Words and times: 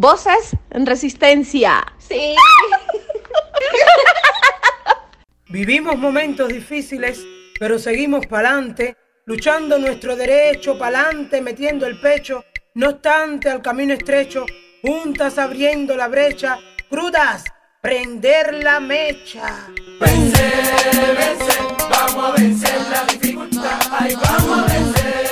Voces 0.00 0.54
en 0.70 0.86
resistencia. 0.86 1.84
Sí. 1.98 2.36
Vivimos 5.48 5.98
momentos 5.98 6.50
difíciles, 6.50 7.26
pero 7.58 7.80
seguimos 7.80 8.24
pa'lante, 8.28 8.96
luchando 9.26 9.76
nuestro 9.76 10.14
derecho, 10.14 10.78
pa'lante, 10.78 11.40
metiendo 11.40 11.84
el 11.84 12.00
pecho. 12.00 12.44
No 12.74 12.90
obstante, 12.90 13.50
al 13.50 13.60
camino 13.60 13.92
estrecho, 13.92 14.46
juntas 14.82 15.36
abriendo 15.36 15.96
la 15.96 16.06
brecha, 16.06 16.60
crudas, 16.88 17.42
prender 17.82 18.62
la 18.62 18.78
mecha. 18.78 19.66
Vencer, 19.98 21.16
vencer, 21.16 21.56
vamos 21.90 22.24
a 22.24 22.32
vencer 22.40 22.80
la 22.92 23.02
dificultad. 23.02 23.80
Ay, 23.90 24.14
vamos 24.14 24.58
a 24.60 24.66
vencer, 24.72 25.28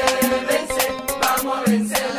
vencer, 0.49 0.93
vamos 1.21 1.57
a 1.57 1.71
vencer 1.71 2.16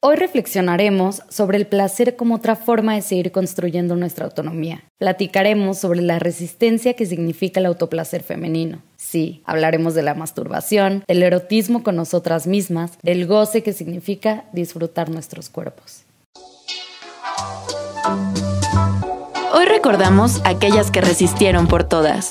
Hoy 0.00 0.14
reflexionaremos 0.14 1.22
sobre 1.28 1.58
el 1.58 1.66
placer 1.66 2.14
como 2.14 2.36
otra 2.36 2.54
forma 2.54 2.94
de 2.94 3.02
seguir 3.02 3.32
construyendo 3.32 3.96
nuestra 3.96 4.26
autonomía. 4.26 4.84
Platicaremos 4.98 5.78
sobre 5.78 6.02
la 6.02 6.20
resistencia 6.20 6.94
que 6.94 7.04
significa 7.04 7.58
el 7.58 7.66
autoplacer 7.66 8.22
femenino. 8.22 8.80
Sí, 8.96 9.42
hablaremos 9.44 9.94
de 9.94 10.02
la 10.02 10.14
masturbación, 10.14 11.02
del 11.08 11.24
erotismo 11.24 11.82
con 11.82 11.96
nosotras 11.96 12.46
mismas, 12.46 12.92
del 13.02 13.26
goce 13.26 13.64
que 13.64 13.72
significa 13.72 14.44
disfrutar 14.52 15.10
nuestros 15.10 15.48
cuerpos. 15.48 16.04
Hoy 19.52 19.64
recordamos 19.64 20.40
aquellas 20.44 20.92
que 20.92 21.00
resistieron 21.00 21.66
por 21.66 21.82
todas. 21.82 22.30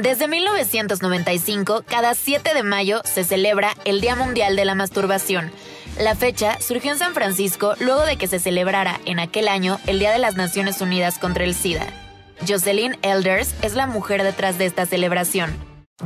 Desde 0.00 0.28
1995, 0.28 1.84
cada 1.86 2.14
7 2.14 2.54
de 2.54 2.62
mayo 2.62 3.02
se 3.04 3.22
celebra 3.22 3.74
el 3.84 4.00
Día 4.00 4.16
Mundial 4.16 4.56
de 4.56 4.64
la 4.64 4.74
Masturbación. 4.74 5.52
La 5.98 6.14
fecha 6.14 6.58
surgió 6.58 6.92
en 6.92 6.98
San 6.98 7.12
Francisco 7.12 7.74
luego 7.80 8.06
de 8.06 8.16
que 8.16 8.26
se 8.26 8.38
celebrara 8.38 8.98
en 9.04 9.18
aquel 9.18 9.46
año 9.46 9.78
el 9.86 9.98
Día 9.98 10.10
de 10.10 10.18
las 10.18 10.36
Naciones 10.36 10.80
Unidas 10.80 11.18
contra 11.18 11.44
el 11.44 11.54
SIDA. 11.54 11.86
Jocelyn 12.48 12.96
Elders 13.02 13.54
es 13.60 13.74
la 13.74 13.86
mujer 13.86 14.22
detrás 14.22 14.56
de 14.56 14.64
esta 14.64 14.86
celebración. 14.86 15.52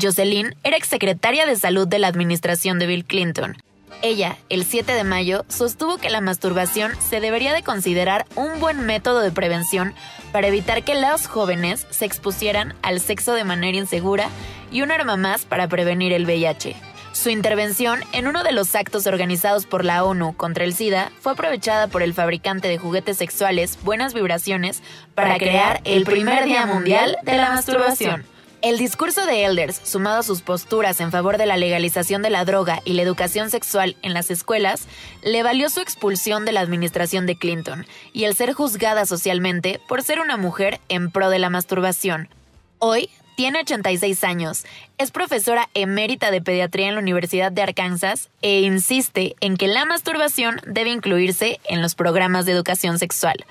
Jocelyn 0.02 0.56
era 0.64 0.76
exsecretaria 0.76 1.46
de 1.46 1.54
salud 1.54 1.86
de 1.86 2.00
la 2.00 2.08
administración 2.08 2.80
de 2.80 2.86
Bill 2.88 3.04
Clinton. 3.04 3.56
Ella, 4.04 4.36
el 4.50 4.66
7 4.66 4.92
de 4.92 5.02
mayo, 5.02 5.46
sostuvo 5.48 5.96
que 5.96 6.10
la 6.10 6.20
masturbación 6.20 6.92
se 7.00 7.20
debería 7.20 7.54
de 7.54 7.62
considerar 7.62 8.26
un 8.36 8.60
buen 8.60 8.84
método 8.84 9.20
de 9.20 9.32
prevención 9.32 9.94
para 10.30 10.46
evitar 10.46 10.82
que 10.84 10.94
los 10.94 11.26
jóvenes 11.26 11.86
se 11.88 12.04
expusieran 12.04 12.74
al 12.82 13.00
sexo 13.00 13.32
de 13.32 13.44
manera 13.44 13.78
insegura 13.78 14.28
y 14.70 14.82
un 14.82 14.90
arma 14.90 15.16
más 15.16 15.46
para 15.46 15.68
prevenir 15.68 16.12
el 16.12 16.26
VIH. 16.26 16.76
Su 17.12 17.30
intervención 17.30 18.00
en 18.12 18.26
uno 18.26 18.44
de 18.44 18.52
los 18.52 18.74
actos 18.74 19.06
organizados 19.06 19.64
por 19.64 19.86
la 19.86 20.04
ONU 20.04 20.36
contra 20.36 20.64
el 20.64 20.74
SIDA 20.74 21.10
fue 21.22 21.32
aprovechada 21.32 21.86
por 21.86 22.02
el 22.02 22.12
fabricante 22.12 22.68
de 22.68 22.76
juguetes 22.76 23.16
sexuales 23.16 23.78
Buenas 23.84 24.12
Vibraciones 24.12 24.82
para 25.14 25.38
crear 25.38 25.80
el 25.84 26.04
primer 26.04 26.44
Día 26.44 26.66
Mundial 26.66 27.16
de 27.22 27.38
la 27.38 27.52
Masturbación. 27.52 28.33
El 28.64 28.78
discurso 28.78 29.26
de 29.26 29.44
Elders, 29.44 29.78
sumado 29.84 30.20
a 30.20 30.22
sus 30.22 30.40
posturas 30.40 30.98
en 31.00 31.10
favor 31.10 31.36
de 31.36 31.44
la 31.44 31.58
legalización 31.58 32.22
de 32.22 32.30
la 32.30 32.46
droga 32.46 32.80
y 32.86 32.94
la 32.94 33.02
educación 33.02 33.50
sexual 33.50 33.94
en 34.00 34.14
las 34.14 34.30
escuelas, 34.30 34.88
le 35.22 35.42
valió 35.42 35.68
su 35.68 35.82
expulsión 35.82 36.46
de 36.46 36.52
la 36.52 36.60
administración 36.60 37.26
de 37.26 37.36
Clinton 37.36 37.84
y 38.14 38.24
el 38.24 38.34
ser 38.34 38.54
juzgada 38.54 39.04
socialmente 39.04 39.82
por 39.86 40.02
ser 40.02 40.18
una 40.18 40.38
mujer 40.38 40.80
en 40.88 41.10
pro 41.10 41.28
de 41.28 41.40
la 41.40 41.50
masturbación. 41.50 42.30
Hoy 42.78 43.10
tiene 43.36 43.60
86 43.60 44.24
años, 44.24 44.64
es 44.96 45.10
profesora 45.10 45.68
emérita 45.74 46.30
de 46.30 46.40
pediatría 46.40 46.88
en 46.88 46.94
la 46.94 47.02
Universidad 47.02 47.52
de 47.52 47.60
Arkansas 47.60 48.30
e 48.40 48.62
insiste 48.62 49.36
en 49.40 49.58
que 49.58 49.68
la 49.68 49.84
masturbación 49.84 50.62
debe 50.66 50.88
incluirse 50.88 51.60
en 51.68 51.82
los 51.82 51.94
programas 51.94 52.46
de 52.46 52.52
educación 52.52 52.98
sexual. 52.98 53.44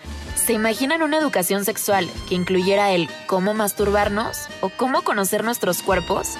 ¿Se 0.45 0.51
imaginan 0.51 1.01
una 1.01 1.17
educación 1.17 1.63
sexual 1.63 2.09
que 2.27 2.35
incluyera 2.35 2.91
el 2.91 3.07
cómo 3.27 3.53
masturbarnos 3.53 4.49
o 4.59 4.67
cómo 4.67 5.03
conocer 5.03 5.45
nuestros 5.45 5.81
cuerpos? 5.81 6.31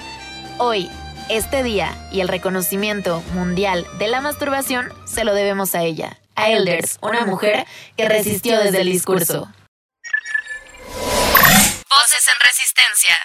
Hoy, 0.58 0.90
este 1.30 1.62
día 1.62 1.96
y 2.12 2.20
el 2.20 2.28
reconocimiento 2.28 3.22
mundial 3.32 3.86
de 3.98 4.08
la 4.08 4.20
masturbación 4.20 4.92
se 5.06 5.24
lo 5.24 5.32
debemos 5.32 5.74
a 5.74 5.84
ella, 5.84 6.18
a 6.34 6.50
Elders, 6.50 6.98
una 7.00 7.24
mujer 7.24 7.64
que 7.96 8.06
resistió 8.06 8.58
desde 8.58 8.82
el 8.82 8.92
discurso. 8.92 9.50
Voces 11.88 12.28
en 12.28 12.38
resistencia. 12.44 13.16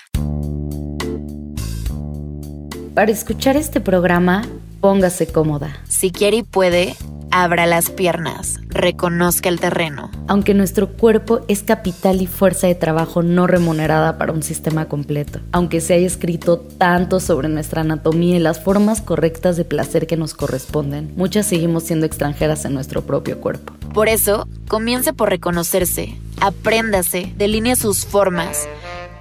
Para 2.96 3.12
escuchar 3.12 3.58
este 3.58 3.82
programa, 3.82 4.48
póngase 4.80 5.28
cómoda. 5.28 5.84
Si 5.90 6.10
quiere 6.12 6.38
y 6.38 6.44
puede, 6.44 6.96
abra 7.32 7.66
las 7.66 7.90
piernas, 7.90 8.60
reconozca 8.68 9.50
el 9.50 9.60
terreno. 9.60 10.12
Aunque 10.28 10.54
nuestro 10.54 10.90
cuerpo 10.90 11.42
es 11.48 11.64
capital 11.64 12.22
y 12.22 12.28
fuerza 12.28 12.68
de 12.68 12.76
trabajo 12.76 13.24
no 13.24 13.48
remunerada 13.48 14.18
para 14.18 14.34
un 14.34 14.44
sistema 14.44 14.86
completo, 14.86 15.40
aunque 15.52 15.82
se 15.82 15.94
haya 15.94 16.08
escrito 16.08 16.60
tanto 16.78 17.20
sobre 17.20 17.50
nuestra 17.50 17.82
anatomía 17.82 18.38
y 18.38 18.40
las 18.40 18.64
formas 18.64 19.02
correctas 19.02 19.58
de 19.58 19.66
placer 19.66 20.08
que 20.08 20.18
nos 20.18 20.34
corresponden, 20.34 21.14
muchas 21.16 21.46
seguimos 21.46 21.84
siendo 21.84 22.06
extranjeras 22.06 22.66
en 22.66 22.74
nuestro 22.74 23.02
propio 23.04 23.40
cuerpo. 23.40 23.74
Por 23.94 24.08
eso, 24.08 24.48
comience 24.68 25.14
por 25.14 25.30
reconocerse, 25.30 26.16
apréndase, 26.42 27.34
delinee 27.38 27.76
sus 27.76 28.06
formas. 28.06 28.68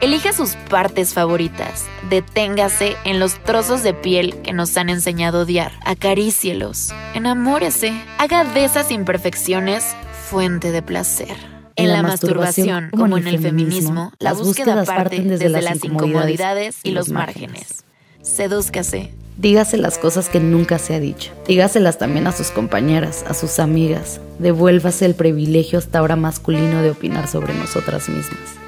Elija 0.01 0.33
sus 0.33 0.51
partes 0.71 1.13
favoritas. 1.13 1.87
Deténgase 2.09 2.97
en 3.05 3.19
los 3.19 3.43
trozos 3.43 3.83
de 3.83 3.95
piel 3.95 4.37
que 4.43 4.53
nos 4.53 4.77
han 4.77 4.91
enseñado 4.91 5.41
a 5.41 5.43
odiar. 5.43 5.73
Acarícielos. 5.85 6.91
Enamórese. 7.15 8.01
Haga 8.19 8.45
de 8.45 8.65
esas 8.65 8.93
imperfecciones 8.93 9.97
fuente 10.31 10.71
de 10.71 10.83
placer. 10.83 11.35
En 11.75 11.93
la, 11.93 12.03
masturbación, 12.03 12.91
como 12.91 13.19
en 13.19 13.29
el 13.29 13.39
feminismo, 13.39 14.13
la 14.19 14.33
búsqueda 14.33 14.85
parte 14.85 15.21
desde, 15.21 15.49
las 15.49 15.85
incomodidades 15.85 16.79
y 16.83 16.91
los 16.91 17.09
márgenes. 17.09 17.85
Sedúzcase. 18.21 19.13
Dígase 19.37 19.77
las 19.77 19.99
cosas 19.99 20.29
que 20.29 20.41
nunca 20.41 20.79
se 20.79 20.95
ha 20.95 21.01
dicho. 21.01 21.33
Dígaselas 21.47 21.99
también 21.99 22.27
a 22.27 22.33
sus 22.33 22.51
compañeras, 22.51 23.25
a 23.29 23.35
sus 23.35 23.61
amigas. 23.61 24.21
Devuélvase 24.41 25.07
el 25.07 25.15
privilegio 25.15 25.79
hasta 25.79 26.01
ahora 26.01 26.17
masculino 26.17 26.83
de 26.83 26.91
opinar 26.91 27.29
sobre 27.29 27.55
nosotras 27.55 28.09
mismas. 28.09 28.68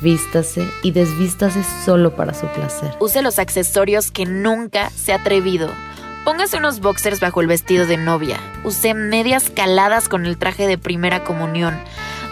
Vístase 0.00 0.64
y 0.82 0.92
desvístase 0.92 1.62
solo 1.84 2.14
para 2.14 2.32
su 2.34 2.46
placer. 2.48 2.90
Use 3.00 3.20
los 3.22 3.38
accesorios 3.38 4.10
que 4.10 4.26
nunca 4.26 4.90
se 4.90 5.12
ha 5.12 5.16
atrevido. 5.16 5.68
Póngase 6.24 6.58
unos 6.58 6.80
boxers 6.80 7.20
bajo 7.20 7.40
el 7.40 7.46
vestido 7.46 7.86
de 7.86 7.96
novia. 7.96 8.38
Use 8.64 8.94
medias 8.94 9.50
caladas 9.50 10.08
con 10.08 10.26
el 10.26 10.38
traje 10.38 10.66
de 10.66 10.78
primera 10.78 11.24
comunión. 11.24 11.76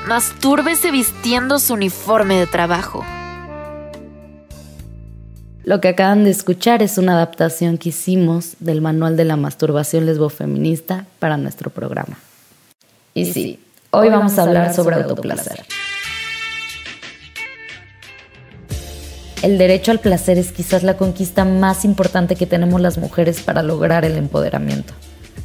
Mastúrbese 0.07 0.91
vistiendo 0.93 1.59
su 1.59 1.75
uniforme 1.75 2.39
de 2.39 2.47
trabajo. 2.47 3.05
Lo 5.65 5.81
que 5.81 5.89
acaban 5.89 6.23
de 6.23 6.31
escuchar 6.31 6.85
es 6.85 6.97
una 6.97 7.15
adaptación 7.15 7.77
que 7.77 7.89
hicimos 7.89 8.55
del 8.61 8.81
manual 8.81 9.17
de 9.17 9.25
la 9.25 9.37
masturbación 9.37 10.07
lesbofeminista 10.07 11.07
para 11.19 11.37
nuestro 11.37 11.71
programa. 11.71 12.19
Y 13.15 13.33
sí, 13.33 13.59
hoy, 13.91 14.09
vamos, 14.09 14.39
a 14.39 14.43
hablar 14.43 14.73
sobre 14.73 14.95
autoplacer. 14.95 15.67
El 19.47 19.59
derecho 19.59 19.93
al 19.93 20.01
placer 20.01 20.39
es 20.39 20.51
quizás 20.51 20.83
la 20.83 20.97
conquista 20.97 21.45
más 21.45 21.85
importante 21.85 22.35
que 22.35 22.47
tenemos 22.47 22.81
las 22.81 22.99
mujeres 22.99 23.43
para 23.43 23.63
lograr 23.63 24.05
el 24.05 24.17
empoderamiento. 24.17 24.93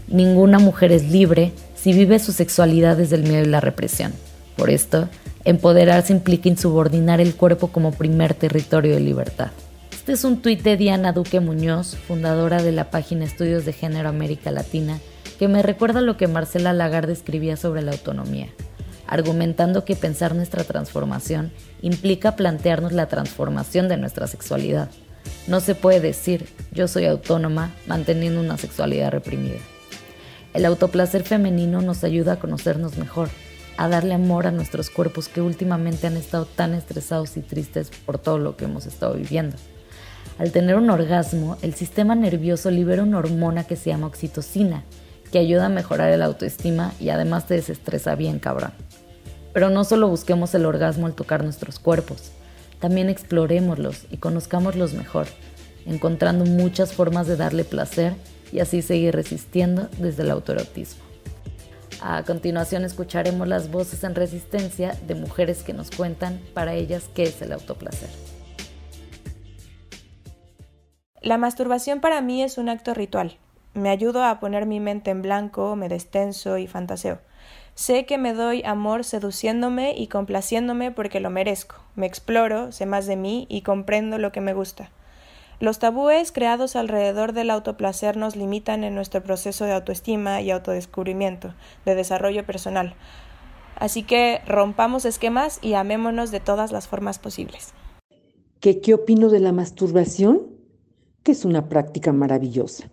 Ninguna 0.07 0.57
mujer 0.57 0.91
es 0.91 1.11
libre 1.11 1.51
si 1.75 1.93
vive 1.93 2.17
su 2.17 2.31
sexualidad 2.31 2.97
desde 2.97 3.17
el 3.17 3.21
miedo 3.21 3.43
y 3.43 3.49
la 3.49 3.61
represión. 3.61 4.11
Por 4.57 4.71
esto, 4.71 5.07
empoderarse 5.45 6.13
implica 6.13 6.49
insubordinar 6.49 7.21
el 7.21 7.35
cuerpo 7.35 7.67
como 7.67 7.91
primer 7.91 8.33
territorio 8.33 8.95
de 8.95 9.01
libertad. 9.01 9.51
Este 9.91 10.13
es 10.13 10.23
un 10.23 10.41
tuit 10.41 10.63
de 10.63 10.77
Diana 10.77 11.13
Duque 11.13 11.39
Muñoz, 11.39 11.95
fundadora 11.95 12.63
de 12.63 12.71
la 12.71 12.89
página 12.89 13.25
Estudios 13.25 13.65
de 13.65 13.73
Género 13.73 14.09
América 14.09 14.49
Latina, 14.49 14.97
que 15.37 15.47
me 15.47 15.61
recuerda 15.61 16.01
lo 16.01 16.17
que 16.17 16.27
Marcela 16.27 16.73
Lagarde 16.73 17.13
escribía 17.13 17.55
sobre 17.55 17.83
la 17.83 17.91
autonomía. 17.91 18.47
Argumentando 19.11 19.83
que 19.83 19.97
pensar 19.97 20.33
nuestra 20.33 20.63
transformación 20.63 21.51
implica 21.81 22.37
plantearnos 22.37 22.93
la 22.93 23.07
transformación 23.07 23.89
de 23.89 23.97
nuestra 23.97 24.25
sexualidad. 24.25 24.89
No 25.47 25.59
se 25.59 25.75
puede 25.75 25.99
decir 25.99 26.47
yo 26.71 26.87
soy 26.87 27.05
autónoma 27.05 27.71
manteniendo 27.87 28.39
una 28.39 28.57
sexualidad 28.57 29.11
reprimida. 29.11 29.59
El 30.53 30.63
autoplacer 30.63 31.23
femenino 31.23 31.81
nos 31.81 32.05
ayuda 32.05 32.33
a 32.33 32.39
conocernos 32.39 32.97
mejor, 32.97 33.27
a 33.75 33.89
darle 33.89 34.13
amor 34.13 34.47
a 34.47 34.51
nuestros 34.51 34.89
cuerpos 34.89 35.27
que 35.27 35.41
últimamente 35.41 36.07
han 36.07 36.15
estado 36.15 36.45
tan 36.45 36.73
estresados 36.73 37.35
y 37.35 37.41
tristes 37.41 37.91
por 38.05 38.17
todo 38.17 38.37
lo 38.37 38.55
que 38.55 38.63
hemos 38.63 38.85
estado 38.85 39.15
viviendo. 39.15 39.57
Al 40.39 40.53
tener 40.53 40.77
un 40.77 40.89
orgasmo, 40.89 41.57
el 41.61 41.73
sistema 41.73 42.15
nervioso 42.15 42.71
libera 42.71 43.03
una 43.03 43.17
hormona 43.17 43.65
que 43.65 43.75
se 43.75 43.89
llama 43.89 44.07
oxitocina, 44.07 44.85
que 45.33 45.39
ayuda 45.39 45.65
a 45.65 45.69
mejorar 45.69 46.13
el 46.13 46.21
autoestima 46.21 46.93
y 46.97 47.09
además 47.09 47.45
te 47.45 47.55
desestresa 47.55 48.15
bien, 48.15 48.39
cabrón. 48.39 48.71
Pero 49.53 49.69
no 49.69 49.83
solo 49.83 50.07
busquemos 50.07 50.53
el 50.55 50.65
orgasmo 50.65 51.07
al 51.07 51.13
tocar 51.13 51.43
nuestros 51.43 51.79
cuerpos, 51.79 52.31
también 52.79 53.09
explorémoslos 53.09 54.05
y 54.09 54.17
conozcámoslos 54.17 54.93
mejor, 54.93 55.27
encontrando 55.85 56.45
muchas 56.45 56.93
formas 56.93 57.27
de 57.27 57.37
darle 57.37 57.63
placer 57.63 58.13
y 58.51 58.59
así 58.59 58.81
seguir 58.81 59.15
resistiendo 59.15 59.89
desde 59.97 60.23
el 60.23 60.31
autoerotismo. 60.31 61.03
A 62.01 62.23
continuación 62.23 62.83
escucharemos 62.83 63.47
las 63.47 63.69
voces 63.69 64.03
en 64.03 64.15
resistencia 64.15 64.97
de 65.05 65.13
mujeres 65.13 65.61
que 65.61 65.73
nos 65.73 65.91
cuentan 65.91 66.41
para 66.55 66.73
ellas 66.73 67.09
qué 67.13 67.23
es 67.23 67.41
el 67.43 67.53
autoplacer. 67.53 68.09
La 71.21 71.37
masturbación 71.37 72.01
para 72.01 72.19
mí 72.21 72.41
es 72.41 72.57
un 72.57 72.69
acto 72.69 72.95
ritual. 72.95 73.37
Me 73.75 73.89
ayudo 73.89 74.23
a 74.23 74.39
poner 74.39 74.65
mi 74.65 74.79
mente 74.79 75.11
en 75.11 75.21
blanco, 75.21 75.75
me 75.75 75.87
destenso 75.87 76.57
y 76.57 76.65
fantaseo. 76.65 77.19
Sé 77.75 78.05
que 78.05 78.17
me 78.17 78.33
doy 78.33 78.63
amor 78.65 79.03
seduciéndome 79.03 79.95
y 79.97 80.07
complaciéndome 80.07 80.91
porque 80.91 81.19
lo 81.19 81.29
merezco. 81.29 81.75
Me 81.95 82.05
exploro, 82.05 82.71
sé 82.71 82.85
más 82.85 83.07
de 83.07 83.15
mí 83.15 83.47
y 83.49 83.61
comprendo 83.61 84.17
lo 84.17 84.31
que 84.31 84.41
me 84.41 84.53
gusta. 84.53 84.91
Los 85.59 85.79
tabúes 85.79 86.31
creados 86.31 86.75
alrededor 86.75 87.33
del 87.33 87.51
autoplacer 87.51 88.17
nos 88.17 88.35
limitan 88.35 88.83
en 88.83 88.95
nuestro 88.95 89.23
proceso 89.23 89.65
de 89.65 89.73
autoestima 89.73 90.41
y 90.41 90.51
autodescubrimiento, 90.51 91.53
de 91.85 91.95
desarrollo 91.95 92.45
personal. 92.45 92.95
Así 93.75 94.03
que 94.03 94.41
rompamos 94.47 95.05
esquemas 95.05 95.59
y 95.61 95.73
amémonos 95.73 96.31
de 96.31 96.39
todas 96.39 96.71
las 96.71 96.87
formas 96.87 97.19
posibles. 97.19 97.73
¿Qué, 98.59 98.81
qué 98.81 98.95
opino 98.95 99.29
de 99.29 99.39
la 99.39 99.53
masturbación? 99.53 100.41
Que 101.23 101.31
es 101.31 101.45
una 101.45 101.69
práctica 101.69 102.11
maravillosa. 102.11 102.89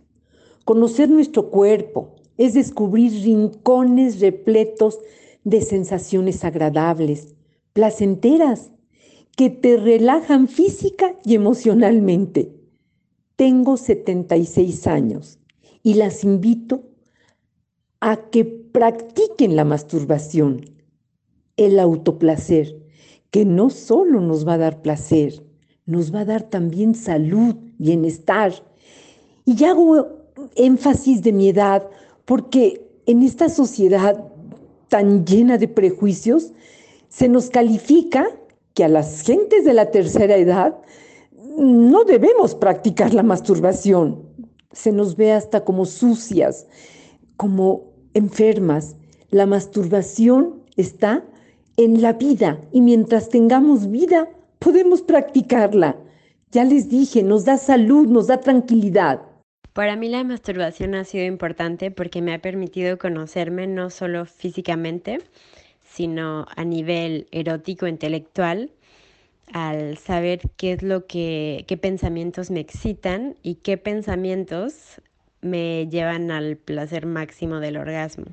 Conocer 0.64 1.08
nuestro 1.08 1.50
cuerpo 1.50 2.18
es 2.38 2.55
descubrir 2.55 3.12
rincones 3.25 4.20
repletos 4.20 4.99
de 5.44 5.61
sensaciones 5.61 6.44
agradables, 6.44 7.35
placenteras, 7.73 8.70
que 9.37 9.50
te 9.50 9.76
relajan 9.76 10.49
física 10.49 11.14
y 11.25 11.35
emocionalmente. 11.35 12.52
Tengo 13.37 13.76
76 13.76 14.87
años 14.88 15.38
y 15.82 15.94
las 15.94 16.25
invito 16.25 16.82
a 18.00 18.17
que 18.31 18.44
practiquen 18.44 19.55
la 19.55 19.64
masturbación, 19.64 20.64
el 21.56 21.79
autoplacer, 21.79 22.85
que 23.31 23.44
no 23.44 23.70
solo 23.70 24.20
nos 24.20 24.46
va 24.46 24.55
a 24.55 24.58
dar 24.58 24.82
placer, 24.82 25.44
nos 25.87 26.12
va 26.12 26.20
a 26.20 26.25
dar 26.25 26.43
también 26.43 26.94
salud, 26.94 27.55
bienestar. 27.79 28.52
Y 29.44 29.64
hago 29.64 30.08
énfasis 30.56 31.23
de 31.23 31.32
mi 31.32 31.49
edad 31.49 31.88
porque 32.28 32.86
en 33.06 33.22
esta 33.22 33.48
sociedad 33.48 34.22
tan 34.88 35.25
llena 35.25 35.56
de 35.56 35.66
prejuicios, 35.66 36.52
se 37.08 37.26
nos 37.26 37.48
califica 37.48 38.28
que 38.75 38.84
a 38.84 38.88
las 38.88 39.22
gentes 39.22 39.64
de 39.64 39.72
la 39.72 39.90
tercera 39.90 40.36
edad 40.36 40.76
no 41.56 42.04
debemos 42.04 42.54
practicar 42.54 43.14
la 43.14 43.22
masturbación. 43.22 44.25
Se 44.72 44.92
nos 44.92 45.16
ve 45.16 45.32
hasta 45.32 45.64
como 45.64 45.86
sucias, 45.86 46.66
como 47.38 47.94
enfermas. 48.12 48.94
La 49.30 49.46
masturbación 49.46 50.62
está 50.76 51.25
en 51.78 52.02
la 52.02 52.12
vida 52.12 52.60
y 52.72 52.82
mientras 52.82 53.30
tengamos 53.30 53.90
vida 53.90 54.28
podemos 54.58 55.00
practicarla. 55.00 55.96
Ya 56.52 56.64
les 56.64 56.90
dije, 56.90 57.22
nos 57.22 57.46
da 57.46 57.56
salud, 57.56 58.06
nos 58.06 58.26
da 58.26 58.38
tranquilidad. 58.38 59.27
Para 59.78 59.94
mí 59.94 60.08
la 60.08 60.25
masturbación 60.25 60.96
ha 60.96 61.04
sido 61.04 61.25
importante 61.25 61.92
porque 61.92 62.20
me 62.20 62.34
ha 62.34 62.40
permitido 62.40 62.98
conocerme 62.98 63.69
no 63.69 63.90
solo 63.90 64.26
físicamente, 64.26 65.20
sino 65.88 66.46
a 66.56 66.64
nivel 66.64 67.28
erótico, 67.30 67.86
intelectual, 67.86 68.72
al 69.52 69.96
saber 69.96 70.40
qué 70.56 70.72
es 70.72 70.82
lo 70.82 71.06
que, 71.06 71.64
qué 71.69 71.76
pensamientos 71.76 72.50
me 72.50 72.58
excitan 72.58 73.36
y 73.44 73.54
qué 73.54 73.76
pensamientos 73.76 75.00
me 75.42 75.86
llevan 75.86 76.32
al 76.32 76.56
placer 76.56 77.06
máximo 77.06 77.60
del 77.60 77.76
orgasmo. 77.76 78.25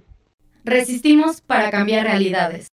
Resistimos 0.64 1.42
para 1.42 1.70
cambiar 1.70 2.08
realidades. 2.08 2.70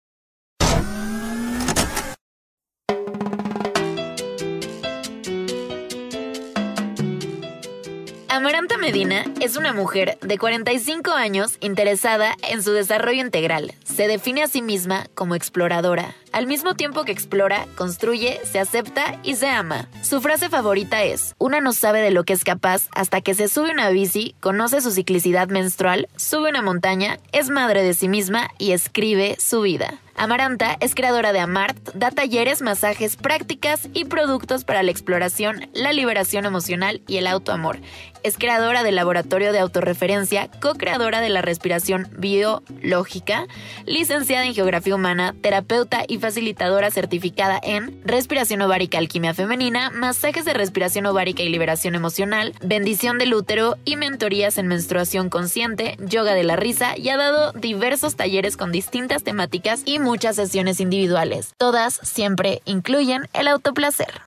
Amaranta 8.43 8.77
Medina 8.77 9.23
es 9.39 9.55
una 9.55 9.71
mujer 9.71 10.17
de 10.19 10.37
45 10.37 11.11
años 11.11 11.55
interesada 11.61 12.35
en 12.51 12.61
su 12.61 12.73
desarrollo 12.73 13.21
integral. 13.21 13.73
Se 13.85 14.05
define 14.09 14.43
a 14.43 14.47
sí 14.47 14.61
misma 14.61 15.07
como 15.15 15.35
exploradora. 15.35 16.13
Al 16.33 16.47
mismo 16.47 16.73
tiempo 16.73 17.03
que 17.03 17.11
explora, 17.11 17.67
construye, 17.75 18.41
se 18.43 18.59
acepta 18.59 19.19
y 19.21 19.35
se 19.35 19.47
ama. 19.49 19.87
Su 20.01 20.19
frase 20.19 20.49
favorita 20.49 21.03
es, 21.03 21.35
una 21.37 21.61
no 21.61 21.73
sabe 21.73 22.01
de 22.01 22.09
lo 22.09 22.23
que 22.23 22.33
es 22.33 22.43
capaz 22.43 22.87
hasta 22.95 23.21
que 23.21 23.35
se 23.35 23.47
sube 23.47 23.69
una 23.69 23.91
bici, 23.91 24.35
conoce 24.39 24.81
su 24.81 24.89
ciclicidad 24.89 25.49
menstrual, 25.49 26.09
sube 26.15 26.49
una 26.49 26.63
montaña, 26.63 27.19
es 27.33 27.51
madre 27.51 27.83
de 27.83 27.93
sí 27.93 28.07
misma 28.07 28.49
y 28.57 28.71
escribe 28.71 29.37
su 29.39 29.61
vida. 29.61 29.99
Amaranta 30.15 30.77
es 30.79 30.93
creadora 30.93 31.33
de 31.33 31.39
Amart, 31.39 31.77
da 31.95 32.11
talleres, 32.11 32.61
masajes, 32.61 33.15
prácticas 33.15 33.89
y 33.93 34.05
productos 34.05 34.63
para 34.63 34.83
la 34.83 34.91
exploración, 34.91 35.69
la 35.73 35.91
liberación 35.91 36.45
emocional 36.45 37.01
y 37.07 37.17
el 37.17 37.25
autoamor. 37.25 37.79
Es 38.21 38.37
creadora 38.37 38.83
del 38.83 38.95
laboratorio 38.95 39.51
de 39.51 39.59
autorreferencia, 39.59 40.49
co-creadora 40.61 41.19
de 41.19 41.29
la 41.29 41.41
respiración 41.41 42.07
biológica, 42.17 43.47
licenciada 43.85 44.45
en 44.45 44.53
geografía 44.53 44.95
humana, 44.95 45.35
terapeuta 45.41 46.03
y 46.07 46.19
facilitadora 46.23 46.89
certificada 46.89 47.59
en 47.61 48.01
respiración 48.05 48.61
ovárica, 48.61 48.97
alquimia 48.97 49.33
femenina, 49.33 49.89
masajes 49.89 50.45
de 50.45 50.53
respiración 50.53 51.05
ovárica 51.05 51.43
y 51.43 51.49
liberación 51.49 51.95
emocional, 51.95 52.55
bendición 52.61 53.17
del 53.17 53.33
útero 53.33 53.75
y 53.83 53.97
mentorías 53.97 54.57
en 54.57 54.67
menstruación 54.67 55.29
consciente, 55.29 55.97
yoga 55.99 56.33
de 56.33 56.45
la 56.45 56.55
risa 56.55 56.97
y 56.97 57.09
ha 57.09 57.17
dado 57.17 57.51
diversos 57.51 58.15
talleres 58.15 58.55
con 58.55 58.71
distintas 58.71 59.23
temáticas 59.23 59.81
y 59.83 59.99
muchas 59.99 60.37
sesiones 60.37 60.79
individuales. 60.79 61.55
Todas 61.57 61.99
siempre 62.03 62.61
incluyen 62.63 63.27
el 63.33 63.49
autoplacer. 63.49 64.21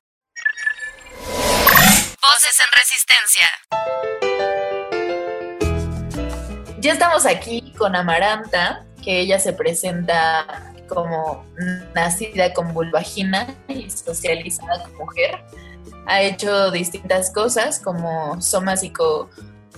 Voces 2.21 2.61
en 2.61 2.73
resistencia. 2.77 3.49
Ya 6.79 6.93
estamos 6.93 7.25
aquí 7.25 7.73
con 7.79 7.97
Amaranta, 7.97 8.85
que 9.03 9.21
ella 9.21 9.39
se 9.39 9.55
presenta 9.55 10.66
como 10.89 11.45
nacida 11.95 12.53
con 12.53 12.73
vulvagina 12.73 13.55
y 13.69 13.91
socializada 13.91 14.85
como 14.85 15.05
mujer. 15.07 15.43
Ha 16.07 16.23
hecho 16.23 16.71
distintas 16.71 17.31
cosas 17.33 17.81
como 17.81 18.41
soma 18.41 18.77
psico 18.77 19.29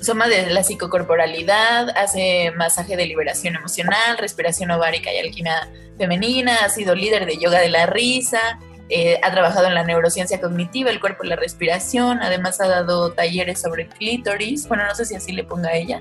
Soma 0.00 0.28
de 0.28 0.46
la 0.50 0.62
psicocorporalidad, 0.62 1.90
hace 1.96 2.52
masaje 2.52 2.96
de 2.96 3.06
liberación 3.06 3.56
emocional, 3.56 4.16
respiración 4.16 4.70
ovárica 4.70 5.12
y 5.12 5.18
alquimia 5.18 5.68
femenina, 5.96 6.56
ha 6.64 6.68
sido 6.68 6.94
líder 6.94 7.26
de 7.26 7.36
yoga 7.36 7.58
de 7.58 7.68
la 7.68 7.86
risa, 7.86 8.60
eh, 8.90 9.18
ha 9.24 9.32
trabajado 9.32 9.66
en 9.66 9.74
la 9.74 9.82
neurociencia 9.82 10.40
cognitiva, 10.40 10.90
el 10.90 11.00
cuerpo 11.00 11.24
y 11.24 11.28
la 11.28 11.36
respiración, 11.36 12.22
además 12.22 12.60
ha 12.60 12.68
dado 12.68 13.12
talleres 13.12 13.60
sobre 13.60 13.88
clítoris, 13.88 14.68
bueno, 14.68 14.86
no 14.86 14.94
sé 14.94 15.04
si 15.04 15.16
así 15.16 15.32
le 15.32 15.42
ponga 15.42 15.70
a 15.70 15.74
ella, 15.74 16.00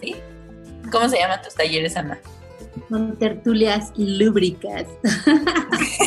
¿sí? 0.00 0.16
¿Cómo 0.90 1.06
se 1.08 1.18
llaman 1.18 1.42
tus 1.42 1.54
talleres, 1.54 1.96
Ana? 1.98 2.18
Con 2.88 3.18
tertulias 3.18 3.92
lúbricas. 3.96 4.86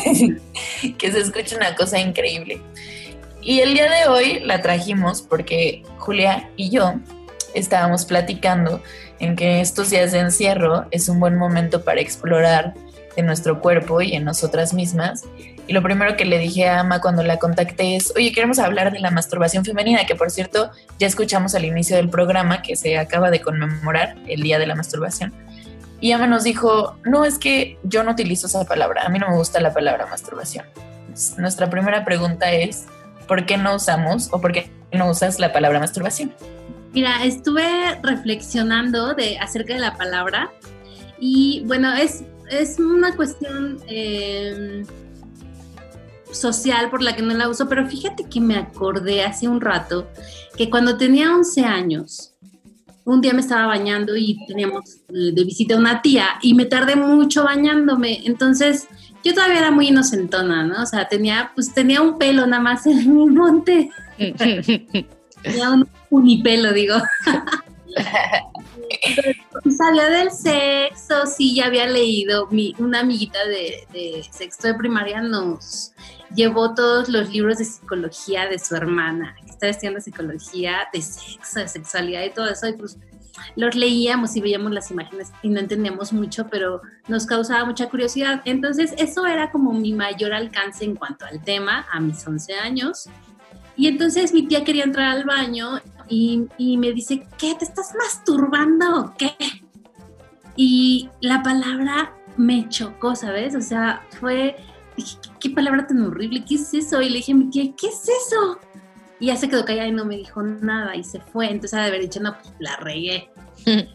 que 0.98 1.12
se 1.12 1.20
escucha 1.20 1.56
una 1.58 1.76
cosa 1.76 2.00
increíble. 2.00 2.62
Y 3.42 3.60
el 3.60 3.74
día 3.74 3.92
de 3.92 4.08
hoy 4.08 4.40
la 4.40 4.62
trajimos 4.62 5.22
porque 5.22 5.84
Julia 5.98 6.50
y 6.56 6.70
yo 6.70 6.94
estábamos 7.54 8.06
platicando 8.06 8.82
en 9.20 9.36
que 9.36 9.62
estos 9.62 9.90
días 9.90 10.12
de 10.12 10.20
encierro 10.20 10.86
es 10.92 11.10
un 11.10 11.20
buen 11.20 11.38
momento 11.38 11.84
para 11.84 12.02
explorar 12.02 12.74
en 13.16 13.26
nuestro 13.26 13.62
cuerpo 13.62 14.02
y 14.02 14.14
en 14.14 14.24
nosotras 14.24 14.74
mismas. 14.74 15.24
Y 15.68 15.74
lo 15.74 15.82
primero 15.82 16.18
que 16.18 16.26
le 16.26 16.40
dije 16.40 16.68
a 16.68 16.80
Ama 16.80 17.00
cuando 17.00 17.24
la 17.24 17.38
contacté 17.38 17.96
es, 17.96 18.14
oye, 18.16 18.32
queremos 18.32 18.60
hablar 18.60 18.92
de 18.92 19.00
la 19.00 19.12
masturbación 19.12 19.64
femenina, 19.64 20.06
que 20.06 20.16
por 20.16 20.30
cierto 20.30 20.72
ya 21.00 21.08
escuchamos 21.08 21.56
al 21.56 21.64
inicio 21.66 21.96
del 21.96 22.10
programa 22.10 22.62
que 22.62 22.76
se 22.76 22.98
acaba 22.98 23.32
de 23.32 23.42
conmemorar 23.42 24.16
el 24.28 24.42
Día 24.42 24.60
de 24.60 24.68
la 24.68 24.76
Masturbación. 24.76 25.34
Y 26.04 26.12
Ama 26.12 26.28
nos 26.28 26.44
dijo, 26.44 26.98
no, 27.06 27.24
es 27.24 27.40
que 27.40 27.80
yo 27.84 28.04
no 28.04 28.12
utilizo 28.12 28.48
esa 28.48 28.66
palabra, 28.66 29.04
a 29.06 29.10
mí 29.10 29.20
no 29.20 29.30
me 29.30 29.38
gusta 29.38 29.62
la 29.62 29.74
palabra 29.74 30.06
masturbación. 30.06 30.66
Nuestra 31.38 31.70
primera 31.70 32.04
pregunta 32.04 32.52
es, 32.52 32.88
¿por 33.26 33.46
qué 33.46 33.56
no 33.56 33.74
usamos 33.74 34.28
o 34.34 34.42
por 34.42 34.52
qué 34.52 34.70
no 34.92 35.10
usas 35.10 35.40
la 35.40 35.54
palabra 35.54 35.80
masturbación? 35.80 36.34
Mira, 36.92 37.24
estuve 37.24 37.64
reflexionando 38.04 39.14
de, 39.14 39.38
acerca 39.38 39.76
de 39.76 39.80
la 39.80 39.96
palabra 39.96 40.52
y 41.22 41.64
bueno, 41.68 41.94
es, 41.94 42.26
es 42.50 42.80
una 42.80 43.16
cuestión 43.16 43.80
eh, 43.88 44.84
social 46.34 46.90
por 46.90 47.02
la 47.02 47.16
que 47.16 47.22
no 47.22 47.34
la 47.34 47.48
uso, 47.48 47.70
pero 47.70 47.88
fíjate 47.88 48.26
que 48.26 48.42
me 48.42 48.58
acordé 48.58 49.24
hace 49.24 49.48
un 49.48 49.62
rato 49.62 50.10
que 50.58 50.70
cuando 50.70 50.98
tenía 50.98 51.34
11 51.34 51.64
años, 51.64 52.33
un 53.06 53.22
día 53.22 53.34
me 53.34 53.42
estaba 53.42 53.68
bañando 53.68 54.16
y 54.16 54.46
teníamos 54.48 55.02
eh, 55.10 55.32
de 55.34 55.44
visita 55.44 55.76
a 55.76 55.78
una 55.78 56.02
tía 56.02 56.28
y 56.42 56.54
me 56.54 56.66
tardé 56.66 56.96
mucho 56.96 57.44
bañándome, 57.44 58.22
entonces 58.26 58.88
yo 59.24 59.34
todavía 59.34 59.60
era 59.60 59.72
muy 59.72 59.88
inocentona, 59.88 60.64
¿no? 60.64 60.84
O 60.84 60.86
sea, 60.86 61.08
tenía, 61.08 61.52
pues 61.56 61.74
tenía 61.74 62.02
un 62.02 62.18
pelo 62.18 62.46
nada 62.46 62.62
más 62.62 62.86
en 62.86 63.16
mi 63.16 63.26
monte. 63.28 63.90
tenía 64.18 65.72
un 65.72 65.88
unipelo, 66.10 66.74
digo. 66.74 66.96
Sabía 69.78 70.10
del 70.10 70.32
sexo, 70.32 71.26
sí, 71.26 71.56
ya 71.56 71.68
había 71.68 71.88
leído. 71.88 72.48
Mi, 72.52 72.76
una 72.80 73.00
amiguita 73.00 73.40
de, 73.46 73.88
de, 73.94 74.26
sexto 74.30 74.68
de 74.68 74.74
primaria 74.76 75.22
nos 75.22 75.94
llevó 76.36 76.74
todos 76.74 77.08
los 77.10 77.30
libros 77.30 77.60
de 77.60 77.66
psicología 77.66 78.48
de 78.48 78.60
su 78.60 78.76
hermana, 78.76 79.36
estaba 79.64 79.72
estudiando 79.72 80.02
psicología 80.02 80.88
de 80.92 81.02
sexo, 81.02 81.60
de 81.60 81.68
sexualidad 81.68 82.24
y 82.24 82.32
todo 82.32 82.50
eso. 82.50 82.68
Y 82.68 82.74
pues 82.74 82.98
los 83.56 83.76
leíamos 83.76 84.36
y 84.36 84.42
veíamos 84.42 84.72
las 84.72 84.92
imágenes 84.92 85.32
y 85.42 85.50
no 85.50 85.60
entendíamos 85.60 86.14
mucho, 86.14 86.48
pero 86.50 86.82
nos 87.08 87.26
causaba 87.26 87.66
mucha 87.66 87.90
curiosidad. 87.90 88.42
Entonces, 88.46 88.94
eso 88.98 89.26
era 89.26 89.52
como 89.52 89.74
mi 89.74 89.94
mayor 89.94 90.34
alcance 90.34 90.84
en 90.84 90.96
cuanto 90.96 91.26
al 91.26 91.42
tema 91.44 91.86
a 91.92 92.00
mis 92.00 92.26
11 92.26 92.54
años. 92.56 93.10
Y 93.76 93.88
entonces 93.88 94.34
mi 94.34 94.48
tía 94.48 94.64
quería 94.64 94.84
entrar 94.84 95.08
al 95.08 95.24
baño 95.24 95.82
y, 96.08 96.48
y 96.58 96.78
me 96.78 96.92
dice, 96.92 97.26
¿qué? 97.38 97.56
¿Te 97.56 97.66
estás 97.66 97.94
masturbando? 97.98 99.16
¿Qué? 99.18 99.36
Y 100.56 101.10
la 101.22 101.42
palabra 101.42 102.14
me 102.38 102.70
chocó, 102.70 103.16
¿sabes? 103.16 103.56
O 103.56 103.62
sea, 103.62 104.06
fue, 104.20 104.58
dije, 104.96 105.18
¿qué, 105.22 105.30
qué 105.40 105.50
palabra 105.50 105.88
tan 105.88 106.04
horrible? 106.04 106.46
¿Qué 106.48 106.56
es 106.56 106.72
eso? 106.74 107.02
Y 107.02 107.10
le 107.10 107.18
dije 107.18 107.32
a 107.32 107.36
mi 107.36 107.50
tía, 107.50 107.74
¿qué 107.76 107.88
es 107.88 108.04
eso? 108.04 108.60
Y 109.24 109.28
ya 109.28 109.38
se 109.38 109.48
quedó 109.48 109.64
callada 109.64 109.88
y 109.88 109.94
no 109.94 110.04
me 110.04 110.18
dijo 110.18 110.44
nada 110.44 110.98
y 110.98 111.04
se 111.06 111.22
fue. 111.22 111.46
Entonces, 111.46 111.80
de 111.80 111.86
haber 111.86 112.02
dicho, 112.02 112.20
no, 112.20 112.38
pues 112.38 112.54
la 112.60 112.76
regué. 112.76 113.30
eh, 113.66 113.88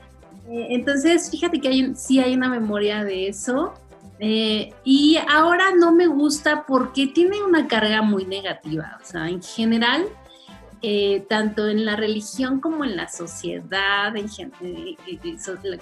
entonces, 0.48 1.30
fíjate 1.30 1.60
que 1.60 1.68
hay, 1.68 1.92
sí 1.96 2.18
hay 2.18 2.34
una 2.34 2.48
memoria 2.48 3.04
de 3.04 3.28
eso. 3.28 3.74
Eh, 4.20 4.72
y 4.84 5.18
ahora 5.28 5.66
no 5.78 5.94
me 5.94 6.06
gusta 6.06 6.64
porque 6.66 7.08
tiene 7.08 7.42
una 7.42 7.68
carga 7.68 8.00
muy 8.00 8.24
negativa. 8.24 8.98
O 9.02 9.04
sea, 9.04 9.28
en 9.28 9.42
general, 9.42 10.06
eh, 10.80 11.26
tanto 11.28 11.66
en 11.66 11.84
la 11.84 11.96
religión 11.96 12.60
como 12.60 12.84
en 12.84 12.96
la 12.96 13.08
sociedad, 13.08 14.16
en, 14.16 14.26
eh, 14.60 14.96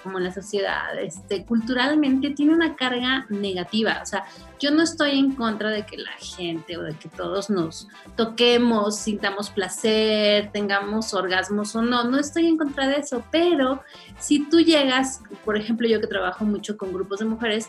como 0.03 0.19
en 0.19 0.25
la 0.25 0.33
sociedad, 0.33 0.99
este, 0.99 1.45
culturalmente 1.45 2.31
tiene 2.31 2.55
una 2.55 2.77
carga 2.77 3.27
negativa. 3.29 4.01
O 4.03 4.07
sea, 4.07 4.25
yo 4.59 4.71
no 4.71 4.83
estoy 4.83 5.19
en 5.19 5.35
contra 5.35 5.69
de 5.69 5.85
que 5.85 5.99
la 5.99 6.13
gente 6.13 6.79
o 6.79 6.83
de 6.83 6.95
que 6.95 7.11
todos 7.11 7.51
nos 7.51 7.89
toquemos, 8.17 8.97
sintamos 8.99 9.51
placer, 9.51 10.51
tengamos 10.53 11.13
orgasmos 11.13 11.77
o 11.77 11.83
no, 11.83 12.05
no 12.05 12.19
estoy 12.19 12.47
en 12.47 12.57
contra 12.57 12.89
de 12.89 12.97
eso, 12.97 13.23
pero 13.31 13.83
si 14.19 14.49
tú 14.49 14.61
llegas, 14.61 15.21
por 15.45 15.59
ejemplo, 15.59 15.87
yo 15.87 16.01
que 16.01 16.07
trabajo 16.07 16.47
mucho 16.47 16.79
con 16.79 16.93
grupos 16.93 17.19
de 17.19 17.27
mujeres, 17.27 17.69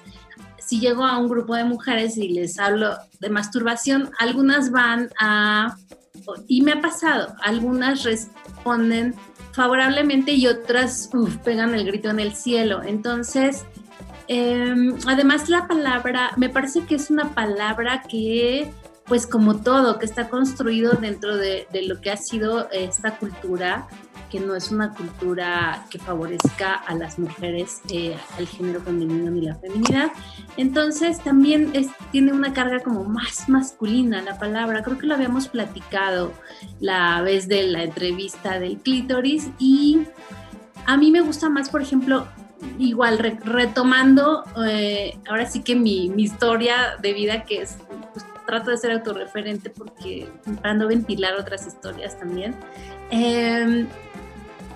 si 0.60 0.80
llego 0.80 1.06
a 1.06 1.18
un 1.18 1.28
grupo 1.28 1.56
de 1.56 1.64
mujeres 1.64 2.18
y 2.18 2.30
les 2.30 2.60
hablo 2.60 2.98
de 3.20 3.30
masturbación, 3.30 4.12
algunas 4.20 4.72
van 4.72 5.10
a 5.20 5.78
y 6.48 6.62
me 6.62 6.74
ha 6.74 6.82
pasado, 6.82 7.36
algunas 7.42 8.04
responden 8.04 9.16
favorablemente 9.52 10.34
y 10.34 10.48
otras 10.48 11.10
pegan 11.44 11.74
el 11.74 11.86
grito 11.86 12.10
en 12.10 12.20
el 12.20 12.34
cielo. 12.36 12.84
Entonces, 12.84 13.66
eh, 14.28 14.94
además 15.08 15.50
la 15.50 15.68
palabra, 15.68 16.32
me 16.38 16.50
parece 16.50 16.86
que 16.86 16.96
es 16.96 17.10
una 17.10 17.34
palabra 17.34 18.04
que, 18.04 18.72
pues 19.06 19.26
como 19.26 19.62
todo, 19.62 20.00
que 20.00 20.06
está 20.06 20.30
construido 20.30 20.94
dentro 20.94 21.38
de, 21.38 21.68
de 21.72 21.84
lo 21.84 22.02
que 22.02 22.12
ha 22.12 22.18
sido 22.18 22.70
esta 22.72 23.18
cultura, 23.18 23.88
que 24.30 24.40
no 24.40 24.56
es 24.56 24.72
una 24.72 24.94
cultura 24.94 25.86
que 25.90 26.00
favorezca 26.00 26.74
a 26.74 26.96
las 26.96 27.18
mujeres, 27.20 27.82
eh, 27.90 28.16
al 28.38 28.48
género 28.48 28.82
femenino 28.82 29.32
ni 29.32 29.42
la 29.42 29.56
feminidad. 29.56 30.12
Entonces 30.58 31.20
también 31.24 31.72
tiene 32.12 32.34
una 32.34 32.54
carga 32.54 32.80
como 32.80 33.04
más 33.04 33.48
masculina 33.48 34.22
la 34.22 34.38
palabra. 34.38 34.84
Creo 34.84 34.98
que 34.98 35.08
lo 35.08 35.16
habíamos 35.16 35.48
platicado 35.48 36.34
la 36.80 37.22
vez 37.22 37.48
de 37.48 37.64
la 37.64 37.84
entrevista 37.84 38.60
del 38.60 38.78
clítoris 38.78 39.50
y 39.60 40.02
a 40.86 40.98
mí 40.98 41.12
me 41.12 41.22
gusta 41.22 41.50
más, 41.50 41.70
por 41.70 41.82
ejemplo, 41.82 42.28
igual 42.80 43.20
re, 43.20 43.38
retomando 43.44 44.44
eh, 44.68 45.18
ahora 45.28 45.46
sí 45.46 45.62
que 45.62 45.76
mi, 45.76 46.06
historia 46.18 46.98
de 47.02 47.14
vida 47.14 47.44
que 47.44 47.62
es 47.62 47.78
pues, 48.14 48.26
trato 48.46 48.72
de 48.72 48.78
ser 48.78 48.92
autorreferente 48.92 49.70
porque 49.70 50.28
no 50.46 50.88
ventilar 50.88 51.36
otras 51.36 51.68
historias 51.68 52.18
también 52.18 52.56
eh, 53.12 53.86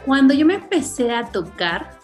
cuando 0.06 0.34
yo 0.34 0.46
me 0.46 0.56
empecé 0.56 1.14
a 1.14 1.26
tocar 1.26 2.00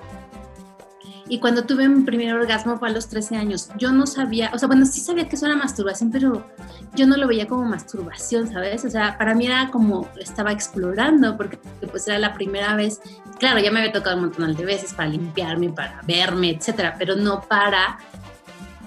y 1.29 1.39
cuando 1.39 1.65
tuve 1.65 1.87
mi 1.89 2.03
primer 2.03 2.33
orgasmo 2.33 2.77
fue 2.77 2.89
a 2.89 2.91
los 2.91 3.09
13 3.09 3.35
años, 3.35 3.69
yo 3.77 3.91
no 3.91 4.07
sabía, 4.07 4.51
o 4.53 4.57
sea, 4.57 4.67
bueno, 4.67 4.85
sí 4.85 5.01
sabía 5.01 5.27
que 5.27 5.35
eso 5.35 5.45
era 5.45 5.55
masturbación, 5.55 6.09
pero 6.09 6.47
yo 6.95 7.05
no 7.05 7.17
lo 7.17 7.27
veía 7.27 7.47
como 7.47 7.65
masturbación, 7.65 8.51
¿sabes? 8.51 8.85
O 8.85 8.89
sea, 8.89 9.17
para 9.17 9.35
mí 9.35 9.45
era 9.45 9.69
como 9.69 10.07
estaba 10.19 10.53
explorando, 10.53 11.35
porque 11.35 11.59
pues 11.91 12.07
era 12.07 12.17
la 12.17 12.33
primera 12.33 12.75
vez, 12.75 13.01
claro, 13.39 13.59
ya 13.59 13.71
me 13.71 13.79
había 13.79 13.91
tocado 13.91 14.15
un 14.15 14.23
montón 14.23 14.55
de 14.55 14.65
veces 14.65 14.93
para 14.93 15.09
limpiarme, 15.09 15.69
para 15.69 16.01
verme, 16.07 16.51
etcétera, 16.51 16.95
pero 16.97 17.17
no 17.17 17.41
para 17.41 17.97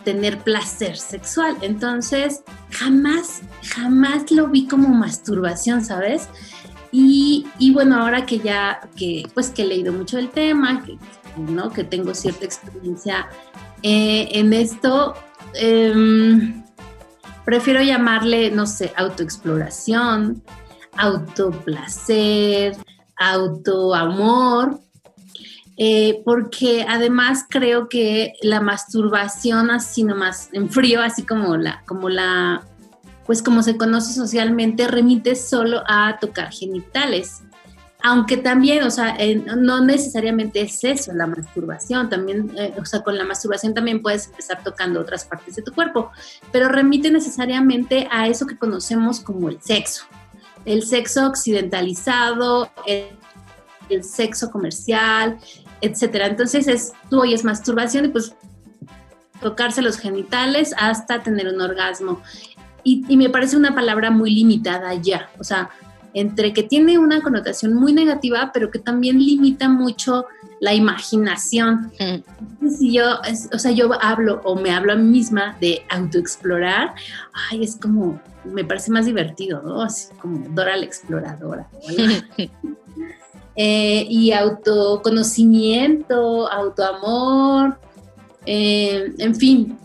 tener 0.05 0.39
placer 0.39 0.97
sexual. 0.97 1.57
Entonces, 1.61 2.43
jamás, 2.71 3.43
jamás 3.75 4.31
lo 4.31 4.49
vi 4.49 4.67
como 4.67 4.89
masturbación, 4.89 5.85
¿sabes? 5.85 6.29
Y, 6.93 7.73
bueno, 7.73 8.03
ahora 8.03 8.27
que 8.27 8.39
ya, 8.39 8.81
que, 8.97 9.23
pues 9.35 9.51
que 9.51 9.63
he 9.63 9.67
leído 9.67 9.93
mucho 9.93 10.19
el 10.19 10.31
tema, 10.31 10.83
que, 10.85 10.99
¿no? 11.37 11.71
que 11.71 11.85
tengo 11.85 12.15
cierta 12.15 12.45
experiencia 12.45 13.29
eh, 13.83 14.29
en 14.33 14.53
esto, 14.53 15.15
eh, 15.55 16.55
prefiero 17.45 17.83
llamarle, 17.83 18.51
no 18.51 18.67
sé, 18.67 18.93
autoexploración, 18.97 20.43
autoplacer, 20.97 22.77
autoamor, 23.17 24.81
eh, 25.77 26.21
porque 26.25 26.85
además 26.89 27.47
creo 27.49 27.89
que 27.89 28.35
la 28.43 28.61
masturbación 28.61 29.71
así 29.71 30.05
nomás 30.05 30.51
en 30.53 30.69
frío, 30.69 31.01
así 31.01 31.25
como 31.25 31.57
la, 31.57 31.83
como 31.87 32.09
la 32.09 32.67
pues 33.31 33.45
como 33.45 33.63
se 33.63 33.77
conoce 33.77 34.13
socialmente, 34.13 34.89
remite 34.89 35.37
solo 35.37 35.85
a 35.87 36.19
tocar 36.21 36.51
genitales. 36.51 37.43
Aunque 38.03 38.37
también, 38.37 38.83
o 38.83 38.91
sea, 38.91 39.15
eh, 39.21 39.37
no 39.37 39.85
necesariamente 39.85 40.63
es 40.63 40.83
eso 40.83 41.13
la 41.13 41.29
masturbación, 41.29 42.09
también, 42.09 42.51
eh, 42.59 42.75
o 42.77 42.85
sea, 42.85 43.05
con 43.05 43.17
la 43.17 43.23
masturbación 43.23 43.73
también 43.73 44.03
puedes 44.03 44.27
empezar 44.27 44.65
tocando 44.65 45.01
otras 45.01 45.27
partes 45.27 45.55
de 45.55 45.63
tu 45.63 45.73
cuerpo, 45.73 46.11
pero 46.51 46.69
remite 46.69 47.09
necesariamente 47.13 48.09
a 48.11 48.27
eso 48.27 48.49
que 48.49 48.59
conocemos 48.59 49.21
como 49.21 49.49
el 49.49 49.63
sexo, 49.63 50.07
el 50.65 50.83
sexo 50.83 51.29
occidentalizado, 51.29 52.69
el, 52.85 53.11
el 53.91 54.03
sexo 54.03 54.51
comercial, 54.51 55.39
etcétera. 55.81 56.27
Entonces, 56.27 56.67
es, 56.67 56.95
tú 57.09 57.21
oyes 57.21 57.45
masturbación 57.45 58.07
y 58.07 58.09
pues 58.09 58.35
tocarse 59.41 59.83
los 59.83 59.99
genitales 59.99 60.75
hasta 60.79 61.23
tener 61.23 61.49
un 61.49 61.61
orgasmo. 61.61 62.23
Y, 62.85 63.05
y, 63.09 63.17
me 63.17 63.31
parece 63.31 63.57
una 63.57 63.75
palabra 63.75 64.11
muy 64.11 64.31
limitada 64.31 64.95
ya, 64.95 65.31
o 65.39 65.45
sea, 65.45 65.71
entre 66.15 66.53
que 66.53 66.63
tiene 66.63 66.99
una 66.99 67.23
connotación 67.23 67.75
muy 67.75 67.93
negativa, 67.93 68.51
pero 68.53 68.71
que 68.71 68.79
también 68.79 69.19
limita 69.19 69.69
mucho 69.69 70.27
la 70.61 70.75
imaginación. 70.75 71.91
Mm. 71.99 72.69
Si 72.69 72.93
yo, 72.93 73.21
es, 73.27 73.49
o 73.53 73.59
sea, 73.59 73.73
yo 73.73 73.91
hablo 74.01 74.41
o 74.45 74.55
me 74.57 74.71
hablo 74.71 74.93
a 74.93 74.97
mí 74.97 75.11
misma 75.11 75.57
de 75.61 75.83
autoexplorar, 75.89 76.95
ay, 77.51 77.65
es 77.65 77.77
como, 77.77 78.21
me 78.45 78.65
parece 78.65 78.91
más 78.91 79.07
divertido, 79.07 79.63
¿no? 79.63 79.83
Así 79.83 80.13
como 80.21 80.49
Dora 80.51 80.77
la 80.77 80.85
exploradora. 80.85 81.69
eh, 83.57 84.07
y 84.09 84.33
autoconocimiento, 84.33 86.51
autoamor, 86.51 87.79
eh, 88.47 89.13
en 89.19 89.35
fin, 89.35 89.79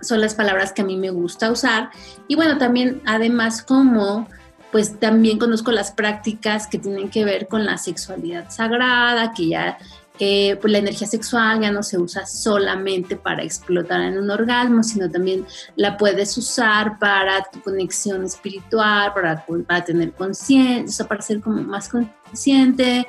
son 0.00 0.20
las 0.20 0.34
palabras 0.34 0.72
que 0.72 0.82
a 0.82 0.84
mí 0.84 0.96
me 0.96 1.10
gusta 1.10 1.50
usar. 1.50 1.90
Y 2.26 2.34
bueno, 2.36 2.58
también 2.58 3.02
además 3.06 3.62
como 3.62 4.28
pues 4.70 5.00
también 5.00 5.38
conozco 5.38 5.72
las 5.72 5.92
prácticas 5.92 6.66
que 6.66 6.78
tienen 6.78 7.08
que 7.08 7.24
ver 7.24 7.48
con 7.48 7.64
la 7.64 7.78
sexualidad 7.78 8.50
sagrada, 8.50 9.32
que 9.32 9.48
ya 9.48 9.78
eh, 10.20 10.56
pues 10.60 10.72
la 10.72 10.78
energía 10.78 11.06
sexual 11.06 11.60
ya 11.60 11.70
no 11.70 11.82
se 11.84 11.96
usa 11.96 12.26
solamente 12.26 13.14
para 13.14 13.44
explotar 13.44 14.00
en 14.00 14.18
un 14.18 14.28
orgasmo, 14.30 14.82
sino 14.82 15.08
también 15.08 15.46
la 15.76 15.96
puedes 15.96 16.36
usar 16.36 16.98
para 16.98 17.44
tu 17.52 17.60
conexión 17.60 18.24
espiritual, 18.24 19.12
para, 19.14 19.44
para 19.66 19.84
tener 19.84 20.12
conciencia, 20.12 21.06
para 21.06 21.22
ser 21.22 21.40
como 21.40 21.62
más 21.62 21.88
consciente, 21.88 23.06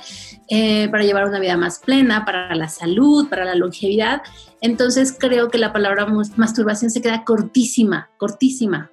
eh, 0.50 0.88
para 0.90 1.04
llevar 1.04 1.26
una 1.26 1.40
vida 1.40 1.58
más 1.58 1.80
plena, 1.80 2.26
para 2.26 2.54
la 2.54 2.70
salud, 2.70 3.28
para 3.28 3.44
la 3.44 3.56
longevidad. 3.56 4.22
Entonces 4.62 5.16
creo 5.18 5.50
que 5.50 5.58
la 5.58 5.74
palabra 5.74 6.06
masturbación 6.36 6.92
se 6.92 7.02
queda 7.02 7.24
cortísima, 7.24 8.10
cortísima. 8.18 8.92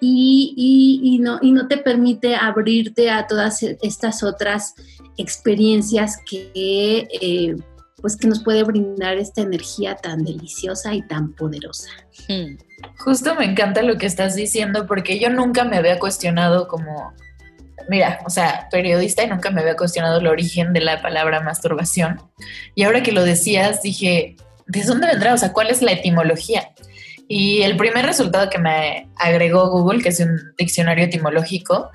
Y, 0.00 1.00
y, 1.02 1.18
no, 1.18 1.40
y 1.42 1.50
no 1.50 1.66
te 1.66 1.78
permite 1.78 2.36
abrirte 2.36 3.10
a 3.10 3.26
todas 3.26 3.62
estas 3.62 4.22
otras 4.22 4.74
experiencias 5.16 6.18
que, 6.24 7.08
eh, 7.20 7.56
pues 8.00 8.16
que 8.16 8.28
nos 8.28 8.44
puede 8.44 8.62
brindar 8.62 9.16
esta 9.18 9.42
energía 9.42 9.96
tan 9.96 10.24
deliciosa 10.24 10.94
y 10.94 11.02
tan 11.02 11.32
poderosa. 11.32 11.90
Hmm. 12.28 12.58
Justo 12.98 13.34
me 13.34 13.44
encanta 13.44 13.82
lo 13.82 13.98
que 13.98 14.06
estás 14.06 14.36
diciendo 14.36 14.86
porque 14.86 15.18
yo 15.18 15.30
nunca 15.30 15.64
me 15.64 15.76
había 15.76 15.98
cuestionado 15.98 16.68
como, 16.68 17.12
mira, 17.88 18.20
o 18.24 18.30
sea, 18.30 18.68
periodista 18.70 19.24
y 19.24 19.28
nunca 19.28 19.50
me 19.50 19.62
había 19.62 19.76
cuestionado 19.76 20.20
el 20.20 20.28
origen 20.28 20.72
de 20.72 20.80
la 20.80 21.02
palabra 21.02 21.40
masturbación. 21.40 22.22
Y 22.76 22.84
ahora 22.84 23.02
que 23.02 23.10
lo 23.10 23.24
decías, 23.24 23.82
dije, 23.82 24.36
¿de 24.68 24.84
dónde 24.84 25.08
vendrá? 25.08 25.34
O 25.34 25.38
sea, 25.38 25.52
¿cuál 25.52 25.70
es 25.70 25.82
la 25.82 25.92
etimología? 25.92 26.70
Y 27.26 27.62
el 27.62 27.76
primer 27.76 28.06
resultado 28.06 28.48
que 28.48 28.58
me 28.58 29.08
agregó 29.16 29.68
Google, 29.70 30.02
que 30.02 30.10
es 30.10 30.20
un 30.20 30.38
diccionario 30.56 31.04
etimológico, 31.04 31.90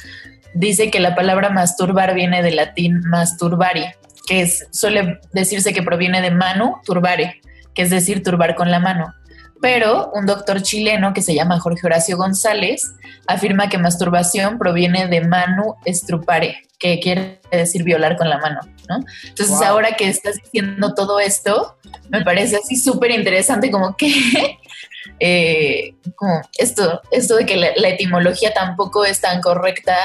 dice 0.53 0.91
que 0.91 0.99
la 0.99 1.15
palabra 1.15 1.49
masturbar 1.49 2.13
viene 2.13 2.43
del 2.43 2.57
latín 2.57 3.01
masturbari, 3.05 3.85
que 4.27 4.41
es, 4.41 4.67
suele 4.71 5.19
decirse 5.33 5.73
que 5.73 5.81
proviene 5.81 6.21
de 6.21 6.31
manu 6.31 6.75
turbare, 6.85 7.41
que 7.73 7.81
es 7.81 7.89
decir, 7.89 8.23
turbar 8.23 8.55
con 8.55 8.69
la 8.69 8.79
mano. 8.79 9.13
Pero 9.61 10.11
un 10.13 10.25
doctor 10.25 10.61
chileno 10.61 11.13
que 11.13 11.21
se 11.21 11.33
llama 11.33 11.59
Jorge 11.59 11.87
Horacio 11.87 12.17
González 12.17 12.93
afirma 13.27 13.69
que 13.69 13.77
masturbación 13.77 14.59
proviene 14.59 15.07
de 15.07 15.21
manu 15.21 15.75
estrupare, 15.85 16.61
que 16.77 16.99
quiere 16.99 17.39
decir 17.49 17.83
violar 17.83 18.17
con 18.17 18.29
la 18.29 18.39
mano, 18.39 18.59
¿no? 18.89 18.99
Entonces 19.23 19.61
ahora 19.61 19.95
que 19.95 20.09
estás 20.09 20.35
diciendo 20.35 20.93
todo 20.93 21.19
esto, 21.19 21.77
me 22.09 22.23
parece 22.23 22.57
así 22.57 22.75
súper 22.75 23.11
interesante 23.11 23.71
como 23.71 23.95
que 23.95 24.09
eh, 25.19 25.95
como 26.15 26.41
esto, 26.57 27.01
esto 27.11 27.35
de 27.35 27.45
que 27.45 27.57
la, 27.57 27.69
la, 27.75 27.89
etimología 27.89 28.53
tampoco 28.53 29.05
es 29.05 29.21
tan 29.21 29.41
correcta 29.41 29.95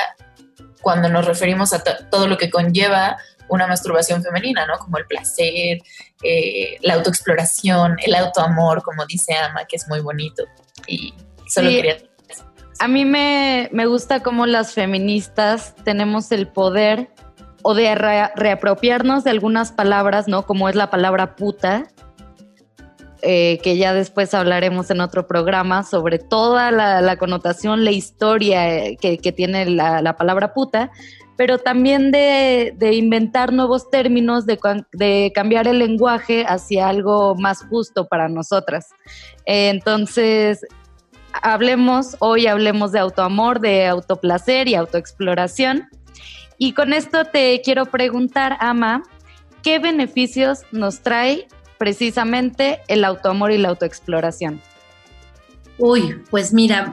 cuando 0.80 1.09
nos 1.09 1.26
referimos 1.26 1.73
a 1.73 1.83
todo 1.83 2.26
lo 2.26 2.38
que 2.38 2.50
conlleva 2.50 3.18
una 3.49 3.66
masturbación 3.66 4.23
femenina, 4.23 4.66
¿no? 4.66 4.78
Como 4.78 4.99
el 4.99 5.07
placer, 5.07 5.78
eh, 6.23 6.76
la 6.83 6.95
autoexploración, 6.95 7.97
el 8.04 8.14
autoamor, 8.14 8.83
como 8.83 9.07
dice 9.07 9.35
Ama, 9.35 9.64
que 9.64 9.76
es 9.76 9.88
muy 9.88 10.00
bonito. 10.00 10.45
Y 10.87 11.14
solo 11.47 11.71
Sí. 11.71 11.76
quería... 11.76 11.99
A 12.80 12.87
mí 12.87 13.04
me, 13.04 13.68
me 13.73 13.87
gusta 13.87 14.21
cómo 14.21 14.47
las 14.47 14.73
feministas 14.73 15.75
tenemos 15.85 16.30
el 16.30 16.47
poder 16.47 17.11
o 17.62 17.74
de 17.74 17.94
re- 17.94 18.30
reapropiarnos 18.36 19.24
de 19.24 19.30
algunas 19.30 19.72
palabras, 19.72 20.28
¿no? 20.28 20.46
Como 20.46 20.68
es 20.68 20.74
la 20.74 20.90
palabra 20.90 21.36
puta, 21.36 21.86
eh, 23.22 23.58
que 23.62 23.76
ya 23.76 23.94
después 23.94 24.32
hablaremos 24.32 24.90
en 24.90 25.00
otro 25.00 25.26
programa 25.26 25.82
sobre 25.82 26.18
toda 26.18 26.70
la, 26.70 27.16
connotación, 27.16 27.84
la 27.84 27.90
historia 27.90 28.84
eh, 28.84 28.96
que, 28.96 29.32
tiene 29.32 29.66
la, 29.66 30.02
la 30.02 30.16
palabra 30.16 30.54
puta, 30.54 30.90
pero 31.38 31.58
también 31.58 32.10
de, 32.10 32.74
inventar 32.92 33.52
nuevos 33.52 33.88
términos, 33.90 34.44
de, 34.44 35.32
cambiar 35.32 35.68
el 35.68 35.78
lenguaje 35.78 36.44
hacia 36.44 36.88
algo 36.88 37.36
más 37.36 37.64
justo 37.70 38.08
para 38.08 38.28
nosotras. 38.28 38.88
Entonces, 39.44 40.66
hablemos, 41.32 42.16
hoy 42.18 42.48
hablemos 42.48 42.90
de 42.90 42.98
autoamor, 42.98 43.61
de 43.61 43.87
autoplacer 43.87 44.66
y 44.66 44.74
autoexploración. 44.74 45.88
Y 46.59 46.73
con 46.73 46.92
esto 46.92 47.25
te 47.25 47.61
quiero 47.64 47.87
preguntar, 47.87 48.57
Ama, 48.61 49.05
¿qué 49.62 49.79
beneficios 49.79 50.61
nos 50.73 51.01
trae 51.01 51.47
precisamente 51.79 52.81
el 52.88 53.05
autoamor 53.05 53.53
y 53.53 53.59
la 53.59 53.68
autoexploración? 53.68 54.61
Uy, 55.79 56.21
pues 56.29 56.53
mira, 56.53 56.92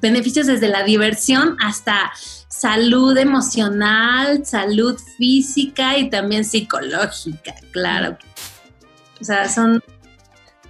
beneficios 0.00 0.46
desde 0.46 0.68
la 0.68 0.84
diversión 0.84 1.56
hasta 1.60 2.12
salud 2.48 3.16
emocional, 3.18 4.46
salud 4.46 4.96
física 5.18 5.98
y 5.98 6.08
también 6.08 6.44
psicológica, 6.44 7.54
claro. 7.72 8.16
O 9.20 9.24
sea, 9.24 9.48
son, 9.48 9.82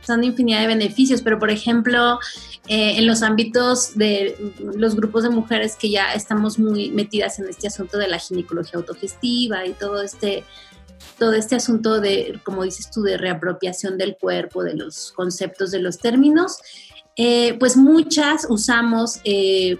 son 0.00 0.24
infinidad 0.24 0.60
de 0.60 0.68
beneficios, 0.68 1.20
pero 1.20 1.38
por 1.38 1.50
ejemplo, 1.50 2.18
eh, 2.68 2.96
en 2.96 3.06
los 3.06 3.22
ámbitos 3.22 3.94
de 3.94 4.36
los 4.74 4.96
grupos 4.96 5.22
de 5.22 5.30
mujeres 5.30 5.76
que 5.76 5.90
ya 5.90 6.14
estamos 6.14 6.58
muy 6.58 6.90
metidas 6.90 7.38
en 7.38 7.48
este 7.48 7.66
asunto 7.66 7.98
de 7.98 8.08
la 8.08 8.18
ginecología 8.18 8.78
autogestiva 8.78 9.66
y 9.66 9.72
todo 9.72 10.00
este 10.02 10.44
todo 11.18 11.34
este 11.34 11.56
asunto 11.56 12.00
de, 12.00 12.40
como 12.42 12.64
dices 12.64 12.90
tú, 12.90 13.02
de 13.02 13.18
reapropiación 13.18 13.98
del 13.98 14.16
cuerpo, 14.16 14.64
de 14.64 14.74
los 14.74 15.12
conceptos, 15.12 15.70
de 15.70 15.80
los 15.80 15.98
términos, 15.98 16.58
eh, 17.16 17.56
pues 17.58 17.76
muchas 17.76 18.46
usamos 18.48 19.20
eh, 19.24 19.76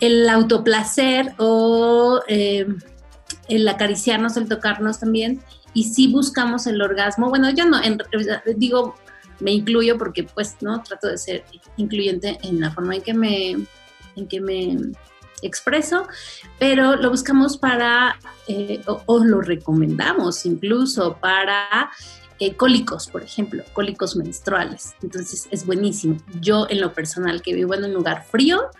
el 0.00 0.28
autoplacer 0.28 1.32
o 1.38 2.20
el 2.26 3.68
acariciarnos, 3.68 4.36
el 4.36 4.48
tocarnos 4.48 4.98
también, 4.98 5.40
y 5.72 5.84
sí 5.84 6.08
buscamos 6.08 6.66
el 6.66 6.82
orgasmo. 6.82 7.28
Bueno, 7.28 7.50
yo 7.50 7.64
no, 7.64 7.82
en, 7.82 7.98
digo, 8.56 8.96
me 9.40 9.52
incluyo 9.52 9.98
porque 9.98 10.24
pues, 10.24 10.56
¿no? 10.60 10.82
Trato 10.82 11.08
de 11.08 11.18
ser 11.18 11.44
incluyente 11.76 12.38
en 12.42 12.60
la 12.60 12.70
forma 12.70 12.96
en 12.96 13.02
que 13.02 13.14
me, 13.14 13.50
en 14.16 14.28
que 14.28 14.40
me 14.40 14.76
expreso, 15.42 16.06
pero 16.58 16.96
lo 16.96 17.10
buscamos 17.10 17.58
para, 17.58 18.18
eh, 18.48 18.80
o, 18.86 19.02
o, 19.06 19.24
lo 19.24 19.40
recomendamos 19.42 20.46
incluso 20.46 21.18
para 21.20 21.90
eh, 22.40 22.54
cólicos, 22.54 23.06
por 23.06 23.22
ejemplo, 23.22 23.62
cólicos 23.72 24.16
menstruales. 24.16 24.94
Entonces 25.02 25.46
es 25.50 25.64
buenísimo. 25.64 26.16
Yo 26.40 26.66
en 26.68 26.80
lo 26.80 26.92
personal 26.92 27.42
que 27.42 27.54
vivo 27.54 27.74
en 27.74 27.84
un 27.84 27.94
lugar 27.94 28.24
frío, 28.24 28.70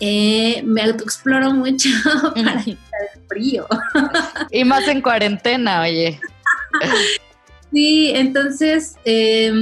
eh, 0.00 0.62
me 0.64 0.82
autoexploro 0.82 1.52
mucho 1.52 1.88
para 2.34 2.62
quitar 2.62 3.00
el 3.14 3.22
frío. 3.28 3.66
Y 4.50 4.64
más 4.64 4.86
en 4.88 5.00
cuarentena, 5.00 5.82
oye. 5.82 6.20
Sí, 7.72 8.10
entonces 8.14 8.96
eh, 9.04 9.52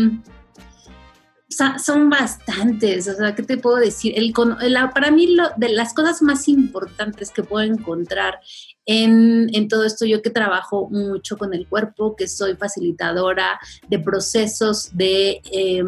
son 1.78 2.10
bastantes, 2.10 3.08
o 3.08 3.14
sea, 3.14 3.34
¿qué 3.34 3.42
te 3.42 3.56
puedo 3.56 3.76
decir? 3.76 4.12
El, 4.16 4.32
la, 4.72 4.90
para 4.90 5.10
mí, 5.10 5.34
lo, 5.34 5.44
de 5.56 5.70
las 5.70 5.94
cosas 5.94 6.22
más 6.22 6.48
importantes 6.48 7.30
que 7.30 7.42
puedo 7.42 7.64
encontrar 7.64 8.40
en, 8.84 9.48
en, 9.54 9.68
todo 9.68 9.84
esto, 9.84 10.04
yo 10.04 10.22
que 10.22 10.30
trabajo 10.30 10.88
mucho 10.90 11.36
con 11.36 11.54
el 11.54 11.66
cuerpo, 11.66 12.14
que 12.14 12.28
soy 12.28 12.56
facilitadora 12.56 13.58
de 13.88 13.98
procesos 13.98 14.96
de, 14.96 15.40
eh, 15.50 15.82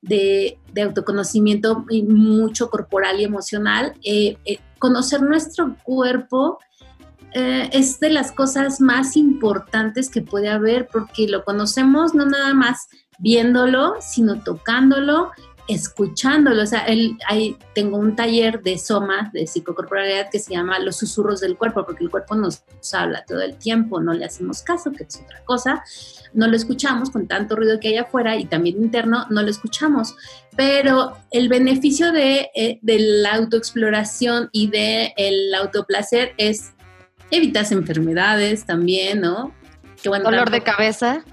de, 0.00 0.82
autoconocimiento 0.82 1.84
mucho 2.06 2.70
corporal 2.70 3.20
y 3.20 3.24
emocional, 3.24 3.94
eh, 4.04 4.36
eh, 4.44 4.58
conocer 4.78 5.22
nuestro 5.22 5.76
cuerpo 5.82 6.58
eh, 7.34 7.68
es 7.72 7.98
de 7.98 8.10
las 8.10 8.30
cosas 8.30 8.80
más 8.80 9.16
importantes 9.16 10.08
que 10.08 10.22
puede 10.22 10.48
haber 10.48 10.86
porque 10.86 11.26
lo 11.26 11.44
conocemos 11.44 12.14
no 12.14 12.26
nada 12.26 12.54
más 12.54 12.88
viéndolo, 13.18 13.96
sino 14.00 14.40
tocándolo, 14.42 15.32
escuchándolo. 15.66 16.62
O 16.62 16.66
sea, 16.66 16.84
el, 16.84 17.16
hay, 17.26 17.56
tengo 17.74 17.96
un 17.98 18.14
taller 18.14 18.62
de 18.62 18.78
soma, 18.78 19.30
de 19.32 19.46
psicocorporalidad, 19.46 20.30
que 20.30 20.38
se 20.38 20.52
llama 20.52 20.78
Los 20.78 20.96
susurros 20.96 21.40
del 21.40 21.56
cuerpo, 21.56 21.84
porque 21.84 22.04
el 22.04 22.10
cuerpo 22.10 22.34
nos, 22.34 22.62
nos, 22.76 22.94
habla 22.94 23.24
todo 23.24 23.40
el 23.40 23.56
tiempo, 23.56 24.00
no 24.00 24.12
le 24.12 24.24
hacemos 24.24 24.62
caso, 24.62 24.92
que 24.92 25.04
es 25.04 25.20
otra 25.20 25.42
cosa, 25.44 25.82
no 26.34 26.46
lo 26.46 26.56
escuchamos 26.56 27.10
con 27.10 27.26
tanto 27.26 27.56
ruido 27.56 27.80
que 27.80 27.88
hay 27.88 27.96
afuera 27.96 28.36
y 28.36 28.44
también 28.44 28.76
interno, 28.76 29.26
no 29.30 29.42
lo 29.42 29.50
escuchamos. 29.50 30.14
Pero 30.56 31.16
el 31.30 31.48
beneficio 31.48 32.12
de, 32.12 32.50
eh, 32.54 32.78
de 32.82 32.98
la 32.98 33.34
autoexploración 33.34 34.50
y 34.52 34.68
del 34.68 35.12
de 35.16 35.56
autoplacer 35.56 36.32
es 36.36 36.73
evitas 37.36 37.72
enfermedades 37.72 38.64
también, 38.64 39.20
¿no? 39.20 39.52
Dolor 40.02 40.50
de 40.50 40.62
cabeza. 40.62 41.24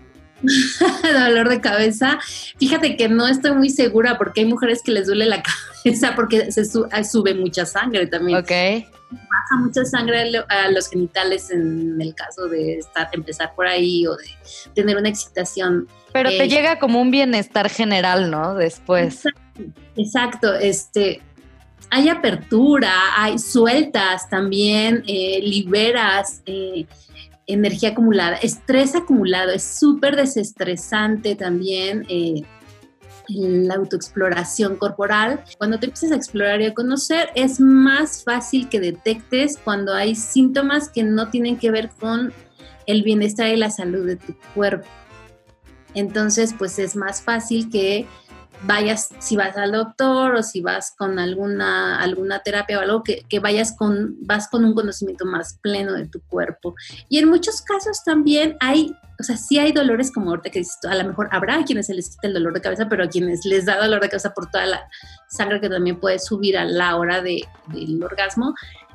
dolor 1.04 1.50
de 1.50 1.62
cabeza. 1.62 2.20
Fíjate 2.58 2.96
que 2.98 3.10
no 3.10 3.28
estoy 3.28 3.52
muy 3.52 3.70
segura 3.70 4.18
porque 4.18 4.42
hay 4.42 4.48
mujeres 4.48 4.82
que 4.84 4.92
les 4.92 5.08
duele 5.08 5.26
la 5.26 5.44
cabeza 5.84 6.14
porque 6.16 6.52
se 6.52 6.66
su 6.66 6.88
sube 7.10 7.34
mucha 7.34 7.66
sangre 7.66 8.08
también. 8.08 8.40
Ok. 8.40 8.88
Pasa 9.12 9.58
mucha 9.60 9.84
sangre 9.84 10.32
a 10.48 10.72
los 10.72 10.90
genitales 10.90 11.52
en 11.52 12.00
el 12.00 12.16
caso 12.16 12.48
de 12.48 12.78
estar, 12.78 13.10
empezar 13.12 13.54
por 13.56 13.68
ahí 13.68 14.08
o 14.08 14.16
de 14.16 14.26
tener 14.74 14.96
una 14.96 15.10
excitación. 15.10 15.88
Pero 16.14 16.30
eh, 16.30 16.38
te 16.38 16.48
llega 16.48 16.80
como 16.80 17.02
un 17.02 17.12
bienestar 17.12 17.70
general, 17.70 18.32
¿no? 18.32 18.56
Después. 18.56 19.26
Exacto, 19.26 19.62
exacto. 19.98 20.56
este 20.56 21.22
hay 21.92 22.08
apertura, 22.08 22.94
hay 23.18 23.38
sueltas 23.38 24.30
también, 24.30 25.04
eh, 25.08 25.42
liberas, 25.44 26.42
eh, 26.46 26.86
energía 27.46 27.90
acumulada, 27.90 28.38
estrés 28.38 28.96
acumulado, 28.96 29.52
es 29.52 29.64
súper 29.64 30.16
desestresante 30.16 31.36
también. 31.36 32.06
eh, 32.10 32.42
la 33.34 33.76
autoexploración 33.76 34.76
corporal. 34.76 35.42
Cuando 35.58 35.80
te 35.80 35.86
empiezas 35.86 36.12
a 36.12 36.16
explorar 36.16 36.60
y 36.60 36.66
a 36.66 36.74
conocer, 36.74 37.30
es 37.36 37.62
más 37.62 38.26
fácil 38.26 38.68
que 38.68 38.82
detectes 38.82 39.58
cuando 39.64 39.94
hay 39.94 40.16
síntomas 40.16 40.90
que 40.90 41.04
no 41.04 41.30
tienen 41.30 41.58
que 41.58 41.72
ver 41.72 41.92
con 41.98 42.34
el 42.88 43.04
bienestar 43.04 43.48
y 43.48 43.56
la 43.56 43.70
salud 43.70 44.06
de 44.06 44.18
tu 44.18 44.36
cuerpo. 44.54 44.86
Entonces, 45.94 46.54
pues 46.58 46.78
es 46.80 46.98
más 46.98 47.22
fácil 47.22 47.70
que 47.70 48.06
vayas, 48.64 49.10
si 49.20 49.36
vas 49.36 49.58
al 49.58 49.72
doctor 49.72 50.36
o 50.36 50.44
si 50.44 50.62
vas 50.62 50.94
con 50.98 51.20
alguna, 51.20 52.00
alguna 52.00 52.40
terapia 52.40 52.80
o 52.80 52.82
algo, 52.82 53.04
que, 53.04 53.24
que 53.28 53.40
vayas 53.40 53.76
con, 53.76 54.16
vas 54.22 54.48
con 54.48 54.64
un 54.66 54.74
conocimiento 54.74 55.26
más 55.26 55.58
pleno 55.62 55.94
de 55.94 56.08
tu 56.08 56.22
cuerpo. 56.22 56.76
Y 57.10 57.18
en 57.18 57.30
muchos 57.30 57.62
casos 57.62 58.04
también 58.04 58.58
hay, 58.60 58.96
o 59.20 59.24
sea, 59.24 59.38
sí 59.38 59.58
hay 59.60 59.72
dolores 59.72 60.12
como 60.12 60.30
ahorita 60.30 60.50
que 60.50 60.60
dices, 60.60 60.78
a 60.88 60.96
lo 60.96 61.04
mejor 61.06 61.30
habrá 61.32 61.60
a 61.60 61.64
quienes 61.64 61.88
se 61.88 61.94
les 61.94 62.10
quita 62.12 62.28
el 62.28 62.34
dolor 62.34 62.54
de 62.54 62.62
cabeza, 62.62 62.88
pero 62.90 63.04
a 63.04 63.08
quienes 63.08 63.46
les 63.46 63.66
da 63.66 63.82
dolor 63.82 64.02
de 64.02 64.10
cabeza 64.10 64.34
por 64.34 64.50
toda 64.50 64.66
la 64.66 64.88
sangre 65.28 65.62
que 65.62 65.70
también 65.70 66.00
puede 66.00 66.20
subir 66.20 66.58
a 66.58 66.66
la 66.66 66.96
hora 66.98 67.22
de, 67.22 67.44
del 67.68 68.04
orgasmo. 68.04 68.54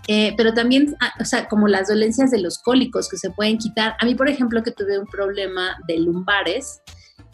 Eh, 0.08 0.34
pero 0.36 0.54
también, 0.54 0.96
ah, 1.00 1.12
o 1.20 1.24
sea, 1.24 1.48
como 1.48 1.66
las 1.66 1.88
dolencias 1.88 2.30
de 2.30 2.38
los 2.38 2.58
cólicos 2.58 3.08
que 3.08 3.16
se 3.16 3.30
pueden 3.30 3.58
quitar. 3.58 3.96
A 3.98 4.04
mí, 4.04 4.14
por 4.14 4.28
ejemplo, 4.28 4.62
que 4.62 4.70
tuve 4.70 4.98
un 4.98 5.06
problema 5.06 5.76
de 5.88 5.98
lumbares 5.98 6.80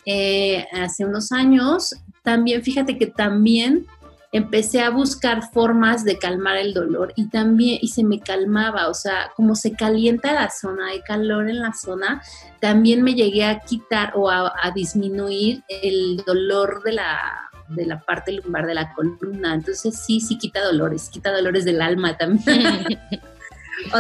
eh, 0.07 0.66
hace 0.73 1.05
unos 1.05 1.33
años, 1.33 1.95
también 2.22 2.62
fíjate 2.62 2.98
que 2.98 3.06
también 3.06 3.87
empecé 4.32 4.80
a 4.80 4.90
buscar 4.90 5.50
formas 5.52 6.04
de 6.04 6.18
calmar 6.18 6.56
el 6.56 6.72
dolor 6.72 7.12
y 7.16 7.28
también, 7.28 7.78
y 7.82 7.88
se 7.88 8.02
me 8.02 8.18
calmaba, 8.20 8.88
o 8.88 8.94
sea, 8.94 9.30
como 9.37 9.54
se 9.54 9.72
calienta 9.72 10.32
la 10.32 10.50
zona, 10.50 10.88
hay 10.88 11.02
calor 11.02 11.50
en 11.50 11.61
la 11.61 11.74
zona, 11.74 12.22
también 12.58 13.02
me 13.02 13.14
llegué 13.14 13.44
a 13.44 13.61
quitar 13.61 14.12
o 14.16 14.30
a, 14.30 14.54
a 14.62 14.70
disminuir 14.70 15.62
el 15.68 16.22
dolor 16.26 16.82
de 16.82 16.92
la, 16.92 17.50
de 17.68 17.87
la 17.87 18.00
parte 18.00 18.32
lumbar 18.32 18.66
de 18.66 18.74
la 18.74 18.92
columna. 18.94 19.54
Entonces 19.54 19.98
sí, 19.98 20.20
sí 20.20 20.38
quita 20.38 20.62
dolores, 20.64 21.11
quita 21.11 21.30
dolores 21.30 21.64
del 21.64 21.82
alma 21.82 22.16
también. 22.16 22.64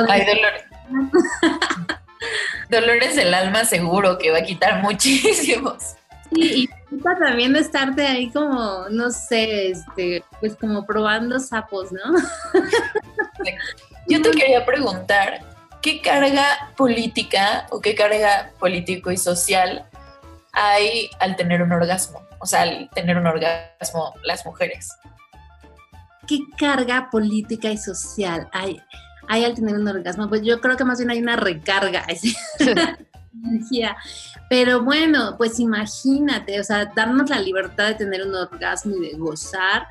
Hay 0.08 0.26
dolores. 0.26 0.64
dolores 2.70 3.16
del 3.16 3.34
alma 3.34 3.64
seguro 3.64 4.18
que 4.18 4.30
va 4.30 4.38
a 4.38 4.44
quitar 4.44 4.82
muchísimos. 4.82 5.96
Sí, 6.34 6.68
y 6.90 6.98
también 6.98 7.52
de 7.52 7.60
estarte 7.60 8.06
ahí 8.06 8.30
como, 8.30 8.88
no 8.90 9.10
sé, 9.10 9.70
este, 9.70 10.24
pues 10.40 10.56
como 10.56 10.84
probando 10.86 11.38
sapos, 11.38 11.92
¿no? 11.92 12.00
Yo 14.08 14.20
te 14.22 14.30
quería 14.30 14.64
preguntar, 14.64 15.40
¿qué 15.80 16.00
carga 16.00 16.70
política 16.76 17.66
o 17.70 17.80
qué 17.80 17.94
carga 17.94 18.50
político 18.58 19.10
y 19.10 19.16
social 19.16 19.84
hay 20.52 21.10
al 21.20 21.36
tener 21.36 21.62
un 21.62 21.72
orgasmo? 21.72 22.22
O 22.38 22.46
sea, 22.46 22.62
al 22.62 22.90
tener 22.94 23.16
un 23.18 23.26
orgasmo 23.26 24.14
las 24.24 24.44
mujeres. 24.44 24.90
¿Qué 26.26 26.38
carga 26.58 27.10
política 27.10 27.68
y 27.70 27.78
social 27.78 28.48
hay, 28.52 28.80
hay 29.28 29.44
al 29.44 29.54
tener 29.54 29.74
un 29.74 29.88
orgasmo? 29.88 30.28
Pues 30.28 30.42
yo 30.42 30.60
creo 30.60 30.76
que 30.76 30.84
más 30.84 30.98
bien 30.98 31.10
hay 31.10 31.20
una 31.20 31.36
recarga 31.36 32.04
energía. 33.44 33.96
Pero 34.48 34.82
bueno, 34.82 35.34
pues 35.36 35.58
imagínate, 35.60 36.60
o 36.60 36.64
sea, 36.64 36.86
darnos 36.94 37.30
la 37.30 37.40
libertad 37.40 37.88
de 37.88 37.94
tener 37.94 38.26
un 38.26 38.34
orgasmo 38.34 38.96
y 38.96 39.10
de 39.10 39.16
gozar, 39.16 39.86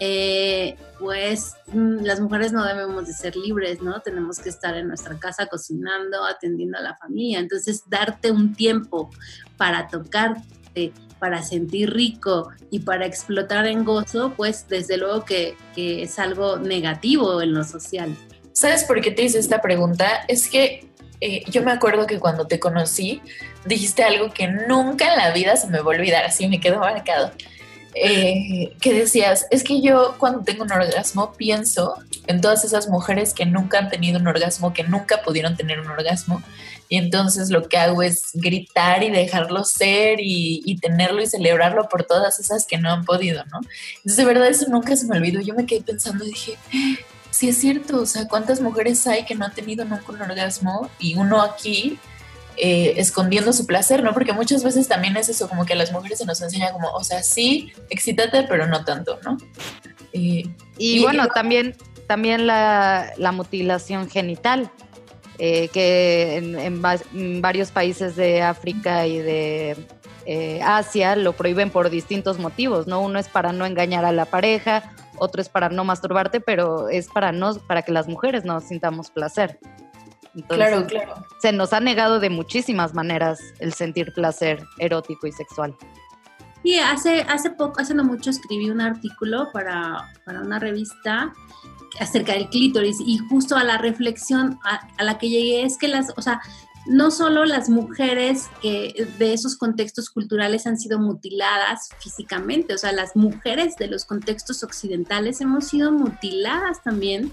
eh, 0.00 0.76
pues 0.98 1.56
mm, 1.72 2.04
las 2.04 2.20
mujeres 2.20 2.52
no 2.52 2.64
debemos 2.64 3.06
de 3.06 3.12
ser 3.12 3.34
libres, 3.36 3.82
¿no? 3.82 4.00
Tenemos 4.00 4.38
que 4.38 4.48
estar 4.48 4.76
en 4.76 4.88
nuestra 4.88 5.18
casa 5.18 5.46
cocinando, 5.46 6.24
atendiendo 6.24 6.78
a 6.78 6.82
la 6.82 6.96
familia. 6.96 7.40
Entonces, 7.40 7.82
darte 7.88 8.30
un 8.30 8.54
tiempo 8.54 9.10
para 9.56 9.88
tocarte, 9.88 10.92
para 11.18 11.42
sentir 11.42 11.90
rico 11.92 12.50
y 12.70 12.80
para 12.80 13.06
explotar 13.06 13.66
en 13.66 13.84
gozo, 13.84 14.34
pues 14.36 14.66
desde 14.68 14.98
luego 14.98 15.24
que, 15.24 15.56
que 15.74 16.04
es 16.04 16.18
algo 16.18 16.58
negativo 16.58 17.42
en 17.42 17.54
lo 17.54 17.64
social. 17.64 18.14
¿Sabes 18.52 18.84
por 18.84 19.00
qué 19.00 19.10
te 19.10 19.22
hice 19.22 19.38
esta 19.38 19.60
pregunta? 19.60 20.24
Es 20.28 20.48
que 20.48 20.87
eh, 21.20 21.42
yo 21.50 21.62
me 21.62 21.72
acuerdo 21.72 22.06
que 22.06 22.18
cuando 22.18 22.46
te 22.46 22.60
conocí 22.60 23.20
dijiste 23.64 24.04
algo 24.04 24.32
que 24.32 24.48
nunca 24.48 25.12
en 25.12 25.16
la 25.16 25.32
vida 25.32 25.56
se 25.56 25.66
me 25.66 25.78
va 25.78 25.84
a 25.84 25.96
olvidar, 25.96 26.24
así 26.24 26.48
me 26.48 26.60
quedó 26.60 26.78
marcado. 26.78 27.32
Eh, 27.94 28.74
que 28.80 28.92
decías, 28.92 29.46
es 29.50 29.64
que 29.64 29.80
yo 29.80 30.14
cuando 30.18 30.44
tengo 30.44 30.62
un 30.62 30.70
orgasmo 30.70 31.32
pienso 31.32 31.94
en 32.26 32.40
todas 32.40 32.64
esas 32.64 32.88
mujeres 32.88 33.34
que 33.34 33.46
nunca 33.46 33.78
han 33.78 33.88
tenido 33.88 34.20
un 34.20 34.28
orgasmo, 34.28 34.72
que 34.72 34.84
nunca 34.84 35.22
pudieron 35.22 35.56
tener 35.56 35.80
un 35.80 35.88
orgasmo, 35.88 36.42
y 36.88 36.96
entonces 36.96 37.50
lo 37.50 37.68
que 37.68 37.76
hago 37.76 38.02
es 38.02 38.30
gritar 38.34 39.02
y 39.02 39.10
dejarlo 39.10 39.64
ser 39.64 40.20
y, 40.20 40.62
y 40.64 40.78
tenerlo 40.78 41.22
y 41.22 41.26
celebrarlo 41.26 41.88
por 41.88 42.04
todas 42.04 42.38
esas 42.38 42.66
que 42.66 42.78
no 42.78 42.90
han 42.90 43.04
podido, 43.04 43.44
¿no? 43.46 43.60
Entonces 43.96 44.16
de 44.16 44.24
verdad 44.24 44.48
eso 44.48 44.66
nunca 44.68 44.94
se 44.94 45.06
me 45.06 45.16
olvidó, 45.16 45.40
yo 45.40 45.54
me 45.54 45.66
quedé 45.66 45.80
pensando 45.80 46.24
y 46.24 46.28
dije, 46.28 46.56
sí 47.38 47.48
es 47.50 47.58
cierto, 47.58 48.00
o 48.02 48.06
sea, 48.06 48.26
¿cuántas 48.26 48.60
mujeres 48.60 49.06
hay 49.06 49.24
que 49.24 49.34
no 49.34 49.44
han 49.44 49.54
tenido 49.54 49.84
nunca 49.84 50.12
un 50.12 50.20
orgasmo 50.22 50.90
y 50.98 51.14
uno 51.14 51.40
aquí 51.40 51.98
eh, 52.56 52.94
escondiendo 52.96 53.52
su 53.52 53.64
placer, 53.66 54.02
¿no? 54.02 54.12
Porque 54.12 54.32
muchas 54.32 54.64
veces 54.64 54.88
también 54.88 55.16
es 55.16 55.28
eso, 55.28 55.48
como 55.48 55.64
que 55.64 55.74
a 55.74 55.76
las 55.76 55.92
mujeres 55.92 56.18
se 56.18 56.26
nos 56.26 56.40
enseña 56.42 56.72
como, 56.72 56.88
o 56.90 57.04
sea, 57.04 57.22
sí, 57.22 57.72
excítate, 57.90 58.42
pero 58.48 58.66
no 58.66 58.84
tanto, 58.84 59.20
¿no? 59.24 59.36
Eh, 60.12 60.44
Y, 60.76 61.00
bueno, 61.02 61.28
también, 61.28 61.76
también 62.08 62.46
la, 62.48 63.12
la 63.16 63.30
mutilación 63.30 64.10
genital, 64.10 64.70
eh, 65.38 65.68
que 65.68 66.36
en, 66.38 66.58
en 66.58 66.84
va- 66.84 66.98
en 67.14 67.40
varios 67.40 67.70
países 67.70 68.16
de 68.16 68.42
África 68.42 69.06
y 69.06 69.18
de 69.18 69.76
eh, 70.26 70.60
Asia 70.64 71.14
lo 71.14 71.34
prohíben 71.34 71.70
por 71.70 71.88
distintos 71.90 72.40
motivos, 72.40 72.88
¿no? 72.88 73.00
Uno 73.00 73.20
es 73.20 73.28
para 73.28 73.52
no 73.52 73.64
engañar 73.66 74.04
a 74.04 74.10
la 74.10 74.24
pareja, 74.24 74.92
otro 75.20 75.40
es 75.40 75.48
para 75.48 75.68
no 75.68 75.84
masturbarte, 75.84 76.40
pero 76.40 76.88
es 76.88 77.08
para, 77.08 77.32
no, 77.32 77.54
para 77.66 77.82
que 77.82 77.92
las 77.92 78.08
mujeres 78.08 78.44
no 78.44 78.60
sintamos 78.60 79.10
placer. 79.10 79.58
Entonces, 80.34 80.68
Claro, 80.68 80.86
claro. 80.86 81.14
Se 81.40 81.52
nos 81.52 81.72
ha 81.72 81.80
negado 81.80 82.20
de 82.20 82.30
muchísimas 82.30 82.94
maneras 82.94 83.40
el 83.58 83.72
sentir 83.72 84.12
placer 84.12 84.64
erótico 84.78 85.26
y 85.26 85.32
sexual. 85.32 85.76
Sí, 86.62 86.78
hace, 86.78 87.22
hace 87.22 87.50
poco, 87.50 87.80
hace 87.80 87.94
no 87.94 88.04
mucho 88.04 88.30
escribí 88.30 88.70
un 88.70 88.80
artículo 88.80 89.48
para, 89.52 90.10
para 90.24 90.40
una 90.40 90.58
revista 90.58 91.32
acerca 92.00 92.32
del 92.34 92.48
clítoris 92.48 92.98
y 93.00 93.18
justo 93.18 93.56
a 93.56 93.64
la 93.64 93.78
reflexión 93.78 94.58
a, 94.64 94.80
a 94.98 95.04
la 95.04 95.18
que 95.18 95.30
llegué 95.30 95.62
es 95.62 95.78
que 95.78 95.88
las, 95.88 96.12
o 96.16 96.22
sea, 96.22 96.40
no 96.88 97.10
solo 97.10 97.44
las 97.44 97.68
mujeres 97.68 98.46
que 98.62 99.06
de 99.18 99.34
esos 99.34 99.56
contextos 99.56 100.08
culturales 100.08 100.66
han 100.66 100.78
sido 100.78 100.98
mutiladas 100.98 101.90
físicamente, 102.00 102.74
o 102.74 102.78
sea, 102.78 102.92
las 102.92 103.14
mujeres 103.14 103.76
de 103.76 103.88
los 103.88 104.06
contextos 104.06 104.62
occidentales 104.64 105.40
hemos 105.40 105.66
sido 105.66 105.92
mutiladas 105.92 106.82
también 106.82 107.32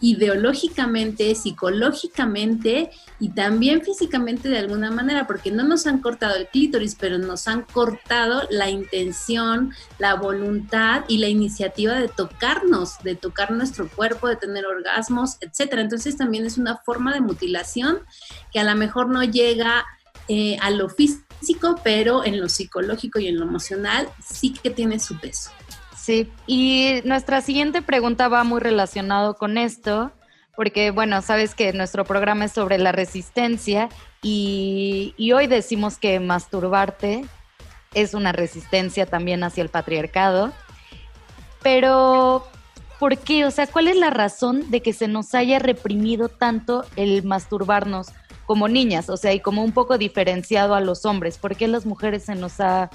ideológicamente, 0.00 1.34
psicológicamente 1.34 2.90
y 3.18 3.30
también 3.30 3.82
físicamente 3.82 4.48
de 4.48 4.58
alguna 4.58 4.90
manera, 4.90 5.26
porque 5.26 5.50
no 5.50 5.62
nos 5.64 5.86
han 5.86 6.00
cortado 6.00 6.36
el 6.36 6.48
clítoris, 6.48 6.96
pero 6.98 7.18
nos 7.18 7.46
han 7.48 7.62
cortado 7.62 8.42
la 8.50 8.70
intención, 8.70 9.72
la 9.98 10.14
voluntad 10.14 11.04
y 11.08 11.18
la 11.18 11.28
iniciativa 11.28 11.94
de 11.94 12.08
tocarnos, 12.08 12.98
de 13.02 13.14
tocar 13.14 13.50
nuestro 13.50 13.88
cuerpo, 13.88 14.28
de 14.28 14.36
tener 14.36 14.64
orgasmos, 14.66 15.36
etcétera. 15.40 15.82
Entonces 15.82 16.16
también 16.16 16.46
es 16.46 16.56
una 16.56 16.78
forma 16.78 17.12
de 17.12 17.20
mutilación 17.20 18.00
que 18.52 18.60
a 18.60 18.64
lo 18.64 18.74
mejor 18.74 19.08
no 19.08 19.22
llega 19.22 19.84
eh, 20.28 20.56
a 20.60 20.70
lo 20.70 20.88
físico, 20.88 21.76
pero 21.82 22.24
en 22.24 22.40
lo 22.40 22.48
psicológico 22.48 23.18
y 23.18 23.28
en 23.28 23.38
lo 23.38 23.44
emocional 23.44 24.08
sí 24.24 24.52
que 24.52 24.70
tiene 24.70 24.98
su 24.98 25.18
peso. 25.18 25.50
Sí, 26.00 26.32
y 26.46 27.02
nuestra 27.04 27.42
siguiente 27.42 27.82
pregunta 27.82 28.28
va 28.28 28.42
muy 28.42 28.58
relacionado 28.58 29.34
con 29.34 29.58
esto, 29.58 30.10
porque 30.56 30.92
bueno, 30.92 31.20
sabes 31.20 31.54
que 31.54 31.74
nuestro 31.74 32.06
programa 32.06 32.46
es 32.46 32.52
sobre 32.52 32.78
la 32.78 32.90
resistencia 32.90 33.90
y, 34.22 35.14
y 35.18 35.32
hoy 35.32 35.46
decimos 35.46 35.98
que 35.98 36.18
masturbarte 36.18 37.26
es 37.92 38.14
una 38.14 38.32
resistencia 38.32 39.04
también 39.04 39.44
hacia 39.44 39.62
el 39.62 39.68
patriarcado, 39.68 40.54
pero 41.62 42.46
¿por 42.98 43.18
qué? 43.18 43.44
O 43.44 43.50
sea, 43.50 43.66
¿cuál 43.66 43.86
es 43.86 43.96
la 43.96 44.08
razón 44.08 44.70
de 44.70 44.80
que 44.80 44.94
se 44.94 45.06
nos 45.06 45.34
haya 45.34 45.58
reprimido 45.58 46.30
tanto 46.30 46.86
el 46.96 47.24
masturbarnos 47.24 48.08
como 48.46 48.68
niñas? 48.68 49.10
O 49.10 49.18
sea, 49.18 49.34
y 49.34 49.40
como 49.40 49.62
un 49.62 49.72
poco 49.72 49.98
diferenciado 49.98 50.74
a 50.74 50.80
los 50.80 51.04
hombres, 51.04 51.36
¿por 51.36 51.56
qué 51.56 51.68
las 51.68 51.84
mujeres 51.84 52.24
se 52.24 52.36
nos 52.36 52.58
ha 52.58 52.88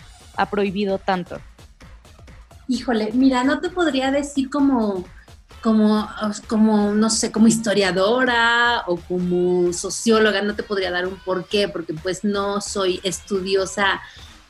prohibido 0.49 0.97
tanto? 0.97 1.39
Híjole, 2.67 3.12
mira, 3.13 3.43
no 3.43 3.60
te 3.60 3.69
podría 3.69 4.12
decir 4.12 4.49
como, 4.49 5.06
como, 5.62 6.08
como, 6.47 6.93
no 6.93 7.10
sé, 7.10 7.32
como 7.32 7.47
historiadora 7.47 8.84
o 8.88 8.97
como 8.97 9.71
socióloga, 9.71 10.41
no 10.41 10.56
te 10.56 10.63
podría 10.63 10.91
dar 10.91 11.08
un 11.08 11.17
porqué, 11.17 11.67
porque 11.67 11.93
pues 11.93 12.23
no 12.23 12.62
soy 12.62 12.99
estudiosa 13.04 14.01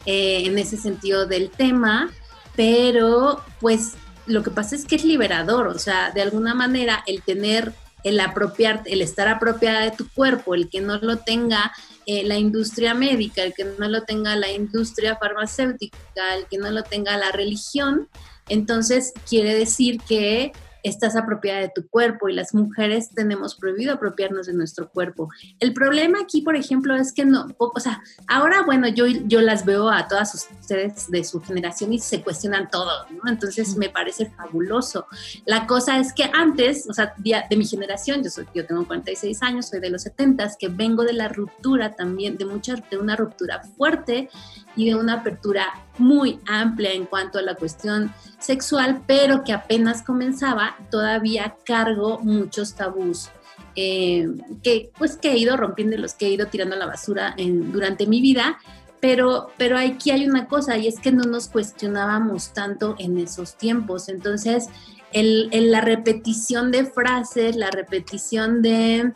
eh, 0.05 0.43
en 0.45 0.57
ese 0.57 0.77
sentido 0.77 1.25
del 1.25 1.49
tema, 1.49 2.09
pero 2.55 3.41
pues 3.59 3.93
lo 4.27 4.43
que 4.43 4.51
pasa 4.51 4.75
es 4.75 4.85
que 4.85 4.95
es 4.95 5.03
liberador, 5.03 5.67
o 5.67 5.77
sea, 5.77 6.11
de 6.11 6.21
alguna 6.21 6.53
manera 6.53 7.03
el 7.05 7.21
tener 7.21 7.73
el 8.05 8.19
apropiar, 8.19 8.83
el 8.85 9.01
estar 9.01 9.27
apropiada 9.27 9.81
de 9.81 9.91
tu 9.91 10.07
cuerpo, 10.09 10.53
el 10.53 10.69
que 10.69 10.79
no 10.79 10.97
lo 10.99 11.17
tenga 11.17 11.71
eh, 12.05 12.23
la 12.23 12.37
industria 12.37 12.93
médica, 12.93 13.43
el 13.43 13.53
que 13.53 13.65
no 13.65 13.87
lo 13.87 14.03
tenga 14.03 14.35
la 14.35 14.51
industria 14.51 15.17
farmacéutica, 15.17 16.35
el 16.35 16.45
que 16.45 16.57
no 16.57 16.69
lo 16.71 16.83
tenga 16.83 17.17
la 17.17 17.31
religión, 17.31 18.07
entonces 18.47 19.13
quiere 19.27 19.55
decir 19.55 19.99
que 20.07 20.51
estás 20.89 21.15
apropiada 21.15 21.61
de 21.61 21.71
tu 21.73 21.87
cuerpo 21.87 22.29
y 22.29 22.33
las 22.33 22.53
mujeres 22.53 23.09
tenemos 23.09 23.55
prohibido 23.55 23.93
apropiarnos 23.93 24.47
de 24.47 24.53
nuestro 24.53 24.89
cuerpo. 24.89 25.29
El 25.59 25.73
problema 25.73 26.19
aquí, 26.21 26.41
por 26.41 26.55
ejemplo, 26.55 26.95
es 26.95 27.11
que 27.13 27.25
no, 27.25 27.47
o 27.57 27.79
sea, 27.79 28.01
ahora, 28.27 28.61
bueno, 28.63 28.87
yo, 28.87 29.07
yo 29.07 29.41
las 29.41 29.65
veo 29.65 29.89
a 29.89 30.07
todas 30.07 30.33
ustedes 30.35 31.09
de 31.09 31.23
su 31.23 31.41
generación 31.41 31.93
y 31.93 31.99
se 31.99 32.21
cuestionan 32.21 32.69
todo, 32.69 33.07
¿no? 33.09 33.29
Entonces 33.29 33.75
me 33.77 33.89
parece 33.89 34.27
fabuloso. 34.27 35.07
La 35.45 35.67
cosa 35.67 35.99
es 35.99 36.13
que 36.13 36.29
antes, 36.33 36.87
o 36.89 36.93
sea, 36.93 37.13
de, 37.17 37.57
mi 37.57 37.65
generación, 37.65 38.23
yo, 38.23 38.29
soy, 38.29 38.47
yo 38.53 38.65
tengo 38.65 38.85
46 38.85 39.41
años, 39.41 39.67
soy 39.67 39.79
de 39.79 39.89
los 39.89 40.03
70, 40.03 40.45
que 40.59 40.67
vengo 40.67 41.03
de 41.03 41.13
la 41.13 41.27
ruptura 41.29 41.95
también, 41.95 42.37
de, 42.37 42.45
mucha, 42.45 42.75
de 42.75 42.97
una 42.97 43.15
ruptura 43.15 43.61
fuerte 43.77 44.29
y 44.75 44.85
de 44.85 44.95
una 44.95 45.15
apertura 45.15 45.65
muy 45.97 46.39
amplia 46.47 46.91
en 46.91 47.05
cuanto 47.05 47.39
a 47.39 47.41
la 47.41 47.55
cuestión 47.55 48.13
sexual, 48.39 49.01
pero 49.07 49.43
que 49.43 49.53
apenas 49.53 50.01
comenzaba, 50.01 50.75
todavía 50.89 51.55
cargo 51.65 52.19
muchos 52.19 52.75
tabús 52.75 53.29
eh, 53.77 54.27
que 54.63 54.91
pues 54.97 55.17
que 55.17 55.31
he 55.31 55.37
ido 55.37 55.57
rompiendo, 55.57 55.97
los 55.97 56.13
que 56.13 56.27
he 56.27 56.29
ido 56.29 56.47
tirando 56.47 56.75
a 56.75 56.79
la 56.79 56.85
basura 56.85 57.35
durante 57.37 58.07
mi 58.07 58.21
vida, 58.21 58.57
pero, 59.01 59.49
pero 59.57 59.77
aquí 59.77 60.11
hay 60.11 60.27
una 60.27 60.47
cosa 60.47 60.77
y 60.77 60.87
es 60.87 60.99
que 60.99 61.11
no 61.11 61.23
nos 61.23 61.49
cuestionábamos 61.49 62.53
tanto 62.53 62.95
en 62.99 63.17
esos 63.17 63.57
tiempos, 63.57 64.07
entonces 64.07 64.69
el, 65.11 65.49
la 65.51 65.81
repetición 65.81 66.71
de 66.71 66.85
frases, 66.85 67.55
la 67.55 67.69
repetición 67.69 68.61
de, 68.61 69.11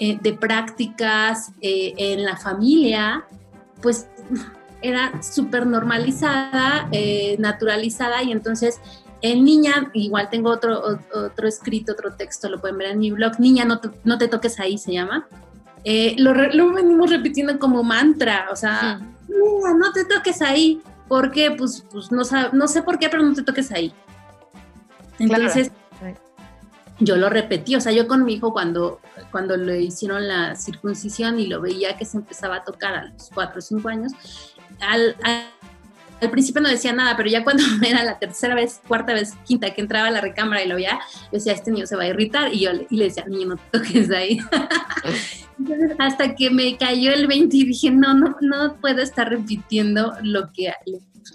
eh, 0.00 0.18
de 0.20 0.32
prácticas 0.32 1.52
eh, 1.60 1.94
en 1.96 2.24
la 2.24 2.36
familia, 2.36 3.24
pues 3.80 4.08
era 4.82 5.22
súper 5.22 5.66
normalizada, 5.66 6.88
eh, 6.92 7.36
naturalizada 7.38 8.22
y 8.22 8.32
entonces 8.32 8.80
en 9.22 9.44
niña, 9.44 9.90
igual 9.92 10.28
tengo 10.30 10.50
otro, 10.50 10.82
otro 11.12 11.48
escrito, 11.48 11.92
otro 11.92 12.14
texto, 12.14 12.48
lo 12.48 12.60
pueden 12.60 12.78
ver 12.78 12.92
en 12.92 12.98
mi 12.98 13.10
blog, 13.10 13.38
niña, 13.38 13.64
no 13.64 13.78
te, 13.80 13.90
no 14.04 14.18
te 14.18 14.28
toques 14.28 14.58
ahí, 14.60 14.78
se 14.78 14.92
llama. 14.92 15.28
Eh, 15.84 16.14
lo, 16.18 16.32
lo, 16.32 16.72
venimos 16.72 17.10
repitiendo 17.10 17.58
como 17.58 17.82
mantra, 17.82 18.48
o 18.50 18.56
sea, 18.56 19.00
niña, 19.28 19.74
no 19.78 19.92
te 19.92 20.04
toques 20.04 20.40
ahí, 20.40 20.80
porque 21.08 21.50
pues, 21.50 21.84
pues 21.90 22.10
no, 22.10 22.22
no 22.52 22.68
sé 22.68 22.82
por 22.82 22.98
qué, 22.98 23.08
pero 23.08 23.22
no 23.22 23.34
te 23.34 23.42
toques 23.42 23.70
ahí. 23.72 23.92
Entonces, 25.18 25.70
yo 26.98 27.16
lo 27.16 27.30
repetí, 27.30 27.76
o 27.76 27.80
sea, 27.80 27.92
yo 27.92 28.06
con 28.06 28.24
mi 28.24 28.34
hijo 28.34 28.52
cuando, 28.52 29.00
cuando 29.30 29.56
le 29.56 29.80
hicieron 29.80 30.28
la 30.28 30.54
circuncisión 30.54 31.38
y 31.38 31.46
lo 31.46 31.60
veía 31.60 31.96
que 31.96 32.04
se 32.04 32.18
empezaba 32.18 32.56
a 32.56 32.64
tocar 32.64 32.94
a 32.94 33.04
los 33.06 33.30
cuatro 33.34 33.58
o 33.58 33.62
cinco 33.62 33.88
años, 33.88 34.12
al, 34.80 35.16
principio 36.30 36.60
no 36.60 36.68
decía 36.68 36.92
nada, 36.92 37.16
pero 37.16 37.28
ya 37.28 37.44
cuando 37.44 37.62
era 37.86 38.04
la 38.04 38.18
tercera 38.18 38.54
vez, 38.54 38.80
cuarta 38.86 39.12
vez, 39.12 39.34
quinta 39.46 39.72
que 39.74 39.80
entraba 39.80 40.08
a 40.08 40.10
la 40.10 40.20
recámara 40.20 40.62
y 40.62 40.68
lo 40.68 40.76
veía, 40.76 41.00
yo 41.24 41.30
decía, 41.32 41.52
este 41.52 41.70
niño 41.70 41.86
se 41.86 41.96
va 41.96 42.04
a 42.04 42.08
irritar, 42.08 42.52
y 42.52 42.60
yo 42.60 42.72
le, 42.72 42.86
y 42.90 42.96
le 42.96 43.04
decía, 43.04 43.24
niño, 43.26 43.48
no 43.48 43.56
te 43.56 43.78
toques 43.78 44.10
ahí. 44.10 44.38
Hasta 45.98 46.34
que 46.34 46.50
me 46.50 46.76
cayó 46.76 47.12
el 47.12 47.26
20 47.26 47.56
y 47.56 47.64
dije, 47.64 47.90
no, 47.90 48.14
no, 48.14 48.36
no 48.40 48.76
puedo 48.80 49.02
estar 49.02 49.28
repitiendo 49.28 50.14
lo 50.22 50.52
que, 50.52 50.72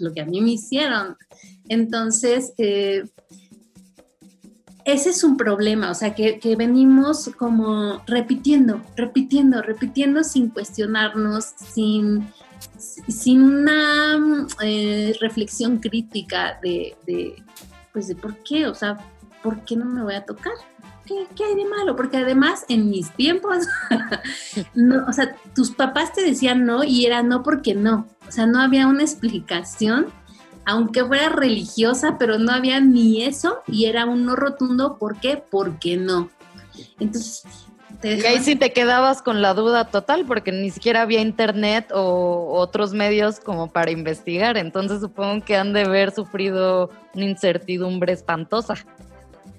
lo 0.00 0.12
que 0.12 0.20
a 0.20 0.26
mí 0.26 0.40
me 0.40 0.52
hicieron. 0.52 1.16
Entonces, 1.68 2.52
eh, 2.58 3.04
ese 4.86 5.10
es 5.10 5.24
un 5.24 5.36
problema, 5.36 5.90
o 5.90 5.94
sea, 5.94 6.14
que, 6.14 6.38
venimos 6.56 7.28
como 7.36 8.04
repitiendo, 8.06 8.80
repitiendo, 8.94 9.60
repitiendo 9.60 10.22
sin 10.22 10.48
cuestionarnos, 10.48 11.44
sin, 11.44 12.28
sin 12.78 13.42
una 13.42 14.46
eh, 14.62 15.16
reflexión 15.20 15.78
crítica 15.78 16.58
de, 16.62 16.96
pues 17.92 18.08
de 18.08 18.16
por 18.16 18.36
qué, 18.42 18.66
o 18.66 18.74
sea, 18.74 18.98
¿por 19.42 19.64
qué 19.64 19.76
no 19.76 19.84
me 19.84 20.02
voy 20.02 20.14
a 20.14 20.24
tocar? 20.24 20.52
¿Qué, 21.04 21.26
qué 21.36 21.44
hay 21.44 21.54
de 21.54 21.64
malo? 21.66 21.94
Porque 21.94 22.16
además 22.16 22.64
en 22.68 22.90
mis 22.90 23.10
tiempos, 23.12 23.66
no, 24.74 25.06
o 25.06 25.12
sea, 25.12 25.36
tus 25.54 25.70
papás 25.70 26.12
te 26.12 26.24
decían 26.24 26.66
no 26.66 26.82
y 26.82 27.06
era 27.06 27.22
no 27.22 27.42
porque 27.42 27.74
no, 27.74 28.08
o 28.26 28.32
sea, 28.32 28.46
no 28.46 28.60
había 28.60 28.88
una 28.88 29.02
explicación, 29.02 30.06
aunque 30.64 31.04
fuera 31.04 31.28
religiosa, 31.28 32.18
pero 32.18 32.38
no 32.38 32.52
había 32.52 32.80
ni 32.80 33.22
eso 33.22 33.58
y 33.68 33.84
era 33.84 34.04
un 34.04 34.24
no 34.24 34.34
rotundo, 34.34 34.98
¿por 34.98 35.20
qué? 35.20 35.42
Porque 35.48 35.96
no. 35.96 36.28
Entonces, 36.98 37.44
y 38.14 38.26
ahí 38.26 38.38
sí 38.40 38.56
te 38.56 38.72
quedabas 38.72 39.22
con 39.22 39.42
la 39.42 39.54
duda 39.54 39.86
total 39.86 40.24
porque 40.26 40.52
ni 40.52 40.70
siquiera 40.70 41.02
había 41.02 41.20
internet 41.20 41.90
o 41.92 42.52
otros 42.52 42.92
medios 42.92 43.40
como 43.40 43.68
para 43.70 43.90
investigar. 43.90 44.56
Entonces 44.56 45.00
supongo 45.00 45.44
que 45.44 45.56
han 45.56 45.72
de 45.72 45.82
haber 45.82 46.12
sufrido 46.12 46.90
una 47.14 47.24
incertidumbre 47.24 48.12
espantosa. 48.12 48.76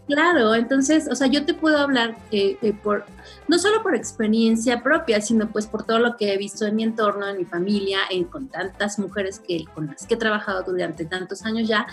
Claro, 0.08 0.56
entonces, 0.56 1.10
o 1.12 1.16
sea, 1.16 1.28
yo 1.28 1.44
te 1.44 1.54
puedo 1.54 1.80
hablar 1.80 2.16
eh, 2.32 2.58
eh, 2.62 2.72
por, 2.72 3.04
no 3.50 3.60
solo 3.60 3.84
por 3.84 3.94
experiencia 3.94 4.82
propia, 4.82 5.20
sino 5.20 5.50
pues 5.50 5.68
por 5.68 5.84
todo 5.84 6.00
lo 6.00 6.16
que 6.16 6.34
he 6.34 6.38
visto 6.38 6.66
en 6.66 6.78
mi 6.78 6.84
entorno, 6.84 7.28
en 7.28 7.38
mi 7.38 7.44
familia, 7.44 8.00
en, 8.10 8.24
con 8.24 8.48
tantas 8.48 9.00
mujeres 9.00 9.42
que, 9.46 9.66
con 9.74 9.88
las 9.88 10.08
que 10.08 10.14
he 10.14 10.18
trabajado 10.18 10.64
durante 10.64 11.04
tantos 11.04 11.44
años 11.44 11.68
ya, 11.68 11.88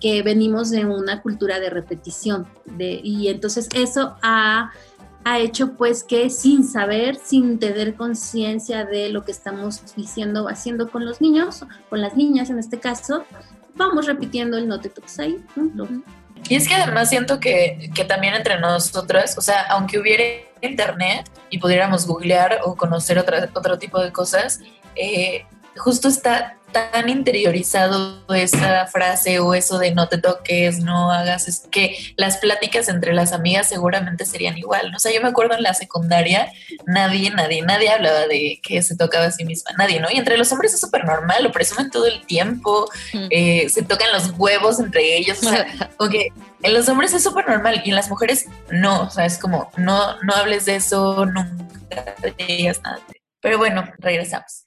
que 0.00 0.22
venimos 0.22 0.70
de 0.70 0.84
una 0.84 1.22
cultura 1.22 1.58
de 1.58 1.70
repetición. 1.70 2.46
De, 2.66 3.00
y 3.02 3.26
entonces 3.26 3.68
eso 3.74 4.16
ha 4.22 4.70
ha 5.26 5.40
hecho 5.40 5.72
pues 5.72 6.04
que 6.04 6.30
sin 6.30 6.62
saber, 6.62 7.16
sin 7.16 7.58
tener 7.58 7.96
conciencia 7.96 8.84
de 8.84 9.08
lo 9.08 9.24
que 9.24 9.32
estamos 9.32 9.82
diciendo 9.96 10.44
o 10.44 10.48
haciendo 10.48 10.88
con 10.88 11.04
los 11.04 11.20
niños, 11.20 11.64
con 11.90 12.00
las 12.00 12.16
niñas 12.16 12.48
en 12.48 12.60
este 12.60 12.78
caso, 12.78 13.24
vamos 13.74 14.06
repitiendo 14.06 14.56
el 14.56 14.68
no 14.68 14.78
te 14.80 14.88
toques 14.88 15.18
ahí. 15.18 15.44
Y 16.48 16.54
es 16.54 16.68
que 16.68 16.76
además 16.76 17.08
siento 17.08 17.40
que, 17.40 17.90
que, 17.92 18.04
también 18.04 18.34
entre 18.34 18.60
nosotras, 18.60 19.36
o 19.36 19.40
sea, 19.40 19.62
aunque 19.62 19.98
hubiera 19.98 20.22
internet 20.62 21.28
y 21.50 21.58
pudiéramos 21.58 22.06
googlear 22.06 22.60
o 22.64 22.76
conocer 22.76 23.18
otra, 23.18 23.48
otro 23.52 23.80
tipo 23.80 24.00
de 24.00 24.12
cosas, 24.12 24.60
eh, 24.94 25.44
justo 25.76 26.08
está 26.08 26.56
tan 26.72 27.08
interiorizado 27.08 28.22
esa 28.34 28.86
frase 28.86 29.38
o 29.38 29.54
eso 29.54 29.78
de 29.78 29.94
no 29.94 30.08
te 30.08 30.18
toques, 30.18 30.80
no 30.80 31.10
hagas, 31.10 31.48
es 31.48 31.66
que 31.70 31.96
las 32.16 32.36
pláticas 32.36 32.88
entre 32.88 33.14
las 33.14 33.32
amigas 33.32 33.68
seguramente 33.68 34.26
serían 34.26 34.58
igual. 34.58 34.90
¿no? 34.90 34.96
O 34.96 35.00
sea, 35.00 35.12
yo 35.12 35.22
me 35.22 35.28
acuerdo 35.28 35.54
en 35.54 35.62
la 35.62 35.72
secundaria, 35.72 36.52
nadie, 36.86 37.30
nadie, 37.30 37.62
nadie 37.62 37.88
hablaba 37.88 38.26
de 38.26 38.60
que 38.62 38.82
se 38.82 38.96
tocaba 38.96 39.26
a 39.26 39.30
sí 39.30 39.44
misma, 39.44 39.70
nadie, 39.78 40.00
¿no? 40.00 40.10
Y 40.10 40.18
entre 40.18 40.36
los 40.36 40.52
hombres 40.52 40.74
es 40.74 40.80
súper 40.80 41.04
normal, 41.04 41.44
lo 41.44 41.52
presumen 41.52 41.90
todo 41.90 42.06
el 42.06 42.26
tiempo, 42.26 42.90
eh, 43.30 43.68
se 43.70 43.82
tocan 43.82 44.12
los 44.12 44.32
huevos 44.36 44.78
entre 44.78 45.16
ellos, 45.16 45.38
o 45.42 45.48
sea, 45.48 45.66
que 46.10 46.28
en 46.62 46.74
los 46.74 46.88
hombres 46.88 47.14
es 47.14 47.22
súper 47.22 47.48
normal 47.48 47.80
y 47.84 47.90
en 47.90 47.94
las 47.94 48.10
mujeres 48.10 48.46
no, 48.70 49.02
o 49.02 49.10
sea, 49.10 49.24
es 49.24 49.38
como, 49.38 49.70
no, 49.76 50.20
no 50.22 50.34
hables 50.34 50.66
de 50.66 50.76
eso, 50.76 51.24
nunca 51.24 52.14
digas 52.46 52.82
nada. 52.82 53.00
Pero 53.40 53.58
bueno, 53.58 53.84
regresamos. 53.98 54.66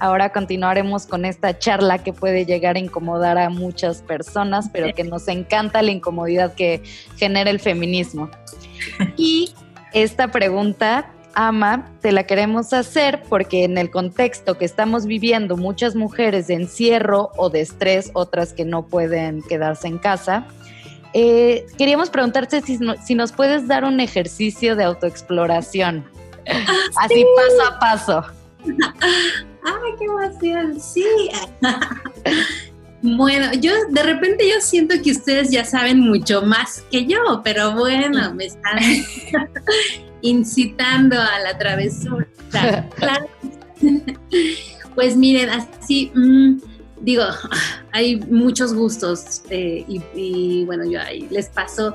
Ahora 0.00 0.32
continuaremos 0.32 1.06
con 1.06 1.24
esta 1.24 1.58
charla 1.58 1.98
que 1.98 2.12
puede 2.12 2.46
llegar 2.46 2.76
a 2.76 2.78
incomodar 2.78 3.38
a 3.38 3.50
muchas 3.50 4.02
personas, 4.02 4.68
pero 4.72 4.92
que 4.94 5.04
nos 5.04 5.28
encanta 5.28 5.82
la 5.82 5.90
incomodidad 5.92 6.54
que 6.54 6.82
genera 7.16 7.50
el 7.50 7.60
feminismo. 7.60 8.30
Y 9.16 9.52
esta 9.92 10.28
pregunta 10.28 11.10
Ama, 11.34 11.88
te 12.00 12.10
la 12.10 12.24
queremos 12.24 12.72
hacer 12.72 13.22
porque 13.28 13.62
en 13.64 13.78
el 13.78 13.90
contexto 13.90 14.58
que 14.58 14.64
estamos 14.64 15.06
viviendo, 15.06 15.56
muchas 15.56 15.94
mujeres 15.94 16.48
de 16.48 16.54
encierro 16.54 17.30
o 17.36 17.50
de 17.50 17.60
estrés, 17.60 18.10
otras 18.14 18.52
que 18.52 18.64
no 18.64 18.86
pueden 18.86 19.42
quedarse 19.42 19.86
en 19.86 19.98
casa, 19.98 20.46
eh, 21.12 21.66
queríamos 21.78 22.10
preguntarte 22.10 22.60
si, 22.62 22.78
no- 22.78 22.96
si 23.04 23.14
nos 23.14 23.30
puedes 23.32 23.68
dar 23.68 23.84
un 23.84 24.00
ejercicio 24.00 24.74
de 24.76 24.82
autoexploración. 24.84 26.04
Así 27.00 27.24
paso 27.36 27.70
a 27.70 27.78
paso. 27.78 28.24
¡Ay, 29.64 29.92
qué 29.98 30.04
emoción! 30.04 30.80
Sí. 30.80 31.04
Bueno, 33.02 33.54
yo 33.54 33.72
de 33.88 34.02
repente 34.02 34.46
yo 34.46 34.60
siento 34.60 34.94
que 35.02 35.12
ustedes 35.12 35.50
ya 35.50 35.64
saben 35.64 36.00
mucho 36.00 36.42
más 36.42 36.84
que 36.90 37.06
yo, 37.06 37.40
pero 37.42 37.74
bueno, 37.74 38.34
me 38.34 38.44
están 38.44 38.78
incitando 40.20 41.18
a 41.18 41.38
la 41.40 41.56
travesura. 41.56 42.26
Claro. 42.50 43.26
Pues 44.94 45.16
miren, 45.16 45.48
así, 45.48 46.10
mm, 46.14 46.56
digo, 47.00 47.22
hay 47.92 48.16
muchos 48.16 48.74
gustos 48.74 49.42
eh, 49.48 49.84
y, 49.88 50.02
y, 50.14 50.64
bueno, 50.64 50.84
yo 50.84 51.00
ahí 51.00 51.26
les 51.30 51.48
paso 51.48 51.94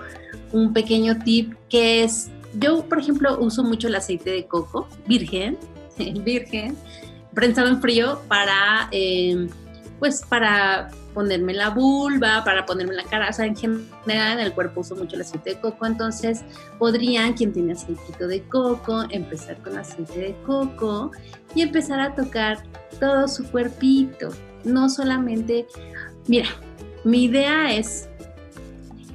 un 0.53 0.73
pequeño 0.73 1.19
tip 1.23 1.53
que 1.69 2.03
es, 2.03 2.29
yo 2.57 2.85
por 2.85 2.99
ejemplo 2.99 3.37
uso 3.39 3.63
mucho 3.63 3.89
el 3.89 3.95
aceite 3.95 4.31
de 4.31 4.47
coco 4.47 4.87
virgen, 5.05 5.57
virgen, 6.23 6.77
prensado 7.35 7.67
en 7.67 7.81
frío 7.81 8.21
para, 8.27 8.87
eh, 8.91 9.47
pues 9.99 10.23
para 10.27 10.89
ponerme 11.13 11.53
la 11.53 11.69
vulva, 11.69 12.43
para 12.43 12.65
ponerme 12.65 12.93
la 12.93 13.03
cara, 13.03 13.29
o 13.29 13.33
sea, 13.33 13.45
en 13.45 13.55
general 13.55 13.87
en 14.05 14.39
el 14.39 14.53
cuerpo 14.53 14.81
uso 14.81 14.95
mucho 14.95 15.15
el 15.15 15.21
aceite 15.21 15.51
de 15.51 15.59
coco, 15.61 15.85
entonces 15.85 16.43
podrían, 16.77 17.33
quien 17.33 17.53
tiene 17.53 17.73
aceitito 17.73 18.27
de 18.27 18.41
coco, 18.43 19.05
empezar 19.09 19.57
con 19.59 19.77
aceite 19.77 20.19
de 20.19 20.35
coco 20.45 21.11
y 21.55 21.61
empezar 21.61 21.99
a 21.99 22.13
tocar 22.13 22.63
todo 22.99 23.27
su 23.27 23.45
cuerpito, 23.49 24.29
no 24.65 24.89
solamente, 24.89 25.67
mira, 26.27 26.49
mi 27.05 27.23
idea 27.23 27.73
es 27.73 28.09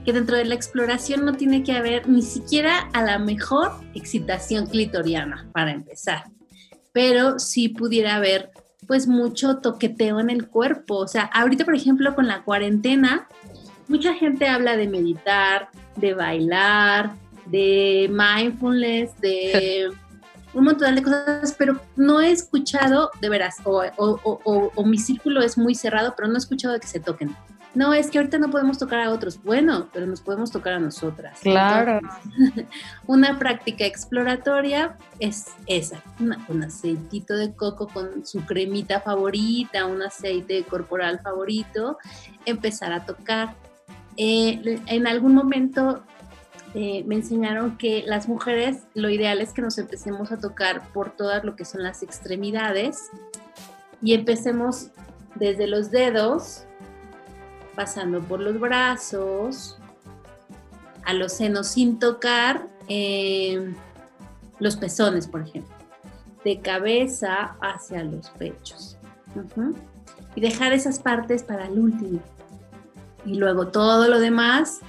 que 0.04 0.12
dentro 0.14 0.37
de 0.37 0.46
la 0.46 0.54
exploración 0.54 1.26
no 1.26 1.35
tiene 1.35 1.62
que 1.62 1.72
haber 1.72 2.09
ni 2.09 2.22
siquiera 2.22 2.88
a 2.94 3.02
la 3.02 3.18
mejor 3.18 3.72
excitación 3.94 4.66
clitoriana 4.66 5.50
para 5.52 5.72
empezar, 5.72 6.24
pero 6.92 7.38
sí 7.38 7.68
pudiera 7.68 8.16
haber 8.16 8.50
pues 8.87 9.07
mucho 9.07 9.59
toqueteo 9.59 10.20
en 10.20 10.31
el 10.31 10.48
cuerpo. 10.48 10.96
O 10.96 11.09
sea, 11.09 11.24
ahorita 11.24 11.64
por 11.64 11.74
ejemplo 11.74 12.14
con 12.14 12.26
la 12.26 12.42
cuarentena, 12.42 13.29
mucha 13.88 14.14
gente 14.14 14.48
habla 14.48 14.76
de 14.76 14.88
meditar, 14.88 15.68
de 15.96 16.14
bailar, 16.14 17.12
de 17.46 18.11
mindfulness, 18.11 19.20
de 19.20 19.90
un 20.55 20.64
montón 20.64 20.94
de 20.94 21.03
cosas, 21.03 21.55
pero 21.57 21.81
no 21.96 22.20
he 22.20 22.31
escuchado, 22.31 23.11
de 23.20 23.29
veras, 23.29 23.57
o, 23.64 23.83
o, 23.96 24.20
o, 24.24 24.72
o 24.74 24.85
mi 24.85 24.98
círculo 24.98 25.42
es 25.42 25.57
muy 25.57 25.74
cerrado, 25.74 26.14
pero 26.16 26.29
no 26.29 26.35
he 26.35 26.38
escuchado 26.38 26.74
de 26.74 26.81
que 26.81 26.87
se 26.87 27.00
toquen. 27.00 27.35
No, 27.74 27.94
es 27.94 28.11
que 28.11 28.18
ahorita 28.18 28.38
no 28.38 28.50
podemos 28.50 28.78
tocar 28.78 29.00
a 29.00 29.11
otros. 29.11 29.42
Bueno, 29.42 29.88
pero 29.92 30.06
nos 30.06 30.20
podemos 30.20 30.50
tocar 30.50 30.74
a 30.74 30.78
nosotras. 30.80 31.38
Claro. 31.40 32.00
Entonces, 32.00 32.66
una 33.06 33.38
práctica 33.38 33.85
exploratoria 33.85 34.96
es 35.20 35.46
esa, 35.66 36.02
una, 36.18 36.44
un 36.48 36.64
aceitito 36.64 37.37
de 37.37 37.54
coco 37.54 37.87
con 37.87 38.26
su 38.26 38.40
cremita 38.44 39.00
favorita, 39.00 39.87
un 39.87 40.02
aceite 40.02 40.64
corporal 40.64 41.20
favorito, 41.20 41.98
empezar 42.44 42.92
a 42.92 43.04
tocar. 43.06 43.54
Eh, 44.16 44.80
en 44.87 45.06
algún 45.06 45.35
momento 45.35 46.02
eh, 46.74 47.04
me 47.06 47.14
enseñaron 47.16 47.78
que 47.78 48.04
las 48.06 48.28
mujeres 48.28 48.78
lo 48.94 49.11
ideal 49.11 49.40
es 49.40 49.52
que 49.52 49.62
nos 49.62 49.78
empecemos 49.78 50.30
a 50.30 50.38
tocar 50.38 50.88
por 50.92 51.11
todas 51.11 51.44
lo 51.44 51.56
que 51.56 51.64
son 51.64 51.83
las 51.83 52.02
extremidades 52.02 53.11
y 54.02 54.14
empecemos 54.14 54.88
desde 55.35 55.66
los 55.66 55.90
dedos 55.90 56.64
pasando 57.81 58.21
por 58.21 58.40
los 58.40 58.61
brazos, 58.61 59.79
a 61.07 61.14
los 61.14 61.33
senos 61.33 61.69
sin 61.69 61.99
tocar 61.99 62.69
eh, 62.88 63.73
los 64.59 64.77
pezones, 64.77 65.27
por 65.27 65.40
ejemplo, 65.40 65.75
de 66.45 66.61
cabeza 66.61 67.57
hacia 67.62 68.05
los 68.05 68.29
pechos. 68.33 68.99
Y 70.35 70.43
dejar 70.43 70.75
esas 70.75 70.99
partes 70.99 71.43
para 71.43 71.69
el 71.69 71.79
último. 71.79 72.21
Y 73.25 73.37
luego 73.37 73.69
todo 73.69 74.09
lo 74.09 74.21
demás 74.21 74.81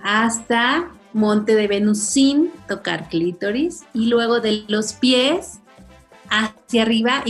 hasta 0.00 0.88
monte 1.12 1.56
de 1.56 1.66
Venus 1.66 1.98
sin 1.98 2.52
tocar 2.68 3.08
clítoris. 3.08 3.82
Y 3.92 4.06
luego 4.06 4.38
de 4.38 4.64
los 4.68 4.92
pies 4.92 5.58
hacia 6.28 6.82
arriba 6.82 7.24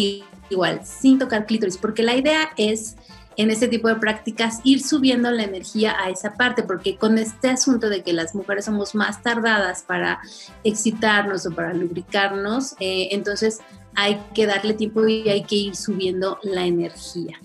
igual 0.50 0.84
sin 0.84 1.18
tocar 1.18 1.46
clítoris. 1.46 1.78
Porque 1.78 2.02
la 2.02 2.16
idea 2.16 2.50
es 2.58 2.96
en 3.40 3.50
este 3.50 3.68
tipo 3.68 3.88
de 3.88 3.96
prácticas 3.96 4.60
ir 4.64 4.82
subiendo 4.82 5.30
la 5.30 5.44
energía 5.44 5.96
a 5.98 6.10
esa 6.10 6.34
parte, 6.34 6.62
porque 6.62 6.98
con 6.98 7.16
este 7.16 7.48
asunto 7.48 7.88
de 7.88 8.02
que 8.02 8.12
las 8.12 8.34
mujeres 8.34 8.66
somos 8.66 8.94
más 8.94 9.22
tardadas 9.22 9.82
para 9.82 10.20
excitarnos 10.62 11.46
o 11.46 11.50
para 11.50 11.72
lubricarnos, 11.72 12.74
eh, 12.80 13.08
entonces 13.12 13.60
hay 13.94 14.20
que 14.34 14.44
darle 14.44 14.74
tiempo 14.74 15.08
y 15.08 15.26
hay 15.30 15.44
que 15.44 15.56
ir 15.56 15.74
subiendo 15.74 16.38
la 16.42 16.66
energía. 16.66 17.40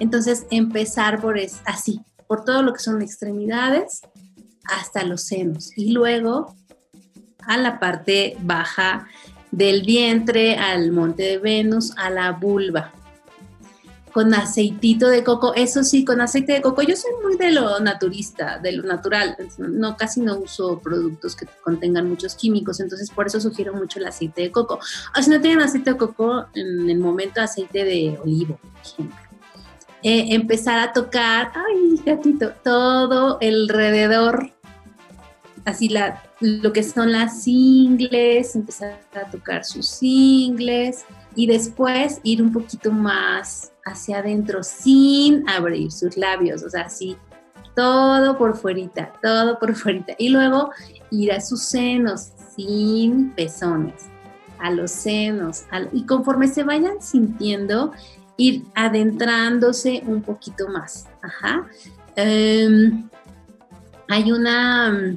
Entonces 0.00 0.46
empezar 0.50 1.22
por 1.22 1.40
así, 1.64 2.02
por 2.26 2.44
todo 2.44 2.62
lo 2.62 2.74
que 2.74 2.80
son 2.80 3.00
extremidades 3.00 4.02
hasta 4.64 5.02
los 5.04 5.22
senos 5.22 5.72
y 5.78 5.92
luego 5.92 6.54
a 7.46 7.56
la 7.56 7.80
parte 7.80 8.36
baja 8.40 9.08
del 9.50 9.82
vientre, 9.82 10.56
al 10.56 10.92
monte 10.92 11.22
de 11.22 11.38
Venus, 11.38 11.94
a 11.96 12.10
la 12.10 12.32
vulva 12.32 12.92
con 14.12 14.34
aceitito 14.34 15.08
de 15.08 15.24
coco, 15.24 15.54
eso 15.54 15.84
sí, 15.84 16.04
con 16.04 16.20
aceite 16.20 16.54
de 16.54 16.62
coco. 16.62 16.82
Yo 16.82 16.96
soy 16.96 17.12
muy 17.22 17.36
de 17.36 17.52
lo 17.52 17.80
naturista, 17.80 18.58
de 18.58 18.72
lo 18.72 18.82
natural. 18.82 19.36
No, 19.58 19.96
casi 19.96 20.20
no 20.20 20.38
uso 20.38 20.78
productos 20.80 21.36
que 21.36 21.46
contengan 21.62 22.08
muchos 22.08 22.34
químicos, 22.34 22.80
entonces 22.80 23.10
por 23.10 23.26
eso 23.26 23.40
sugiero 23.40 23.74
mucho 23.74 23.98
el 23.98 24.06
aceite 24.06 24.42
de 24.42 24.50
coco. 24.50 24.78
O 25.16 25.22
si 25.22 25.30
no 25.30 25.40
tienen 25.40 25.60
aceite 25.60 25.92
de 25.92 25.96
coco, 25.96 26.46
en 26.54 26.90
el 26.90 26.98
momento 26.98 27.40
aceite 27.40 27.84
de 27.84 28.18
olivo, 28.22 28.58
por 28.58 28.82
ejemplo. 28.82 29.16
Eh, 30.02 30.34
empezar 30.34 30.78
a 30.78 30.92
tocar, 30.92 31.52
ay, 31.54 32.00
gatito, 32.04 32.52
todo 32.64 33.38
alrededor, 33.40 34.50
así 35.66 35.90
la, 35.90 36.22
lo 36.40 36.72
que 36.72 36.82
son 36.82 37.12
las 37.12 37.46
ingles, 37.46 38.56
empezar 38.56 38.98
a 39.14 39.30
tocar 39.30 39.64
sus 39.64 40.02
ingles 40.02 41.04
y 41.40 41.46
después 41.46 42.20
ir 42.22 42.42
un 42.42 42.52
poquito 42.52 42.92
más 42.92 43.72
hacia 43.86 44.18
adentro 44.18 44.62
sin 44.62 45.48
abrir 45.48 45.90
sus 45.90 46.18
labios, 46.18 46.62
o 46.62 46.68
sea, 46.68 46.82
así, 46.82 47.16
todo 47.74 48.36
por 48.36 48.58
fuerita, 48.58 49.14
todo 49.22 49.58
por 49.58 49.74
fuerita. 49.74 50.12
Y 50.18 50.28
luego 50.28 50.70
ir 51.10 51.32
a 51.32 51.40
sus 51.40 51.62
senos 51.62 52.32
sin 52.54 53.30
pezones, 53.30 53.94
a 54.58 54.70
los 54.70 54.90
senos. 54.90 55.62
Y 55.94 56.04
conforme 56.04 56.46
se 56.46 56.62
vayan 56.62 57.00
sintiendo, 57.00 57.92
ir 58.36 58.66
adentrándose 58.74 60.02
un 60.06 60.20
poquito 60.20 60.68
más. 60.68 61.06
Ajá. 61.22 61.66
Um, 62.18 63.08
hay 64.10 64.30
una... 64.30 65.16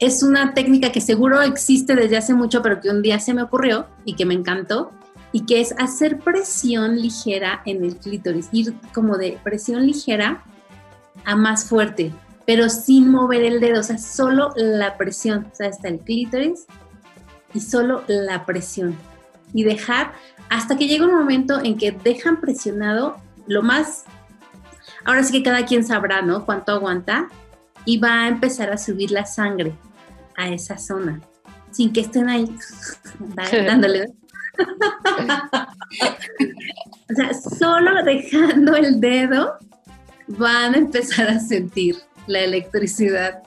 Es 0.00 0.24
una 0.24 0.54
técnica 0.54 0.90
que 0.90 1.00
seguro 1.00 1.40
existe 1.40 1.94
desde 1.94 2.16
hace 2.16 2.34
mucho, 2.34 2.62
pero 2.62 2.80
que 2.80 2.90
un 2.90 3.00
día 3.00 3.20
se 3.20 3.32
me 3.32 3.42
ocurrió 3.42 3.86
y 4.04 4.14
que 4.14 4.26
me 4.26 4.34
encantó, 4.34 4.90
y 5.36 5.44
que 5.44 5.60
es 5.60 5.74
hacer 5.76 6.18
presión 6.20 6.96
ligera 6.96 7.60
en 7.66 7.84
el 7.84 7.98
clítoris, 7.98 8.48
ir 8.52 8.72
como 8.94 9.18
de 9.18 9.38
presión 9.44 9.84
ligera 9.84 10.42
a 11.26 11.36
más 11.36 11.68
fuerte, 11.68 12.10
pero 12.46 12.70
sin 12.70 13.10
mover 13.10 13.42
el 13.42 13.60
dedo, 13.60 13.80
o 13.80 13.82
sea, 13.82 13.98
solo 13.98 14.54
la 14.56 14.96
presión, 14.96 15.46
o 15.52 15.54
sea, 15.54 15.68
está 15.68 15.88
el 15.88 15.98
clítoris 15.98 16.64
y 17.52 17.60
solo 17.60 18.02
la 18.08 18.46
presión. 18.46 18.96
Y 19.52 19.64
dejar 19.64 20.14
hasta 20.48 20.78
que 20.78 20.88
llega 20.88 21.04
un 21.04 21.14
momento 21.14 21.60
en 21.62 21.76
que 21.76 21.92
dejan 21.92 22.40
presionado 22.40 23.18
lo 23.46 23.60
más, 23.60 24.04
ahora 25.04 25.22
sí 25.22 25.34
que 25.34 25.42
cada 25.42 25.66
quien 25.66 25.84
sabrá, 25.84 26.22
¿no? 26.22 26.46
Cuánto 26.46 26.72
aguanta 26.72 27.28
y 27.84 27.98
va 27.98 28.22
a 28.22 28.28
empezar 28.28 28.72
a 28.72 28.78
subir 28.78 29.10
la 29.10 29.26
sangre 29.26 29.74
a 30.34 30.48
esa 30.48 30.78
zona, 30.78 31.20
sin 31.72 31.92
que 31.92 32.00
estén 32.00 32.30
ahí 32.30 32.56
dándole 33.66 34.06
o 37.10 37.14
sea, 37.14 37.34
solo 37.34 38.02
dejando 38.04 38.76
el 38.76 39.00
dedo 39.00 39.58
van 40.28 40.74
a 40.74 40.78
empezar 40.78 41.28
a 41.28 41.38
sentir 41.38 41.96
la 42.26 42.40
electricidad. 42.40 43.42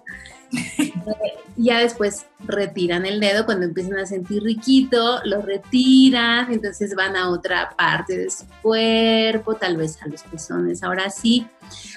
ya 1.58 1.80
después 1.80 2.26
retiran 2.48 3.06
el 3.06 3.20
dedo 3.20 3.46
cuando 3.46 3.66
empiezan 3.66 3.98
a 3.98 4.06
sentir 4.06 4.44
riquito, 4.44 5.20
lo 5.26 5.42
retiran, 5.42 6.52
entonces 6.52 6.96
van 6.96 7.16
a 7.16 7.30
otra 7.30 7.72
parte 7.78 8.18
de 8.18 8.30
su 8.30 8.46
cuerpo, 8.62 9.56
tal 9.56 9.78
vez 9.78 10.02
a 10.02 10.08
los 10.08 10.24
pezones. 10.24 10.84
Ahora 10.84 11.10
sí, 11.10 11.46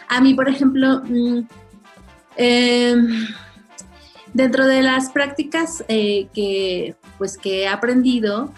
a 0.08 0.20
mí, 0.20 0.34
por 0.34 0.48
ejemplo, 0.48 1.02
eh, 2.36 2.96
dentro 4.34 4.66
de 4.66 4.82
las 4.82 5.10
prácticas 5.10 5.84
eh, 5.88 6.28
que 6.34 6.96
pues 7.18 7.38
que 7.38 7.62
he 7.62 7.68
aprendido, 7.68 8.52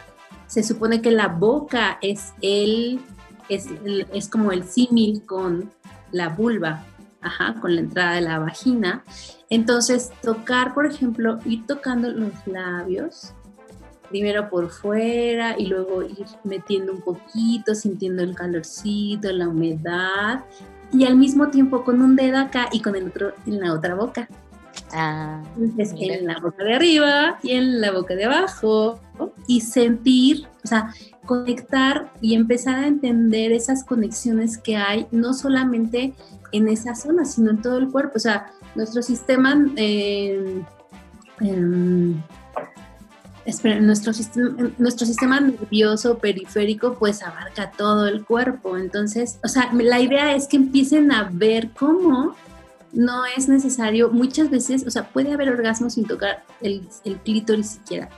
se 0.54 0.62
supone 0.62 1.02
que 1.02 1.10
la 1.10 1.26
boca 1.26 1.98
es 2.00 2.32
el, 2.40 3.00
es, 3.48 3.66
es 4.12 4.28
como 4.28 4.52
el 4.52 4.62
símil 4.62 5.26
con 5.26 5.72
la 6.12 6.28
vulva, 6.28 6.84
ajá, 7.22 7.56
con 7.60 7.74
la 7.74 7.80
entrada 7.80 8.14
de 8.14 8.20
la 8.20 8.38
vagina. 8.38 9.02
Entonces, 9.50 10.12
tocar, 10.22 10.72
por 10.72 10.86
ejemplo, 10.86 11.40
ir 11.44 11.66
tocando 11.66 12.08
los 12.08 12.30
labios, 12.46 13.34
primero 14.10 14.48
por 14.48 14.70
fuera 14.70 15.58
y 15.58 15.66
luego 15.66 16.04
ir 16.04 16.26
metiendo 16.44 16.92
un 16.92 17.00
poquito, 17.00 17.74
sintiendo 17.74 18.22
el 18.22 18.36
calorcito, 18.36 19.32
la 19.32 19.48
humedad, 19.48 20.44
y 20.92 21.04
al 21.04 21.16
mismo 21.16 21.48
tiempo 21.48 21.82
con 21.82 22.00
un 22.00 22.14
dedo 22.14 22.38
acá 22.38 22.68
y 22.70 22.80
con 22.80 22.94
el 22.94 23.08
otro 23.08 23.32
en 23.44 23.58
la 23.58 23.72
otra 23.72 23.96
boca. 23.96 24.28
Entonces, 25.56 25.94
en 25.98 26.26
la 26.26 26.38
boca 26.40 26.62
de 26.62 26.74
arriba 26.74 27.38
y 27.42 27.52
en 27.52 27.80
la 27.80 27.92
boca 27.92 28.14
de 28.14 28.24
abajo 28.24 29.00
y 29.46 29.60
sentir, 29.60 30.46
o 30.64 30.68
sea, 30.68 30.94
conectar 31.26 32.12
y 32.20 32.34
empezar 32.34 32.76
a 32.76 32.86
entender 32.86 33.52
esas 33.52 33.84
conexiones 33.84 34.58
que 34.58 34.76
hay, 34.76 35.06
no 35.10 35.34
solamente 35.34 36.14
en 36.52 36.68
esa 36.68 36.94
zona, 36.94 37.24
sino 37.24 37.50
en 37.50 37.62
todo 37.62 37.78
el 37.78 37.88
cuerpo. 37.90 38.12
O 38.16 38.20
sea, 38.20 38.52
nuestro 38.74 39.02
sistema, 39.02 39.56
eh, 39.76 40.62
em, 41.40 42.22
espera, 43.44 43.80
nuestro 43.80 44.12
sistema, 44.12 44.70
nuestro 44.78 45.06
sistema 45.06 45.40
nervioso 45.40 46.18
periférico 46.18 46.94
pues 46.94 47.22
abarca 47.22 47.72
todo 47.76 48.06
el 48.06 48.24
cuerpo. 48.24 48.76
Entonces, 48.76 49.38
o 49.42 49.48
sea, 49.48 49.72
la 49.72 50.00
idea 50.00 50.34
es 50.34 50.46
que 50.46 50.56
empiecen 50.56 51.10
a 51.10 51.28
ver 51.32 51.70
cómo 51.70 52.36
no 52.94 53.24
es 53.26 53.48
necesario, 53.48 54.10
muchas 54.10 54.50
veces, 54.50 54.86
o 54.86 54.90
sea, 54.90 55.08
puede 55.08 55.32
haber 55.32 55.48
orgasmos 55.48 55.94
sin 55.94 56.06
tocar 56.06 56.44
el, 56.60 56.88
clítoris 57.24 57.70
siquiera. 57.70 58.08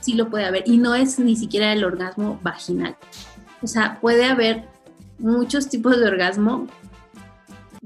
Sí 0.00 0.14
lo 0.14 0.30
puede 0.30 0.46
haber. 0.46 0.64
Y 0.66 0.78
no 0.78 0.94
es 0.94 1.18
ni 1.18 1.36
siquiera 1.36 1.72
el 1.72 1.84
orgasmo 1.84 2.40
vaginal. 2.42 2.96
O 3.62 3.66
sea, 3.66 4.00
puede 4.00 4.24
haber 4.24 4.64
muchos 5.18 5.68
tipos 5.68 5.98
de 5.98 6.06
orgasmo 6.06 6.66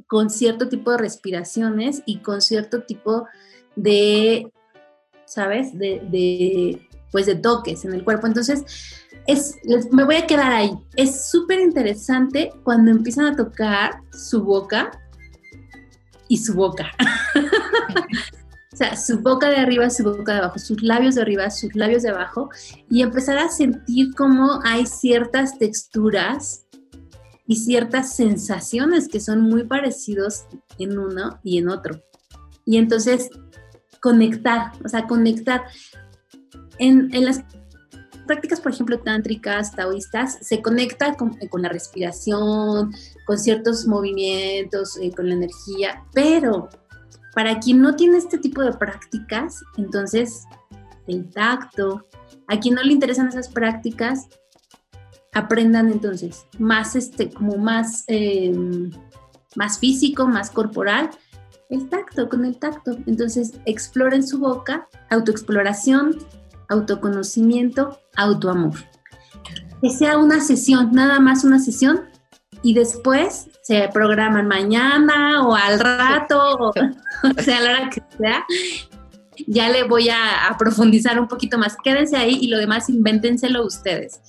con 0.06 0.30
cierto 0.30 0.68
tipo 0.68 0.92
de 0.92 0.98
respiraciones 0.98 2.02
y 2.06 2.18
con 2.18 2.40
cierto 2.40 2.84
tipo 2.84 3.26
de, 3.74 4.50
¿sabes? 5.26 5.76
De, 5.76 6.00
de, 6.10 6.88
pues 7.10 7.26
de 7.26 7.34
toques 7.34 7.84
en 7.84 7.92
el 7.92 8.04
cuerpo. 8.04 8.26
Entonces, 8.26 8.64
es, 9.26 9.56
me 9.90 10.04
voy 10.04 10.16
a 10.16 10.26
quedar 10.26 10.52
ahí. 10.52 10.72
Es 10.94 11.28
súper 11.30 11.60
interesante 11.60 12.52
cuando 12.62 12.90
empiezan 12.90 13.26
a 13.26 13.36
tocar 13.36 14.00
su 14.12 14.42
boca 14.44 14.90
y 16.28 16.38
su 16.38 16.54
boca. 16.54 16.90
o 18.72 18.76
sea, 18.76 18.96
su 18.96 19.20
boca 19.20 19.48
de 19.48 19.56
arriba, 19.56 19.88
su 19.90 20.04
boca 20.04 20.32
de 20.32 20.38
abajo, 20.38 20.58
sus 20.58 20.82
labios 20.82 21.14
de 21.14 21.22
arriba, 21.22 21.50
sus 21.50 21.74
labios 21.74 22.02
de 22.02 22.10
abajo, 22.10 22.50
y 22.90 23.02
empezar 23.02 23.38
a 23.38 23.48
sentir 23.48 24.14
cómo 24.14 24.60
hay 24.64 24.86
ciertas 24.86 25.58
texturas 25.58 26.66
y 27.46 27.56
ciertas 27.56 28.14
sensaciones 28.14 29.08
que 29.08 29.20
son 29.20 29.42
muy 29.42 29.64
parecidos 29.64 30.46
en 30.78 30.98
uno 30.98 31.38
y 31.42 31.58
en 31.58 31.68
otro. 31.68 32.02
Y 32.64 32.76
entonces 32.78 33.30
conectar, 34.00 34.72
o 34.84 34.88
sea, 34.88 35.06
conectar. 35.06 35.64
En, 36.78 37.08
en 37.14 37.24
las 37.24 37.42
prácticas, 38.26 38.60
por 38.60 38.72
ejemplo, 38.72 38.98
tántricas, 39.00 39.72
taoístas, 39.72 40.38
se 40.40 40.60
conecta 40.60 41.14
con, 41.14 41.36
con 41.48 41.62
la 41.62 41.68
respiración, 41.68 42.92
con 43.26 43.38
ciertos 43.38 43.86
movimientos, 43.86 44.98
eh, 45.00 45.10
con 45.14 45.28
la 45.28 45.34
energía, 45.34 46.04
pero 46.12 46.68
para 47.34 47.58
quien 47.58 47.80
no 47.80 47.96
tiene 47.96 48.18
este 48.18 48.38
tipo 48.38 48.62
de 48.62 48.72
prácticas, 48.72 49.62
entonces 49.76 50.44
el 51.06 51.30
tacto, 51.30 52.06
a 52.48 52.58
quien 52.58 52.74
no 52.74 52.82
le 52.82 52.92
interesan 52.92 53.28
esas 53.28 53.48
prácticas, 53.48 54.28
aprendan 55.34 55.92
entonces 55.92 56.46
más, 56.58 56.96
este, 56.96 57.30
como 57.30 57.58
más, 57.58 58.04
eh, 58.08 58.54
más 59.54 59.78
físico, 59.78 60.26
más 60.26 60.50
corporal, 60.50 61.10
el 61.68 61.88
tacto, 61.88 62.28
con 62.28 62.44
el 62.44 62.58
tacto. 62.58 62.96
Entonces 63.06 63.52
exploren 63.66 64.26
su 64.26 64.38
boca, 64.38 64.88
autoexploración, 65.10 66.16
autoconocimiento, 66.68 67.98
autoamor. 68.16 68.76
Que 69.82 69.90
sea 69.90 70.18
una 70.18 70.40
sesión, 70.40 70.92
nada 70.92 71.20
más 71.20 71.44
una 71.44 71.58
sesión, 71.58 72.00
y 72.62 72.74
después 72.74 73.48
se 73.62 73.88
programan 73.92 74.48
mañana 74.48 75.46
o 75.46 75.54
al 75.54 75.78
rato, 75.78 76.40
o, 76.58 76.68
o 77.38 77.42
sea, 77.42 77.58
a 77.58 77.60
la 77.60 77.70
hora 77.70 77.90
que 77.90 78.02
sea. 78.18 78.44
Ya 79.46 79.68
le 79.68 79.84
voy 79.84 80.08
a, 80.08 80.46
a 80.46 80.56
profundizar 80.56 81.20
un 81.20 81.28
poquito 81.28 81.58
más. 81.58 81.76
Quédense 81.84 82.16
ahí 82.16 82.38
y 82.40 82.48
lo 82.48 82.56
demás 82.56 82.88
invéntenselo 82.88 83.66
ustedes. 83.66 84.20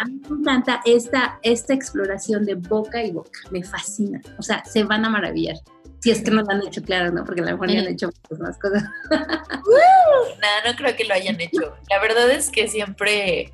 A 0.00 0.04
mí 0.06 0.20
me 0.28 0.38
encanta 0.38 0.80
esta, 0.86 1.38
esta 1.42 1.74
exploración 1.74 2.46
de 2.46 2.54
boca 2.54 3.04
y 3.04 3.10
boca. 3.10 3.40
Me 3.50 3.62
fascina. 3.62 4.20
O 4.38 4.42
sea, 4.42 4.64
se 4.64 4.84
van 4.84 5.04
a 5.04 5.10
maravillar. 5.10 5.56
Si 6.00 6.10
es 6.10 6.22
que 6.22 6.30
no 6.30 6.42
lo 6.42 6.50
han 6.50 6.66
hecho, 6.66 6.82
claro, 6.82 7.10
¿no? 7.10 7.24
Porque 7.24 7.40
a 7.40 7.44
lo 7.44 7.52
mejor 7.52 7.70
ya 7.70 7.80
han 7.80 7.88
hecho 7.88 8.06
muchas 8.06 8.38
más 8.38 8.58
cosas. 8.58 8.84
Nada, 9.10 10.62
no 10.66 10.76
creo 10.76 10.94
que 10.96 11.04
lo 11.04 11.14
hayan 11.14 11.40
hecho. 11.40 11.76
La 11.90 12.00
verdad 12.00 12.30
es 12.30 12.50
que 12.50 12.68
siempre 12.68 13.50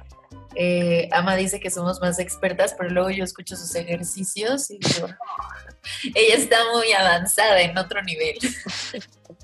eh, 0.57 1.09
Ama 1.13 1.37
dice 1.37 1.59
que 1.59 1.71
somos 1.71 2.01
más 2.01 2.19
expertas, 2.19 2.75
pero 2.79 2.91
luego 2.91 3.11
yo 3.11 3.25
escucho 3.25 3.57
sus 3.57 3.75
ejercicios 3.75 4.71
y 4.71 4.79
digo, 4.79 5.09
"No, 5.09 5.17
ella 6.15 6.35
está 6.35 6.59
muy 6.73 6.93
avanzada 6.93 7.61
en 7.63 7.77
otro 7.77 8.03
nivel. 8.03 8.37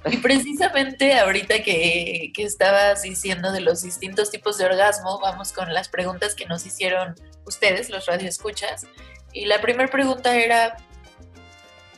Y 0.07 0.17
precisamente 0.19 1.19
ahorita 1.19 1.63
que, 1.63 2.33
que 2.35 2.43
estabas 2.45 3.03
diciendo 3.03 3.53
de 3.53 3.61
los 3.61 3.83
distintos 3.83 4.31
tipos 4.31 4.57
de 4.59 4.67
orgasmo, 4.67 5.21
vamos 5.21 5.53
con 5.53 5.73
las 5.75 5.89
preguntas 5.89 6.35
que 6.35 6.47
nos 6.47 6.65
hicieron 6.65 7.15
ustedes, 7.45 7.91
los 7.91 8.07
radioescuchas. 8.07 8.87
Y 9.33 9.47
la 9.47 9.61
primera 9.61 9.91
pregunta 9.91 10.37
era, 10.37 10.77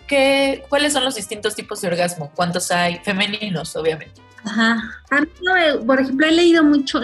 ¿qué, 0.06 0.64
¿cuáles 0.68 0.92
son 0.92 1.04
los 1.04 1.14
distintos 1.14 1.54
tipos 1.54 1.80
de 1.80 1.88
orgasmo? 1.88 2.30
¿Cuántos 2.34 2.70
hay? 2.70 2.98
Femeninos, 3.04 3.74
obviamente. 3.76 4.20
Ajá. 4.44 4.82
Me- 5.10 5.78
por 5.84 6.00
ejemplo, 6.00 6.26
he 6.26 6.32
leído 6.32 6.64
mucho, 6.64 7.00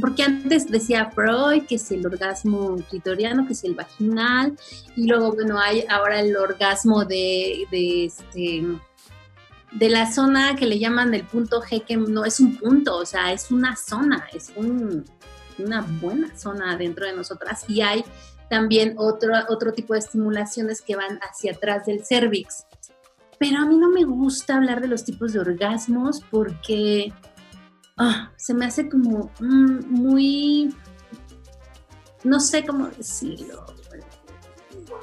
porque 0.00 0.22
antes 0.22 0.70
decía 0.70 1.10
Freud 1.14 1.64
que 1.68 1.74
es 1.74 1.90
el 1.90 2.06
orgasmo 2.06 2.76
clitoriano, 2.88 3.46
que 3.46 3.52
es 3.52 3.62
el 3.64 3.74
vaginal, 3.74 4.56
y 4.96 5.06
luego, 5.06 5.32
bueno, 5.34 5.58
hay 5.58 5.84
ahora 5.88 6.20
el 6.20 6.34
orgasmo 6.36 7.04
de, 7.04 7.64
de 7.70 8.06
este 8.06 8.64
de 9.72 9.88
la 9.88 10.12
zona 10.12 10.54
que 10.54 10.66
le 10.66 10.78
llaman 10.78 11.14
el 11.14 11.24
punto 11.24 11.62
G, 11.62 11.84
que 11.84 11.96
no 11.96 12.26
es 12.26 12.40
un 12.40 12.56
punto, 12.58 12.96
o 12.96 13.06
sea, 13.06 13.32
es 13.32 13.50
una 13.50 13.74
zona, 13.76 14.26
es 14.34 14.52
un- 14.54 15.04
una 15.58 15.80
buena 15.82 16.36
zona 16.36 16.76
dentro 16.76 17.06
de 17.06 17.14
nosotras. 17.14 17.64
Y 17.68 17.80
hay 17.82 18.04
también 18.52 18.96
otro, 18.98 19.32
otro 19.48 19.72
tipo 19.72 19.94
de 19.94 20.00
estimulaciones 20.00 20.82
que 20.82 20.94
van 20.94 21.18
hacia 21.22 21.52
atrás 21.52 21.86
del 21.86 22.04
cervix. 22.04 22.66
Pero 23.38 23.56
a 23.56 23.64
mí 23.64 23.78
no 23.78 23.88
me 23.88 24.04
gusta 24.04 24.56
hablar 24.56 24.82
de 24.82 24.88
los 24.88 25.04
tipos 25.04 25.32
de 25.32 25.40
orgasmos 25.40 26.22
porque 26.30 27.14
ah, 27.96 28.30
se 28.36 28.52
me 28.52 28.66
hace 28.66 28.90
como 28.90 29.30
mm, 29.40 29.86
muy, 29.88 30.74
no 32.24 32.40
sé 32.40 32.66
cómo 32.66 32.88
decirlo. 32.88 33.64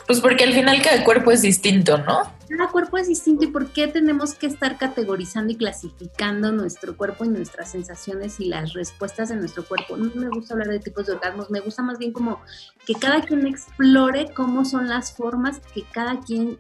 Pues 0.06 0.22
porque 0.22 0.44
al 0.44 0.54
final 0.54 0.80
cada 0.84 1.04
cuerpo 1.04 1.32
es 1.32 1.42
distinto, 1.42 1.98
¿no? 1.98 2.32
Cada 2.50 2.68
cuerpo 2.70 2.98
es 2.98 3.08
distinto 3.08 3.46
y 3.46 3.48
por 3.48 3.72
qué 3.72 3.88
tenemos 3.88 4.34
que 4.34 4.48
estar 4.48 4.80
categorizando 4.80 5.54
y 5.54 5.56
clasificando 5.56 6.52
nuestro 6.52 6.98
cuerpo 6.98 7.24
y 7.24 7.30
nuestras 7.30 7.72
sensaciones 7.72 8.40
y 8.40 8.46
las 8.46 8.74
respuestas 8.74 9.30
de 9.30 9.36
nuestro 9.36 9.64
cuerpo. 9.64 9.98
No 9.98 10.12
me 10.16 10.30
gusta 10.30 10.56
hablar 10.56 10.70
de 10.70 10.80
tipos 10.80 11.06
de 11.06 11.14
orgasmos, 11.14 11.52
me 11.52 11.60
gusta 11.60 11.84
más 11.84 12.00
bien 12.00 12.12
como 12.12 12.42
que 12.88 12.96
cada 12.96 13.22
quien 13.22 13.46
explore 13.46 14.34
cómo 14.34 14.66
son 14.66 14.88
las 14.88 15.14
formas 15.14 15.62
que 15.76 15.84
cada 15.84 16.22
quien, 16.22 16.58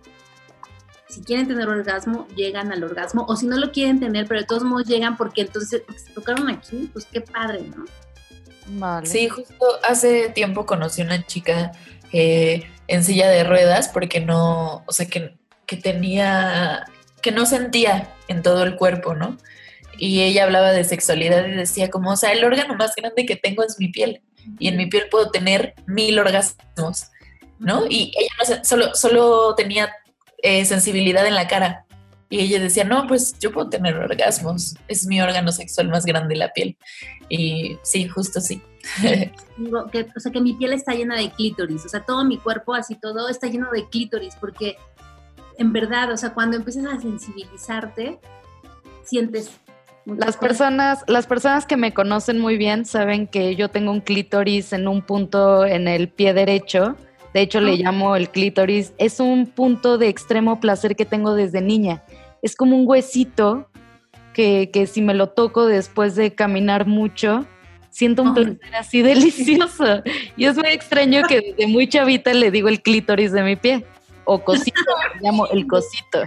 si 1.07 1.21
quieren 1.21 1.47
tener 1.47 1.67
orgasmo, 1.67 2.27
llegan 2.35 2.71
al 2.71 2.83
orgasmo, 2.83 3.25
o 3.27 3.35
si 3.35 3.47
no 3.47 3.57
lo 3.57 3.71
quieren 3.71 3.99
tener, 3.99 4.27
pero 4.27 4.41
de 4.41 4.45
todos 4.45 4.63
modos 4.63 4.85
llegan 4.85 5.17
porque 5.17 5.41
entonces 5.41 5.81
porque 5.87 5.99
se 6.01 6.13
tocaron 6.13 6.49
aquí, 6.49 6.87
pues 6.93 7.05
qué 7.05 7.21
padre, 7.21 7.63
¿no? 7.75 7.85
Sí, 9.05 9.27
justo 9.27 9.65
hace 9.87 10.29
tiempo 10.29 10.67
conocí 10.67 11.01
una 11.01 11.25
chica 11.25 11.71
eh, 12.11 12.69
en 12.85 13.03
silla 13.03 13.27
de 13.27 13.43
ruedas 13.43 13.89
porque 13.89 14.19
no, 14.19 14.83
o 14.85 14.91
sea, 14.91 15.07
que, 15.07 15.38
que 15.69 15.77
tenía, 15.77 16.85
que 17.21 17.31
no 17.31 17.45
sentía 17.45 18.11
en 18.27 18.41
todo 18.41 18.63
el 18.63 18.75
cuerpo, 18.75 19.13
¿no? 19.13 19.37
Y 19.97 20.21
ella 20.23 20.45
hablaba 20.45 20.71
de 20.71 20.83
sexualidad 20.83 21.45
y 21.47 21.51
decía 21.51 21.91
como, 21.91 22.11
o 22.11 22.15
sea, 22.15 22.31
el 22.31 22.43
órgano 22.43 22.75
más 22.75 22.95
grande 22.95 23.25
que 23.25 23.35
tengo 23.35 23.63
es 23.63 23.77
mi 23.79 23.89
piel 23.89 24.21
y 24.57 24.69
en 24.69 24.77
mi 24.77 24.87
piel 24.87 25.03
puedo 25.11 25.29
tener 25.29 25.75
mil 25.85 26.17
orgasmos, 26.17 27.11
¿no? 27.59 27.85
Y 27.87 28.11
ella 28.17 28.29
no 28.39 28.63
solo, 28.63 28.95
solo 28.95 29.53
tenía 29.55 29.93
eh, 30.41 30.65
sensibilidad 30.65 31.27
en 31.27 31.35
la 31.35 31.47
cara. 31.47 31.85
Y 32.31 32.39
ella 32.39 32.59
decía, 32.59 32.83
no, 32.83 33.07
pues 33.07 33.37
yo 33.39 33.51
puedo 33.51 33.69
tener 33.69 33.95
orgasmos, 33.95 34.75
es 34.87 35.05
mi 35.05 35.21
órgano 35.21 35.51
sexual 35.51 35.89
más 35.89 36.05
grande, 36.05 36.35
la 36.35 36.53
piel. 36.53 36.77
Y 37.27 37.77
sí, 37.83 38.07
justo 38.07 38.41
sí. 38.41 38.61
Que, 39.91 40.07
o 40.15 40.19
sea, 40.21 40.31
que 40.31 40.39
mi 40.39 40.53
piel 40.53 40.71
está 40.71 40.93
llena 40.93 41.17
de 41.17 41.31
clítoris, 41.31 41.85
o 41.85 41.89
sea, 41.89 42.05
todo 42.05 42.23
mi 42.23 42.37
cuerpo, 42.37 42.73
así 42.73 42.95
todo, 42.95 43.27
está 43.27 43.47
lleno 43.47 43.69
de 43.71 43.89
clítoris, 43.89 44.35
porque 44.39 44.77
en 45.59 45.73
verdad, 45.73 46.11
o 46.11 46.17
sea, 46.17 46.33
cuando 46.33 46.55
empiezas 46.55 46.85
a 46.85 46.99
sensibilizarte, 46.99 48.17
sientes 49.03 49.51
Las 50.05 50.37
personas, 50.37 51.03
las 51.07 51.27
personas 51.27 51.65
que 51.65 51.75
me 51.75 51.93
conocen 51.93 52.39
muy 52.39 52.57
bien 52.57 52.85
saben 52.85 53.27
que 53.27 53.55
yo 53.57 53.69
tengo 53.69 53.91
un 53.91 53.99
clítoris 53.99 54.71
en 54.71 54.87
un 54.87 55.01
punto 55.01 55.65
en 55.65 55.87
el 55.87 56.07
pie 56.07 56.33
derecho. 56.33 56.95
De 57.33 57.41
hecho, 57.41 57.59
le 57.59 57.75
llamo 57.75 58.15
el 58.15 58.29
clítoris. 58.29 58.93
Es 58.97 59.19
un 59.19 59.45
punto 59.45 59.97
de 59.97 60.07
extremo 60.07 60.59
placer 60.61 60.95
que 60.95 61.05
tengo 61.05 61.35
desde 61.35 61.61
niña. 61.61 62.03
Es 62.41 62.55
como 62.55 62.77
un 62.77 62.87
huesito 62.87 63.69
que, 64.33 64.71
que 64.71 64.87
si 64.87 65.01
me 65.01 65.13
lo 65.13 65.27
toco 65.27 65.65
después 65.67 66.15
de 66.15 66.33
caminar 66.33 66.87
mucho, 66.87 67.45
siento 67.91 68.23
un 68.23 68.33
placer 68.33 68.75
así 68.75 69.01
delicioso. 69.03 70.01
Y 70.37 70.45
es 70.45 70.55
muy 70.55 70.69
extraño 70.69 71.23
que 71.27 71.41
desde 71.41 71.67
muy 71.67 71.87
chavita 71.87 72.33
le 72.33 72.49
digo 72.49 72.69
el 72.69 72.81
clítoris 72.81 73.33
de 73.33 73.43
mi 73.43 73.57
pie. 73.57 73.85
O 74.31 74.37
cosito, 74.37 74.79
llamo 75.21 75.47
el 75.47 75.65
cosito. 75.65 76.19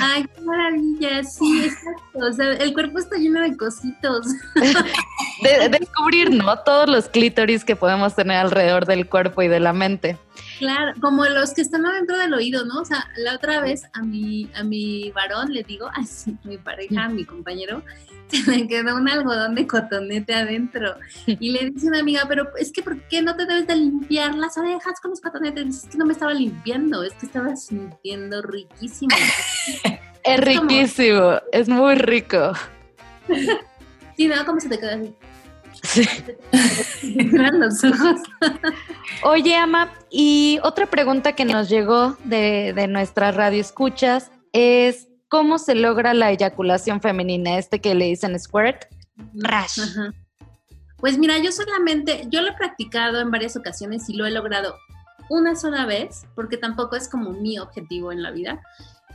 Ay, 0.00 0.24
qué 0.32 0.40
maravilla, 0.42 1.24
sí, 1.24 1.64
exacto. 1.64 2.18
O 2.20 2.32
sea, 2.32 2.52
el 2.52 2.72
cuerpo 2.72 3.00
está 3.00 3.16
lleno 3.16 3.40
de 3.40 3.56
cositos. 3.56 4.28
De, 5.42 5.68
descubrir, 5.68 6.30
¿no? 6.30 6.56
Todos 6.60 6.88
los 6.88 7.08
clítoris 7.08 7.64
que 7.64 7.74
podemos 7.74 8.14
tener 8.14 8.36
alrededor 8.36 8.86
del 8.86 9.08
cuerpo 9.08 9.42
y 9.42 9.48
de 9.48 9.58
la 9.58 9.72
mente. 9.72 10.16
Claro, 10.62 10.92
como 11.00 11.24
los 11.24 11.54
que 11.54 11.60
están 11.60 11.84
adentro 11.84 12.16
del 12.16 12.32
oído, 12.34 12.64
¿no? 12.64 12.82
O 12.82 12.84
sea, 12.84 13.08
la 13.16 13.34
otra 13.34 13.60
vez 13.60 13.82
a 13.94 14.02
mi, 14.02 14.48
a 14.54 14.62
mi 14.62 15.10
varón 15.10 15.52
le 15.52 15.64
digo, 15.64 15.90
sí, 16.06 16.36
mi 16.44 16.56
pareja, 16.56 17.08
mi 17.08 17.24
compañero, 17.24 17.82
se 18.28 18.48
me 18.48 18.68
quedó 18.68 18.94
un 18.94 19.08
algodón 19.08 19.56
de 19.56 19.66
cotonete 19.66 20.36
adentro. 20.36 20.94
Y 21.26 21.50
le 21.50 21.68
dice 21.70 21.88
una 21.88 21.98
amiga, 21.98 22.26
pero 22.28 22.46
es 22.56 22.70
que 22.70 22.80
¿por 22.80 22.96
qué 23.08 23.22
no 23.22 23.34
te 23.34 23.44
debes 23.44 23.66
de 23.66 23.74
limpiar 23.74 24.36
las 24.36 24.56
orejas 24.56 25.00
con 25.00 25.10
los 25.10 25.20
cotonetes? 25.20 25.66
Dice, 25.66 25.86
es 25.86 25.92
que 25.92 25.98
no 25.98 26.06
me 26.06 26.12
estaba 26.12 26.32
limpiando, 26.32 27.02
es 27.02 27.12
que 27.14 27.26
estaba 27.26 27.56
sintiendo 27.56 28.40
riquísimo. 28.42 29.16
Es 30.24 30.38
riquísimo, 30.38 31.40
es 31.50 31.68
muy 31.68 31.96
rico. 31.96 32.52
Sí, 34.16 34.28
¿no? 34.28 34.46
¿Cómo 34.46 34.60
se 34.60 34.68
te 34.68 34.78
queda 34.78 34.94
así? 34.94 35.12
Sí. 35.82 36.08
los 37.32 37.82
ojos. 37.84 38.20
Oye, 39.24 39.56
Ama, 39.56 39.92
y 40.10 40.58
otra 40.62 40.86
pregunta 40.86 41.32
que 41.32 41.44
nos 41.44 41.68
llegó 41.68 42.16
de, 42.24 42.72
de 42.74 42.86
nuestra 42.86 43.32
radio 43.32 43.60
escuchas 43.60 44.30
es 44.52 45.08
¿cómo 45.32 45.58
se 45.58 45.74
logra 45.74 46.12
la 46.12 46.30
eyaculación 46.30 47.00
femenina? 47.00 47.56
Este 47.56 47.80
que 47.80 47.94
le 47.94 48.04
dicen 48.04 48.38
squirt. 48.38 48.84
Rash. 49.34 49.80
Ajá. 49.80 50.12
Pues 50.98 51.18
mira, 51.18 51.38
yo 51.38 51.50
solamente, 51.50 52.26
yo 52.30 52.42
lo 52.42 52.50
he 52.50 52.54
practicado 52.54 53.18
en 53.18 53.30
varias 53.30 53.56
ocasiones 53.56 54.08
y 54.08 54.14
lo 54.14 54.26
he 54.26 54.30
logrado 54.30 54.76
una 55.30 55.56
sola 55.56 55.86
vez, 55.86 56.26
porque 56.34 56.58
tampoco 56.58 56.96
es 56.96 57.08
como 57.08 57.32
mi 57.32 57.58
objetivo 57.58 58.12
en 58.12 58.22
la 58.22 58.30
vida. 58.30 58.62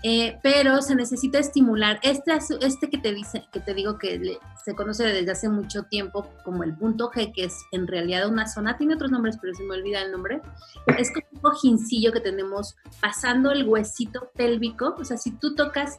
Eh, 0.04 0.38
pero 0.44 0.82
se 0.84 0.94
necesita 0.94 1.40
estimular 1.40 2.00
este, 2.04 2.32
este 2.62 2.90
que 2.90 3.00
te 3.00 3.14
dice 3.14 3.46
que 3.52 3.60
te 3.60 3.74
digo 3.74 3.98
que 3.98 4.20
le- 4.20 4.38
se 4.64 4.76
conoce 4.76 5.04
desde 5.06 5.32
hace 5.32 5.50
mucho 5.50 5.84
tiempo 5.84 6.30
como 6.46 6.64
el 6.64 6.76
punto 6.78 7.10
G 7.10 7.34
que 7.34 7.46
es 7.46 7.56
en 7.72 7.88
realidad 7.88 8.28
una 8.30 8.48
zona 8.48 8.78
tiene 8.78 8.94
otros 8.94 9.10
nombres 9.10 9.38
pero 9.42 9.56
se 9.56 9.64
me 9.64 9.74
olvida 9.74 10.02
el 10.04 10.12
nombre. 10.12 10.40
Es 11.00 11.12
como 11.12 11.26
un 11.34 11.40
cojincillo 11.42 12.12
que 12.12 12.20
tenemos 12.20 12.76
pasando 13.02 13.52
el 13.52 13.68
huesito 13.68 14.30
pélvico 14.36 14.96
o 15.00 15.04
sea 15.04 15.18
si 15.18 15.32
tú 15.32 15.56
tocas 15.56 15.98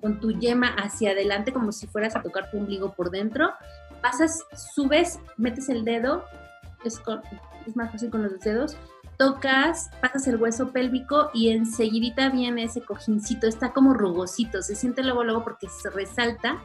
con 0.00 0.20
tu 0.20 0.30
yema 0.30 0.68
hacia 0.76 1.10
adelante 1.10 1.52
como 1.52 1.72
si 1.72 1.88
fueras 1.88 2.14
a 2.14 2.22
tocar 2.22 2.48
tu 2.52 2.58
ombligo 2.58 2.92
por 2.92 3.10
dentro 3.10 3.50
pasas 4.02 4.44
subes 4.74 5.18
metes 5.36 5.68
el 5.68 5.84
dedo 5.84 6.24
es, 6.84 7.00
con- 7.00 7.22
es 7.66 7.74
más 7.74 7.90
fácil 7.90 8.10
con 8.10 8.22
los 8.22 8.38
dedos 8.38 8.76
tocas, 9.18 9.90
pasas 10.00 10.26
el 10.26 10.36
hueso 10.36 10.72
pélvico 10.72 11.30
y 11.32 11.50
enseguidita 11.50 12.28
viene 12.30 12.64
ese 12.64 12.82
cojincito, 12.82 13.46
está 13.46 13.72
como 13.72 13.94
rugosito, 13.94 14.62
se 14.62 14.74
siente 14.74 15.02
luego 15.02 15.24
luego 15.24 15.44
porque 15.44 15.68
se 15.68 15.90
resalta 15.90 16.62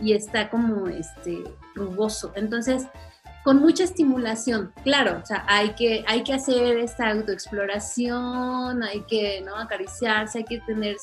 y 0.00 0.12
está 0.12 0.48
como 0.48 0.88
este 0.88 1.44
rugoso. 1.74 2.32
Entonces, 2.34 2.86
con 3.42 3.58
mucha 3.58 3.84
estimulación, 3.84 4.72
claro, 4.84 5.18
o 5.22 5.26
sea, 5.26 5.44
hay 5.48 5.70
que, 5.74 6.04
hay 6.06 6.22
que 6.22 6.34
hacer 6.34 6.76
esta 6.78 7.10
autoexploración, 7.10 8.82
hay 8.82 9.00
que 9.02 9.40
¿no? 9.40 9.56
acariciarse, 9.56 10.38
hay 10.38 10.44
que 10.44 10.60
tener, 10.60 10.96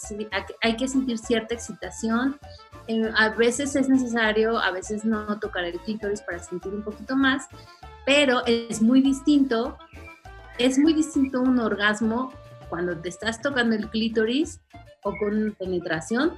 hay 0.62 0.76
que 0.76 0.88
sentir 0.88 1.18
cierta 1.18 1.56
excitación. 1.56 2.40
Eh, 2.88 3.12
a 3.16 3.30
veces 3.30 3.76
es 3.76 3.90
necesario, 3.90 4.60
a 4.60 4.72
veces 4.72 5.04
no 5.04 5.40
tocar 5.40 5.64
el 5.64 5.80
clítoris 5.80 6.22
para 6.22 6.40
sentir 6.40 6.74
un 6.74 6.84
poquito 6.84 7.16
más, 7.16 7.48
pero 8.06 8.46
es 8.46 8.82
muy 8.82 9.02
distinto 9.02 9.78
es 10.58 10.78
muy 10.78 10.94
distinto 10.94 11.42
un 11.42 11.60
orgasmo 11.60 12.32
cuando 12.70 12.98
te 12.98 13.10
estás 13.10 13.42
tocando 13.42 13.76
el 13.76 13.90
clítoris 13.90 14.60
o 15.04 15.16
con 15.18 15.56
penetración 15.58 16.34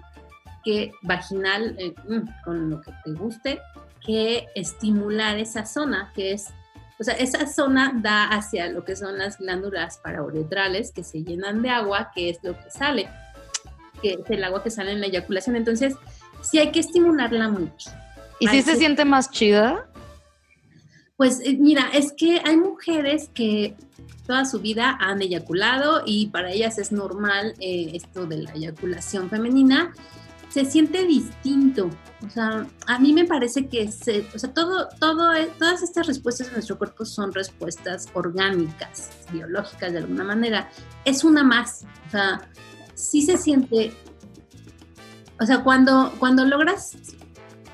que 0.63 0.91
vaginal 1.01 1.76
eh, 1.80 1.93
mm, 2.07 2.43
con 2.43 2.70
lo 2.70 2.82
que 2.82 2.91
te 3.03 3.11
guste 3.13 3.59
que 4.05 4.47
estimular 4.55 5.38
esa 5.38 5.65
zona 5.65 6.11
que 6.15 6.34
es 6.34 6.47
o 6.99 7.03
sea 7.03 7.13
esa 7.15 7.47
zona 7.47 7.93
da 7.95 8.26
hacia 8.26 8.70
lo 8.70 8.84
que 8.84 8.95
son 8.95 9.17
las 9.17 9.38
glándulas 9.38 9.97
parauretrales 9.97 10.91
que 10.91 11.03
se 11.03 11.24
llenan 11.24 11.61
de 11.61 11.70
agua 11.70 12.11
que 12.13 12.30
es 12.30 12.39
lo 12.43 12.53
que 12.53 12.70
sale 12.70 13.09
que 14.01 14.13
es 14.13 14.30
el 14.30 14.43
agua 14.43 14.63
que 14.63 14.70
sale 14.70 14.91
en 14.91 15.01
la 15.01 15.07
eyaculación 15.07 15.55
entonces 15.55 15.95
sí 16.41 16.59
hay 16.59 16.72
que 16.72 16.80
estimularla 16.82 17.49
mucho 17.49 17.89
¿Y 18.39 18.47
si 18.47 18.61
se 18.61 18.78
siente 18.78 19.03
más 19.03 19.30
chida? 19.30 19.89
Pues 21.20 21.41
eh, 21.43 21.57
mira, 21.59 21.89
es 21.93 22.13
que 22.13 22.41
hay 22.45 22.55
mujeres 22.55 23.30
que 23.34 23.76
toda 24.26 24.45
su 24.45 24.61
vida 24.61 24.97
han 25.01 25.22
eyaculado 25.22 26.03
y 26.05 26.28
para 26.28 26.49
ellas 26.49 26.78
es 26.78 26.93
normal 26.93 27.55
eh, 27.59 27.91
esto 27.93 28.26
de 28.26 28.43
la 28.43 28.53
eyaculación 28.53 29.30
femenina. 29.30 29.93
Se 30.47 30.63
siente 30.63 31.05
distinto. 31.05 31.89
O 32.26 32.30
sea, 32.30 32.65
a 32.88 32.99
mí 32.99 33.11
me 33.11 33.26
parece 33.26 33.67
que 33.67 33.91
se, 33.91 34.26
o 34.34 34.39
sea, 34.39 34.53
todo, 34.53 34.88
todo, 34.97 35.34
todas 35.57 35.84
estas 35.84 36.07
respuestas 36.07 36.47
de 36.47 36.53
nuestro 36.53 36.78
cuerpo 36.78 37.03
son 37.03 37.34
respuestas 37.34 38.07
orgánicas, 38.13 39.09
biológicas 39.34 39.91
de 39.91 39.97
alguna 39.97 40.24
manera. 40.24 40.70
Es 41.03 41.26
una 41.26 41.43
más. 41.43 41.84
O 42.07 42.11
sea, 42.11 42.49
sí 42.95 43.24
se 43.24 43.36
siente. 43.36 43.91
O 45.38 45.45
sea, 45.45 45.65
cuando, 45.65 46.13
cuando 46.17 46.45
logras 46.45 46.95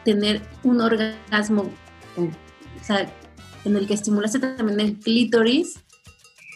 tener 0.03 0.41
un 0.63 0.81
orgasmo, 0.81 1.69
o 2.17 2.83
sea, 2.83 3.07
en 3.65 3.75
el 3.75 3.87
que 3.87 3.93
estimulaste 3.93 4.39
también 4.39 4.79
el 4.79 4.99
clítoris, 4.99 5.79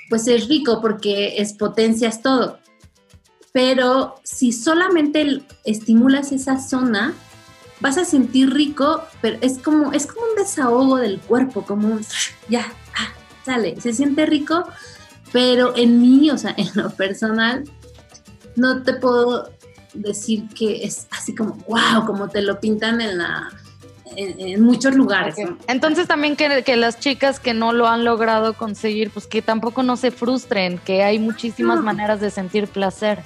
pues 0.09 0.27
es 0.27 0.47
rico 0.47 0.81
porque 0.81 1.41
es 1.41 1.53
potencias 1.53 2.21
todo. 2.21 2.59
Pero 3.51 4.15
si 4.23 4.51
solamente 4.51 5.43
estimulas 5.65 6.31
esa 6.31 6.59
zona, 6.59 7.13
vas 7.79 7.97
a 7.97 8.05
sentir 8.05 8.53
rico, 8.53 9.03
pero 9.21 9.37
es 9.41 9.57
como, 9.57 9.91
es 9.93 10.05
como 10.05 10.25
un 10.25 10.35
desahogo 10.35 10.97
del 10.97 11.19
cuerpo, 11.19 11.63
como 11.65 11.87
un, 11.87 12.05
ya, 12.47 12.71
ah, 12.97 13.13
sale, 13.45 13.79
se 13.81 13.93
siente 13.93 14.25
rico, 14.25 14.65
pero 15.31 15.75
en 15.75 16.01
mí, 16.01 16.29
o 16.29 16.37
sea, 16.37 16.53
en 16.57 16.69
lo 16.75 16.89
personal, 16.91 17.63
no 18.55 18.83
te 18.83 18.93
puedo 18.93 19.49
decir 19.93 20.47
que 20.49 20.83
es 20.83 21.07
así 21.11 21.33
como, 21.33 21.55
wow, 21.67 22.05
como 22.05 22.29
te 22.29 22.41
lo 22.41 22.59
pintan 22.59 23.01
en 23.01 23.17
la... 23.17 23.49
En, 24.15 24.39
en 24.39 24.61
muchos 24.63 24.95
lugares. 24.95 25.35
¿no? 25.37 25.57
Entonces 25.67 26.07
también 26.07 26.35
que, 26.35 26.63
que 26.63 26.75
las 26.75 26.99
chicas 26.99 27.39
que 27.39 27.53
no 27.53 27.73
lo 27.73 27.87
han 27.87 28.03
logrado 28.03 28.53
conseguir, 28.53 29.11
pues 29.11 29.27
que 29.27 29.41
tampoco 29.41 29.83
no 29.83 29.95
se 29.97 30.11
frustren, 30.11 30.79
que 30.79 31.03
hay 31.03 31.19
muchísimas 31.19 31.77
No. 31.77 31.83
maneras 31.83 32.19
de 32.19 32.31
sentir 32.31 32.67
placer. 32.67 33.19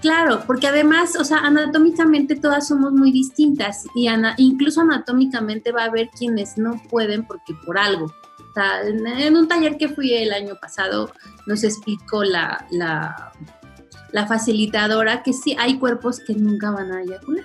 Claro, 0.00 0.44
porque 0.46 0.66
además, 0.66 1.16
o 1.16 1.24
sea, 1.24 1.38
anatómicamente 1.38 2.34
todas 2.36 2.68
somos 2.68 2.92
muy 2.92 3.12
distintas 3.12 3.84
y 3.94 4.08
ana- 4.08 4.34
incluso 4.38 4.80
anatómicamente 4.82 5.72
va 5.72 5.82
a 5.82 5.86
haber 5.86 6.08
quienes 6.10 6.56
no 6.56 6.80
pueden 6.90 7.26
porque 7.26 7.54
por 7.66 7.76
algo. 7.78 8.06
O 8.06 8.52
sea, 8.54 8.82
en, 8.82 9.06
en 9.06 9.36
un 9.36 9.46
taller 9.48 9.76
que 9.76 9.88
fui 9.88 10.12
el 10.14 10.32
año 10.32 10.54
pasado 10.60 11.12
nos 11.46 11.64
explicó 11.64 12.24
la, 12.24 12.66
la, 12.70 13.32
la 14.12 14.26
facilitadora 14.26 15.22
que 15.22 15.32
sí 15.32 15.54
hay 15.58 15.78
cuerpos 15.78 16.20
que 16.26 16.34
nunca 16.34 16.70
van 16.70 16.92
a 16.92 17.02
eyacular, 17.02 17.44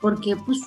porque 0.00 0.36
pues 0.36 0.60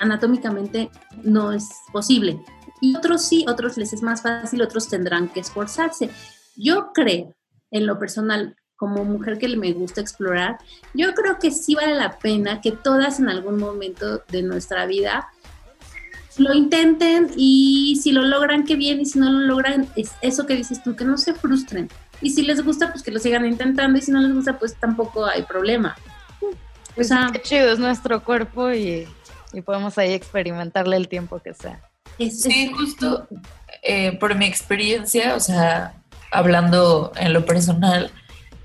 anatómicamente 0.00 0.90
no 1.22 1.52
es 1.52 1.68
posible. 1.92 2.40
Y 2.80 2.96
otros 2.96 3.22
sí, 3.26 3.44
otros 3.48 3.76
les 3.76 3.92
es 3.92 4.02
más 4.02 4.22
fácil, 4.22 4.62
otros 4.62 4.88
tendrán 4.88 5.28
que 5.28 5.40
esforzarse. 5.40 6.10
Yo 6.56 6.92
creo, 6.92 7.34
en 7.70 7.86
lo 7.86 7.98
personal, 7.98 8.56
como 8.76 9.04
mujer 9.04 9.38
que 9.38 9.48
me 9.56 9.72
gusta 9.72 10.00
explorar, 10.00 10.58
yo 10.94 11.12
creo 11.14 11.38
que 11.38 11.50
sí 11.50 11.74
vale 11.74 11.94
la 11.94 12.18
pena 12.18 12.60
que 12.60 12.70
todas 12.72 13.18
en 13.18 13.28
algún 13.28 13.58
momento 13.58 14.22
de 14.28 14.42
nuestra 14.42 14.86
vida 14.86 15.28
lo 16.38 16.54
intenten 16.54 17.30
y 17.36 17.98
si 18.00 18.12
lo 18.12 18.22
logran, 18.22 18.64
qué 18.64 18.76
bien, 18.76 19.00
y 19.00 19.06
si 19.06 19.18
no 19.18 19.30
lo 19.30 19.40
logran, 19.40 19.88
es 19.96 20.12
eso 20.22 20.46
que 20.46 20.54
dices 20.54 20.82
tú, 20.82 20.94
que 20.94 21.04
no 21.04 21.18
se 21.18 21.34
frustren. 21.34 21.88
Y 22.20 22.30
si 22.30 22.42
les 22.42 22.64
gusta, 22.64 22.92
pues 22.92 23.02
que 23.02 23.10
lo 23.10 23.18
sigan 23.18 23.44
intentando, 23.44 23.98
y 23.98 24.02
si 24.02 24.12
no 24.12 24.20
les 24.20 24.32
gusta, 24.32 24.58
pues 24.58 24.76
tampoco 24.76 25.26
hay 25.26 25.42
problema. 25.42 25.96
Pues 26.94 27.10
qué 27.32 27.42
chido, 27.42 27.72
es 27.72 27.78
nuestro 27.78 28.22
cuerpo 28.24 28.72
y, 28.72 29.06
y 29.52 29.60
podemos 29.62 29.96
ahí 29.98 30.12
experimentarle 30.12 30.96
el 30.96 31.08
tiempo 31.08 31.40
que 31.40 31.54
sea. 31.54 31.80
Sí, 32.18 32.72
justo 32.76 33.28
eh, 33.82 34.16
por 34.18 34.34
mi 34.34 34.46
experiencia, 34.46 35.34
o 35.34 35.40
sea, 35.40 35.94
hablando 36.30 37.12
en 37.16 37.32
lo 37.32 37.44
personal, 37.44 38.10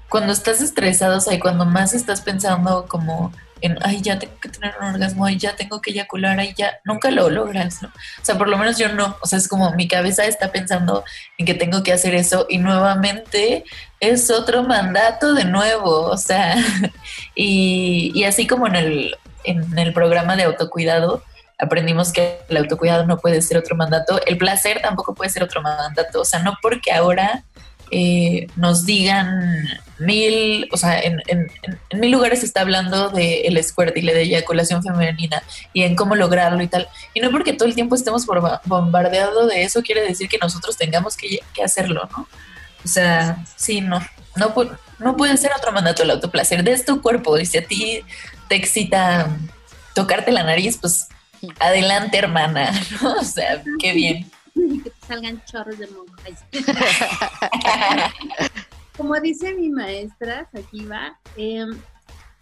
cuando 0.09 0.33
estás 0.33 0.61
estresado, 0.61 1.17
o 1.17 1.21
sea, 1.21 1.33
y 1.33 1.39
cuando 1.39 1.65
más 1.65 1.93
estás 1.93 2.21
pensando 2.21 2.85
como 2.87 3.31
en, 3.61 3.77
ay, 3.81 4.01
ya 4.01 4.19
tengo 4.19 4.33
que 4.41 4.49
tener 4.49 4.75
un 4.79 4.87
orgasmo, 4.87 5.25
ay, 5.25 5.37
ya 5.37 5.55
tengo 5.55 5.81
que 5.81 5.91
eyacular, 5.91 6.37
ay, 6.37 6.53
ya, 6.57 6.79
nunca 6.83 7.09
lo 7.11 7.29
logras, 7.29 7.81
¿no? 7.81 7.87
O 7.87 8.25
sea, 8.25 8.37
por 8.37 8.49
lo 8.49 8.57
menos 8.57 8.77
yo 8.77 8.89
no, 8.89 9.15
o 9.21 9.25
sea, 9.25 9.39
es 9.39 9.47
como 9.47 9.71
mi 9.71 9.87
cabeza 9.87 10.25
está 10.25 10.51
pensando 10.51 11.05
en 11.37 11.45
que 11.45 11.53
tengo 11.53 11.81
que 11.81 11.93
hacer 11.93 12.13
eso 12.13 12.45
y 12.49 12.57
nuevamente 12.57 13.63
es 14.01 14.29
otro 14.29 14.63
mandato 14.63 15.33
de 15.33 15.45
nuevo, 15.45 16.07
o 16.07 16.17
sea, 16.17 16.55
y, 17.35 18.11
y 18.13 18.25
así 18.25 18.47
como 18.47 18.67
en 18.67 18.75
el, 18.75 19.15
en 19.43 19.77
el 19.77 19.93
programa 19.93 20.35
de 20.35 20.43
autocuidado, 20.43 21.23
aprendimos 21.59 22.11
que 22.11 22.39
el 22.49 22.57
autocuidado 22.57 23.05
no 23.05 23.17
puede 23.19 23.41
ser 23.41 23.57
otro 23.57 23.75
mandato, 23.75 24.19
el 24.25 24.37
placer 24.37 24.81
tampoco 24.81 25.13
puede 25.15 25.29
ser 25.29 25.43
otro 25.43 25.61
mandato, 25.61 26.21
o 26.21 26.25
sea, 26.25 26.39
no 26.39 26.57
porque 26.61 26.91
ahora 26.91 27.43
eh, 27.91 28.47
nos 28.55 28.85
digan 28.85 29.67
mil, 29.99 30.67
o 30.71 30.77
sea, 30.77 30.99
en, 30.99 31.21
en- 31.27 31.47
mil 31.93 32.11
lugares 32.11 32.39
se 32.39 32.47
está 32.47 32.61
hablando 32.61 33.09
del 33.09 33.55
el 33.57 33.63
squirt 33.63 33.95
y 33.95 34.01
de 34.01 34.21
eyaculación 34.21 34.81
femenina 34.81 35.43
y 35.73 35.83
en 35.83 35.95
cómo 35.95 36.15
lograrlo 36.15 36.63
y 36.63 36.67
tal. 36.67 36.87
Y 37.13 37.19
no 37.19 37.29
porque 37.29 37.53
todo 37.53 37.67
el 37.67 37.75
tiempo 37.75 37.93
estemos 37.95 38.25
bomba- 38.25 38.61
bombardeado 38.65 39.45
de 39.45 39.63
eso 39.63 39.83
quiere 39.83 40.01
decir 40.01 40.27
que 40.27 40.39
nosotros 40.39 40.75
tengamos 40.75 41.15
que, 41.15 41.39
hacerlo, 41.63 42.09
¿no? 42.17 42.27
O 42.83 42.87
sea, 42.87 43.37
sí, 43.55 43.79
no, 43.81 43.99
no, 44.35 44.53
no 44.97 45.15
puede 45.15 45.37
ser 45.37 45.51
otro 45.55 45.71
mandato 45.71 46.01
el 46.03 46.09
autoplacer. 46.11 46.67
Es 46.67 46.85
tu 46.85 46.99
cuerpo 47.01 47.37
si 47.37 47.59
a 47.59 47.65
ti 47.65 48.01
te 48.53 48.57
excita 48.57 49.35
tocarte 49.95 50.31
la 50.31 50.43
nariz, 50.43 50.77
pues 50.77 51.07
adelante, 51.59 52.19
hermana, 52.19 52.71
¿no? 53.01 53.15
O 53.15 53.23
sea, 53.23 53.63
qué 53.79 53.93
bien. 53.93 54.31
Y 54.53 54.79
que 54.79 54.91
te 54.91 55.07
salgan 55.07 55.43
chorros 55.45 55.79
de 55.79 55.87
moco. 55.87 56.13
Como 58.97 59.19
dice 59.21 59.55
mi 59.55 59.71
maestra, 59.71 60.47
aquí 60.53 60.85
va, 60.85 61.19
em, 61.35 61.75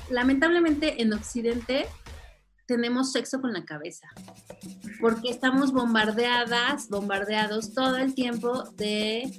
lamentablemente 0.09 1.01
en 1.01 1.14
Occidente 1.14 1.88
tenemos 2.72 3.11
sexo 3.11 3.41
con 3.41 3.51
la 3.51 3.65
cabeza, 3.65 4.07
porque 5.01 5.30
estamos 5.30 5.74
bombardeadas, 5.74 6.88
bombardeados 6.88 7.74
todo 7.74 7.97
el 7.97 8.15
tiempo 8.15 8.63
de 8.78 9.30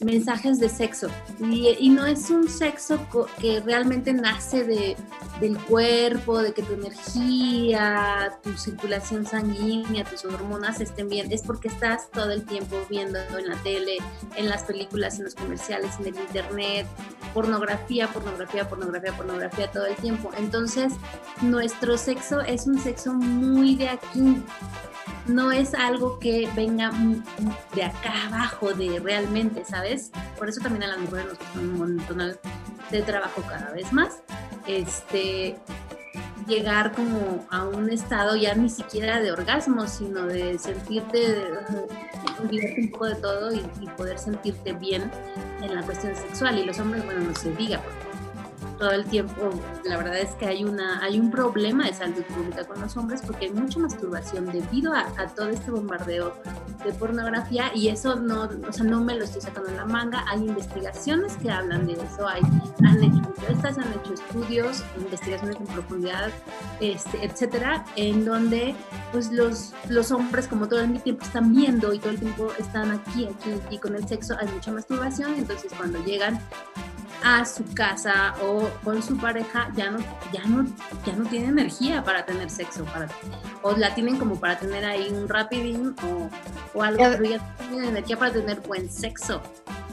mensajes 0.00 0.60
de 0.60 0.68
sexo. 0.68 1.08
Y, 1.40 1.74
y 1.78 1.88
no 1.88 2.04
es 2.04 2.28
un 2.28 2.46
sexo 2.48 3.00
que 3.40 3.60
realmente 3.60 4.12
nace 4.12 4.64
de, 4.64 4.96
del 5.40 5.56
cuerpo, 5.58 6.40
de 6.40 6.52
que 6.52 6.62
tu 6.62 6.74
energía, 6.74 8.38
tu 8.42 8.56
circulación 8.56 9.26
sanguínea, 9.26 10.04
tus 10.04 10.24
hormonas 10.24 10.80
estén 10.80 11.08
bien. 11.08 11.32
Es 11.32 11.42
porque 11.42 11.68
estás 11.68 12.10
todo 12.10 12.30
el 12.30 12.44
tiempo 12.44 12.76
viendo 12.88 13.18
en 13.18 13.48
la 13.48 13.56
tele, 13.62 13.98
en 14.36 14.48
las 14.48 14.62
películas, 14.64 15.18
en 15.18 15.24
los 15.24 15.34
comerciales, 15.34 15.98
en 15.98 16.08
el 16.08 16.16
internet, 16.16 16.86
pornografía, 17.34 18.08
pornografía, 18.08 18.68
pornografía, 18.68 19.16
pornografía 19.16 19.70
todo 19.70 19.86
el 19.86 19.96
tiempo. 19.96 20.30
Entonces, 20.36 20.92
nuestro 21.40 21.96
sexo 21.98 22.40
es 22.40 22.57
un 22.66 22.78
sexo 22.78 23.14
muy 23.14 23.76
de 23.76 23.88
aquí. 23.88 24.42
No 25.26 25.52
es 25.52 25.74
algo 25.74 26.18
que 26.18 26.48
venga 26.56 26.90
de 27.74 27.84
acá 27.84 28.26
abajo, 28.28 28.72
de 28.72 28.98
realmente, 28.98 29.64
¿sabes? 29.64 30.10
Por 30.38 30.48
eso 30.48 30.60
también 30.60 30.84
a 30.84 30.86
las 30.88 30.98
mujeres 30.98 31.26
nos 31.26 31.38
cuesta 31.38 31.58
un 31.60 31.78
montón 31.78 32.38
de 32.90 33.02
trabajo 33.02 33.42
cada 33.42 33.70
vez 33.72 33.92
más. 33.92 34.22
Este, 34.66 35.58
llegar 36.46 36.92
como 36.92 37.46
a 37.50 37.64
un 37.64 37.90
estado 37.90 38.36
ya 38.36 38.54
ni 38.54 38.70
siquiera 38.70 39.20
de 39.20 39.32
orgasmo, 39.32 39.86
sino 39.86 40.26
de 40.26 40.58
sentirte, 40.58 41.44
olvidarte 42.40 42.80
un 42.80 42.90
poco 42.90 43.06
de 43.06 43.14
todo 43.16 43.52
y, 43.52 43.62
y 43.80 43.86
poder 43.96 44.18
sentirte 44.18 44.72
bien 44.72 45.10
en 45.62 45.74
la 45.74 45.82
cuestión 45.82 46.16
sexual. 46.16 46.58
Y 46.58 46.64
los 46.64 46.78
hombres, 46.78 47.04
bueno, 47.04 47.20
no 47.20 47.34
se 47.34 47.52
diga, 47.52 47.82
porque 47.82 48.07
todo 48.78 48.90
el 48.92 49.04
tiempo, 49.04 49.50
la 49.84 49.96
verdad 49.96 50.18
es 50.18 50.30
que 50.32 50.46
hay, 50.46 50.64
una, 50.64 51.02
hay 51.02 51.18
un 51.18 51.30
problema 51.30 51.84
de 51.84 51.92
salud 51.92 52.22
pública 52.22 52.64
con 52.64 52.80
los 52.80 52.96
hombres 52.96 53.22
porque 53.26 53.46
hay 53.46 53.52
mucha 53.52 53.78
masturbación 53.80 54.46
debido 54.46 54.94
a, 54.94 55.00
a 55.16 55.26
todo 55.28 55.48
este 55.48 55.70
bombardeo 55.70 56.34
de 56.84 56.92
pornografía 56.92 57.70
y 57.74 57.88
eso 57.88 58.16
no, 58.16 58.48
o 58.68 58.72
sea, 58.72 58.84
no 58.84 59.00
me 59.02 59.14
lo 59.14 59.24
estoy 59.24 59.40
sacando 59.40 59.68
en 59.70 59.76
la 59.76 59.84
manga, 59.84 60.24
hay 60.28 60.40
investigaciones 60.40 61.36
que 61.36 61.50
hablan 61.50 61.86
de 61.86 61.94
eso, 61.94 62.26
hay, 62.26 62.42
han 62.84 63.02
hecho 63.02 63.16
encuestas, 63.16 63.78
han 63.78 63.92
hecho 63.92 64.14
estudios, 64.14 64.84
investigaciones 64.96 65.56
en 65.56 65.66
profundidad, 65.66 66.30
este, 66.80 67.24
etcétera, 67.24 67.84
en 67.96 68.24
donde 68.24 68.74
pues 69.12 69.32
los, 69.32 69.72
los 69.88 70.12
hombres 70.12 70.46
como 70.46 70.68
todo 70.68 70.80
el 70.80 71.02
tiempo 71.02 71.24
están 71.24 71.52
viendo 71.52 71.92
y 71.92 71.98
todo 71.98 72.10
el 72.10 72.20
tiempo 72.20 72.52
están 72.58 72.90
aquí, 72.92 73.26
aquí, 73.26 73.50
y 73.70 73.78
con 73.78 73.94
el 73.94 74.06
sexo 74.06 74.36
hay 74.38 74.48
mucha 74.48 74.70
masturbación, 74.72 75.34
entonces 75.34 75.72
cuando 75.76 76.02
llegan 76.04 76.40
a 77.24 77.44
su 77.44 77.64
casa 77.74 78.34
o 78.42 78.68
con 78.84 79.02
su 79.02 79.16
pareja 79.16 79.70
ya 79.76 79.90
no 79.90 79.98
ya 80.32 80.44
no 80.46 80.66
ya 81.04 81.12
no 81.16 81.24
tiene 81.28 81.48
energía 81.48 82.02
para 82.04 82.24
tener 82.24 82.48
sexo 82.48 82.84
para 82.84 83.08
o 83.62 83.72
la 83.72 83.94
tienen 83.94 84.18
como 84.18 84.38
para 84.38 84.58
tener 84.58 84.84
ahí 84.84 85.08
un 85.10 85.28
rapidín 85.28 85.94
o, 86.04 86.78
o 86.78 86.82
algo 86.82 87.00
Ya- 87.00 87.10
pero 87.10 87.24
ya 87.24 87.38
no 87.38 87.68
tienen 87.68 87.88
energía 87.90 88.16
para 88.16 88.32
tener 88.32 88.60
buen 88.60 88.88
sexo 88.90 89.42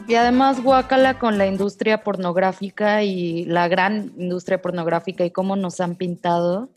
Y 0.07 0.13
además, 0.13 0.61
guácala 0.61 1.17
con 1.17 1.39
la 1.39 1.47
industria 1.47 2.03
pornográfica 2.03 3.01
y 3.01 3.45
la 3.45 3.67
gran 3.67 4.11
industria 4.17 4.61
pornográfica 4.61 5.25
y 5.25 5.31
cómo 5.31 5.55
nos 5.55 5.79
han 5.79 5.95
pintado 5.95 6.69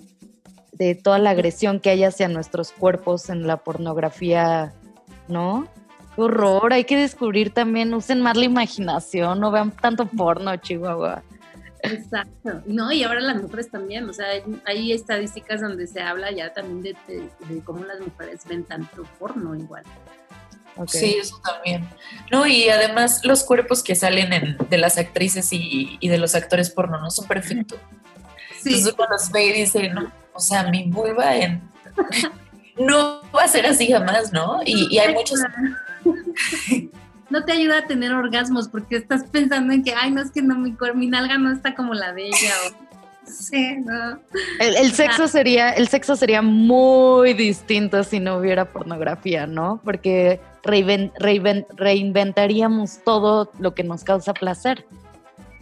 de 0.72 0.94
toda 0.94 1.18
la 1.18 1.30
agresión 1.30 1.78
que 1.80 1.90
hay 1.90 2.04
hacia 2.04 2.28
nuestros 2.28 2.72
cuerpos 2.72 3.28
en 3.28 3.46
la 3.46 3.58
pornografía, 3.58 4.72
¿no? 5.28 5.66
Horror, 6.18 6.72
hay 6.72 6.84
que 6.84 6.96
descubrir 6.96 7.52
también, 7.54 7.94
usen 7.94 8.20
más 8.20 8.36
la 8.36 8.44
imaginación, 8.44 9.38
no 9.40 9.50
vean 9.50 9.70
tanto 9.70 10.06
porno, 10.06 10.54
Chihuahua. 10.56 11.22
exacto 11.82 12.60
no 12.66 12.90
y 12.90 13.04
ahora 13.04 13.20
las 13.20 13.40
mujeres 13.40 13.70
también 13.70 14.08
o 14.08 14.12
sea 14.12 14.26
hay, 14.26 14.42
hay 14.66 14.92
estadísticas 14.92 15.60
donde 15.60 15.86
se 15.86 16.00
habla 16.00 16.32
ya 16.32 16.52
también 16.52 16.82
de, 16.82 16.96
de- 17.06 17.30
de 17.54 17.62
cómo 17.62 17.84
las 17.84 18.00
mujeres 18.00 18.40
ven 18.48 18.64
tanto 18.64 19.04
porno 19.18 19.54
igual 19.54 19.84
Sí, 20.86 21.16
eso 21.20 21.40
también. 21.44 21.88
No, 22.30 22.46
y 22.46 22.68
además 22.68 23.20
los 23.24 23.42
cuerpos 23.42 23.82
que 23.82 23.96
salen 23.96 24.32
en- 24.32 24.56
de 24.70 24.78
las 24.78 24.96
actrices 24.96 25.52
y, 25.52 25.96
y 25.98 26.08
de 26.08 26.18
los 26.18 26.36
actores 26.36 26.70
porno 26.70 27.00
no 27.00 27.10
son 27.10 27.26
perfectos. 27.26 27.80
Entonces 28.64 28.94
uno 28.96 29.06
los 29.10 29.28
ve 29.32 29.46
y 29.46 29.52
dice, 29.54 29.88
no, 29.88 30.12
o 30.32 30.38
sea, 30.38 30.70
mi 30.70 30.84
vulva 30.88 31.34
en... 31.34 31.68
no 32.78 33.22
va 33.36 33.42
a 33.42 33.48
ser 33.48 33.66
así 33.66 33.90
jamás, 33.90 34.32
¿no? 34.32 34.60
Y, 34.64 34.86
y 34.94 34.98
hay 35.00 35.12
muchos... 35.14 35.40
no 37.30 37.44
te 37.44 37.52
ayuda 37.52 37.78
a 37.78 37.86
tener 37.86 38.12
orgasmos 38.12 38.68
porque 38.68 38.96
estás 38.96 39.24
pensando 39.24 39.72
en 39.72 39.82
que 39.82 39.94
ay 39.94 40.10
no 40.10 40.22
es 40.22 40.30
que 40.30 40.42
no 40.42 40.56
mi, 40.56 40.76
mi 40.94 41.06
nalga 41.06 41.38
no 41.38 41.52
está 41.52 41.74
como 41.74 41.94
la 41.94 42.12
de 42.12 42.26
ella 42.26 42.52
o 42.66 42.88
sí 43.30 43.76
no 43.84 44.18
El, 44.60 44.76
el 44.76 44.92
sexo 44.92 45.28
sería, 45.28 45.70
el 45.70 45.88
sexo 45.88 46.16
sería 46.16 46.42
muy 46.42 47.32
distinto 47.34 48.02
si 48.04 48.20
no 48.20 48.38
hubiera 48.38 48.66
pornografía, 48.66 49.46
¿no? 49.46 49.80
Porque 49.84 50.40
reinventaríamos 50.64 53.02
todo 53.04 53.50
lo 53.58 53.74
que 53.74 53.84
nos 53.84 54.04
causa 54.04 54.34
placer. 54.34 54.84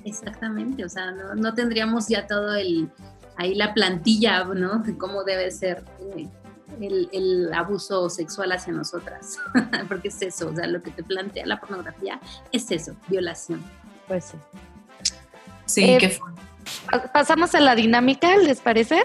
Exactamente, 0.04 0.84
o 0.84 0.88
sea, 0.88 1.10
no, 1.10 1.34
no 1.34 1.54
tendríamos 1.54 2.08
ya 2.08 2.26
todo 2.26 2.54
el, 2.54 2.88
ahí 3.36 3.54
la 3.54 3.74
plantilla, 3.74 4.44
¿no? 4.44 4.78
De 4.78 4.96
cómo 4.96 5.24
debe 5.24 5.50
ser 5.50 5.84
eh, 6.16 6.28
el, 6.80 7.08
el 7.12 7.52
abuso 7.54 8.08
sexual 8.10 8.52
hacia 8.52 8.72
nosotras, 8.72 9.38
porque 9.88 10.08
es 10.08 10.20
eso, 10.22 10.48
o 10.48 10.54
sea, 10.54 10.66
lo 10.66 10.82
que 10.82 10.90
te 10.90 11.02
plantea 11.02 11.46
la 11.46 11.58
pornografía 11.60 12.20
es 12.52 12.70
eso, 12.70 12.94
violación. 13.08 13.64
Pues 14.08 14.24
sí. 14.26 14.36
Sí, 15.66 15.84
Eh, 15.90 15.98
que 15.98 16.08
fue. 16.10 16.30
Pa- 16.90 17.12
Pasamos 17.12 17.54
a 17.54 17.60
la 17.60 17.74
dinámica, 17.74 18.36
¿les 18.36 18.60
parece? 18.60 19.04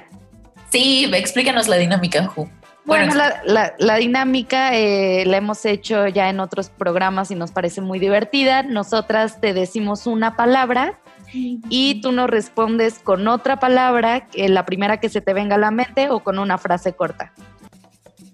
Sí, 0.71 1.09
explícanos 1.13 1.67
la 1.67 1.77
dinámica, 1.77 2.25
Ju. 2.27 2.49
Bueno, 2.85 3.13
la, 3.13 3.41
la- 3.45 3.73
la 3.77 3.95
dinámica 3.97 4.75
eh, 4.75 5.23
la 5.27 5.37
hemos 5.37 5.63
hecho 5.65 6.07
ya 6.07 6.29
en 6.29 6.39
otros 6.39 6.69
programas 6.69 7.29
y 7.29 7.35
nos 7.35 7.51
parece 7.51 7.79
muy 7.81 7.99
divertida. 7.99 8.63
Nosotras 8.63 9.39
te 9.39 9.53
decimos 9.53 10.07
una 10.07 10.35
palabra 10.35 10.99
y 11.33 12.01
tú 12.01 12.11
nos 12.11 12.29
respondes 12.29 12.99
con 12.99 13.27
otra 13.27 13.59
palabra, 13.59 14.27
eh, 14.33 14.49
la 14.49 14.65
primera 14.65 14.99
que 14.99 15.09
se 15.09 15.21
te 15.21 15.33
venga 15.33 15.55
a 15.55 15.59
la 15.59 15.71
mente 15.71 16.09
o 16.09 16.21
con 16.21 16.39
una 16.39 16.57
frase 16.57 16.93
corta. 16.93 17.33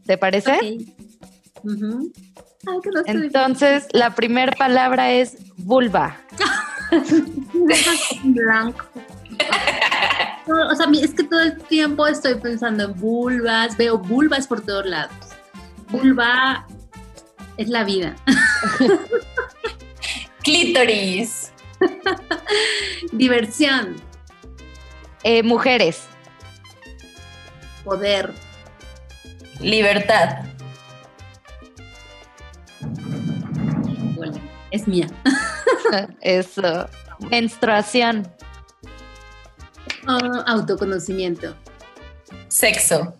¿Te 0.05 0.17
parece? 0.17 0.57
Ujú. 1.63 2.11
Ay, 2.65 2.77
que 2.83 2.89
no 2.91 2.99
estoy- 3.01 3.25
Entonces, 3.25 3.87
la 3.91 4.15
primera 4.15 4.51
palabra 4.53 5.11
es 5.11 5.37
vulva. 5.57 6.17
blanco. 8.23 8.85
No, 10.47 10.67
o 10.69 10.75
sea, 10.75 10.87
es 11.01 11.13
que 11.13 11.23
todo 11.23 11.41
el 11.41 11.57
tiempo 11.63 12.07
estoy 12.07 12.35
pensando 12.35 12.85
en 12.85 12.93
vulvas, 12.95 13.75
veo 13.77 13.97
vulvas 13.97 14.47
por 14.47 14.61
todos 14.61 14.85
lados. 14.85 15.11
Vulva 15.89 16.65
es 17.57 17.67
la 17.69 17.83
vida. 17.83 18.15
Clítoris. 20.43 21.51
Diversión, 23.11 23.95
Eh, 25.23 25.43
mujeres. 25.43 26.07
poder, 27.83 28.33
Libertad. 29.59 30.45
Es 34.71 34.87
mía. 34.87 35.07
Eso. 36.21 36.87
Menstruación. 37.31 38.27
Ah, 40.05 40.43
autoconocimiento. 40.47 41.55
Sexo. 42.47 43.15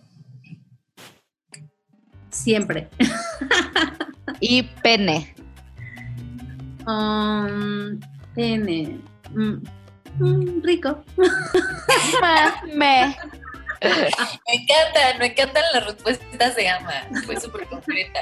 Siempre. 2.30 2.88
Y 4.40 4.62
pene. 4.62 5.34
Um, 6.86 7.98
Mm, 8.38 9.62
mm, 10.20 10.62
rico. 10.62 11.04
Me. 12.74 13.16
Me 13.80 14.54
encantan, 14.54 15.18
me 15.18 15.26
encantan 15.26 15.62
las 15.74 15.86
respuestas 15.86 16.56
de 16.56 16.68
Ama. 16.68 16.92
Fue 17.24 17.40
súper 17.40 17.66
completa. 17.66 18.20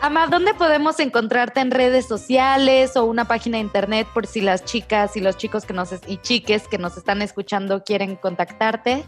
Ama, 0.00 0.26
¿dónde 0.26 0.52
podemos 0.54 1.00
encontrarte 1.00 1.60
en 1.60 1.70
redes 1.70 2.06
sociales 2.06 2.96
o 2.96 3.04
una 3.04 3.26
página 3.26 3.56
de 3.56 3.62
internet 3.62 4.06
por 4.12 4.26
si 4.26 4.42
las 4.42 4.64
chicas 4.64 5.16
y 5.16 5.20
los 5.20 5.36
chicos 5.38 5.64
que 5.64 5.72
nos 5.72 5.90
y 6.06 6.18
chiques 6.18 6.68
que 6.68 6.78
nos 6.78 6.96
están 6.96 7.22
escuchando 7.22 7.84
quieren 7.84 8.16
contactarte? 8.16 9.04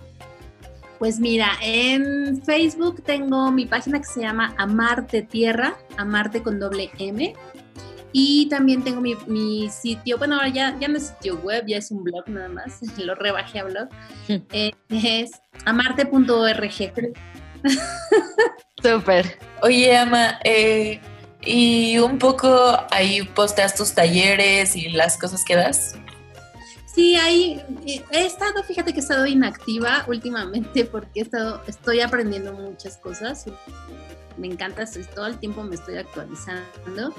Pues 0.98 1.20
mira, 1.20 1.50
en 1.60 2.42
Facebook 2.42 3.02
tengo 3.02 3.50
mi 3.52 3.66
página 3.66 3.98
que 3.98 4.06
se 4.06 4.20
llama 4.20 4.54
Amarte 4.56 5.20
Tierra, 5.20 5.76
Amarte 5.98 6.42
con 6.42 6.58
doble 6.58 6.90
M. 6.98 7.34
Y 8.18 8.46
también 8.48 8.82
tengo 8.82 9.02
mi, 9.02 9.14
mi 9.26 9.68
sitio, 9.68 10.16
bueno, 10.16 10.36
ahora 10.36 10.48
ya, 10.48 10.74
ya 10.80 10.88
no 10.88 10.96
es 10.96 11.08
sitio 11.08 11.36
web, 11.40 11.66
ya 11.66 11.76
es 11.76 11.90
un 11.90 12.02
blog 12.02 12.26
nada 12.28 12.48
más, 12.48 12.80
lo 12.96 13.14
rebajé 13.14 13.58
a 13.58 13.64
blog. 13.64 13.88
Eh, 14.26 14.72
es 14.88 15.32
amarte.org. 15.66 17.12
Súper. 18.82 19.38
Oye, 19.60 19.98
Ama, 19.98 20.40
eh, 20.44 20.98
y 21.42 21.98
un 21.98 22.18
poco 22.18 22.48
ahí 22.90 23.22
posteas 23.22 23.74
tus 23.74 23.92
talleres 23.92 24.74
y 24.76 24.88
las 24.88 25.18
cosas 25.18 25.44
que 25.44 25.54
das. 25.54 25.96
Sí, 26.86 27.16
ahí 27.16 27.62
eh, 27.86 28.02
he 28.12 28.24
estado, 28.24 28.62
fíjate 28.62 28.94
que 28.94 29.00
he 29.00 29.02
estado 29.02 29.26
inactiva 29.26 30.06
últimamente 30.08 30.86
porque 30.86 31.20
he 31.20 31.22
estado, 31.22 31.60
estoy 31.66 32.00
aprendiendo 32.00 32.54
muchas 32.54 32.96
cosas. 32.96 33.44
Me 34.38 34.46
encanta, 34.46 34.86
todo 35.14 35.26
el 35.26 35.38
tiempo 35.38 35.62
me 35.64 35.74
estoy 35.74 35.98
actualizando. 35.98 37.14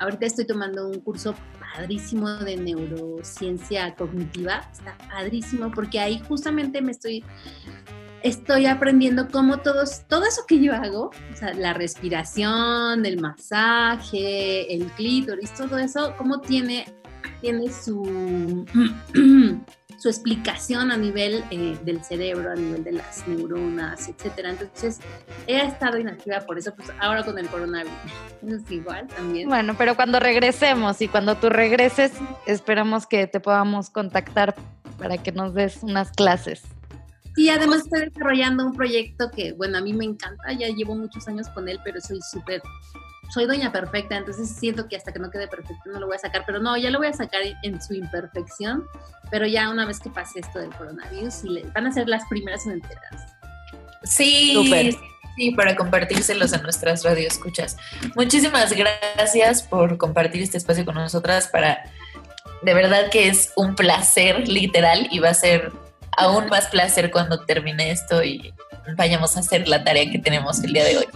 Ahorita 0.00 0.26
estoy 0.26 0.46
tomando 0.46 0.88
un 0.88 1.00
curso 1.00 1.34
padrísimo 1.60 2.28
de 2.28 2.56
neurociencia 2.56 3.94
cognitiva. 3.94 4.68
Está 4.72 4.96
padrísimo 5.08 5.70
porque 5.70 6.00
ahí 6.00 6.20
justamente 6.26 6.82
me 6.82 6.90
estoy, 6.90 7.24
estoy 8.22 8.66
aprendiendo 8.66 9.28
cómo 9.28 9.58
todos, 9.58 10.06
todo 10.08 10.24
eso 10.24 10.42
que 10.48 10.60
yo 10.60 10.74
hago, 10.74 11.10
o 11.32 11.36
sea, 11.36 11.54
la 11.54 11.74
respiración, 11.74 13.06
el 13.06 13.20
masaje, 13.20 14.74
el 14.74 14.86
clítoris, 14.92 15.54
todo 15.54 15.78
eso, 15.78 16.14
cómo 16.18 16.40
tiene 16.40 16.86
tiene 17.40 17.72
su, 17.72 18.66
su 20.00 20.08
explicación 20.08 20.90
a 20.90 20.96
nivel 20.96 21.44
eh, 21.50 21.78
del 21.84 22.02
cerebro, 22.02 22.50
a 22.50 22.54
nivel 22.54 22.82
de 22.82 22.92
las 22.92 23.28
neuronas, 23.28 24.08
etcétera. 24.08 24.50
Entonces, 24.50 24.98
he 25.46 25.60
estado 25.60 25.98
inactiva 25.98 26.40
por 26.40 26.58
eso, 26.58 26.74
pues 26.74 26.90
ahora 27.00 27.22
con 27.22 27.38
el 27.38 27.46
coronavirus 27.48 27.92
es 28.46 28.70
igual 28.70 29.06
también. 29.08 29.48
Bueno, 29.48 29.74
pero 29.76 29.96
cuando 29.96 30.18
regresemos 30.18 31.02
y 31.02 31.08
cuando 31.08 31.36
tú 31.36 31.50
regreses, 31.50 32.12
esperamos 32.46 33.06
que 33.06 33.26
te 33.26 33.40
podamos 33.40 33.90
contactar 33.90 34.54
para 34.98 35.18
que 35.18 35.32
nos 35.32 35.52
des 35.52 35.82
unas 35.82 36.10
clases. 36.12 36.62
Y 37.36 37.50
además 37.50 37.82
estoy 37.84 38.06
desarrollando 38.06 38.66
un 38.66 38.74
proyecto 38.74 39.30
que, 39.30 39.52
bueno, 39.52 39.78
a 39.78 39.80
mí 39.82 39.92
me 39.92 40.04
encanta, 40.06 40.52
ya 40.52 40.68
llevo 40.68 40.94
muchos 40.94 41.28
años 41.28 41.48
con 41.50 41.68
él, 41.68 41.78
pero 41.84 42.00
soy 42.00 42.20
súper, 42.22 42.62
soy 43.30 43.46
doña 43.46 43.72
perfecta, 43.72 44.16
entonces 44.16 44.50
siento 44.50 44.88
que 44.88 44.96
hasta 44.96 45.12
que 45.12 45.18
no 45.18 45.30
quede 45.30 45.48
perfecto 45.48 45.90
no 45.90 46.00
lo 46.00 46.06
voy 46.06 46.16
a 46.16 46.18
sacar, 46.18 46.42
pero 46.46 46.58
no, 46.58 46.76
ya 46.76 46.90
lo 46.90 46.98
voy 46.98 47.08
a 47.08 47.12
sacar 47.12 47.40
en 47.62 47.80
su 47.80 47.94
imperfección, 47.94 48.84
pero 49.30 49.46
ya 49.46 49.70
una 49.70 49.86
vez 49.86 50.00
que 50.00 50.10
pase 50.10 50.40
esto 50.40 50.58
del 50.58 50.70
coronavirus, 50.74 51.44
y 51.44 51.62
van 51.74 51.86
a 51.86 51.92
ser 51.92 52.08
las 52.08 52.24
primeras 52.28 52.66
en 52.66 52.72
enteras. 52.72 53.34
Sí, 54.02 54.54
Súper. 54.54 54.96
sí, 55.36 55.50
para 55.52 55.76
compartírselos 55.76 56.52
a 56.52 56.58
nuestras 56.58 57.04
radioescuchas. 57.04 57.76
Muchísimas 58.16 58.72
gracias 58.72 59.62
por 59.62 59.96
compartir 59.96 60.42
este 60.42 60.58
espacio 60.58 60.84
con 60.84 60.96
nosotras. 60.96 61.48
Para 61.48 61.84
de 62.62 62.74
verdad 62.74 63.10
que 63.10 63.28
es 63.28 63.52
un 63.56 63.74
placer, 63.74 64.48
literal, 64.48 65.06
y 65.10 65.20
va 65.20 65.30
a 65.30 65.34
ser 65.34 65.72
aún 66.16 66.48
más 66.48 66.66
placer 66.68 67.10
cuando 67.10 67.44
termine 67.44 67.90
esto 67.92 68.24
y 68.24 68.52
vayamos 68.96 69.36
a 69.36 69.40
hacer 69.40 69.68
la 69.68 69.84
tarea 69.84 70.10
que 70.10 70.18
tenemos 70.18 70.62
el 70.64 70.72
día 70.72 70.84
de 70.84 70.98
hoy. 70.98 71.06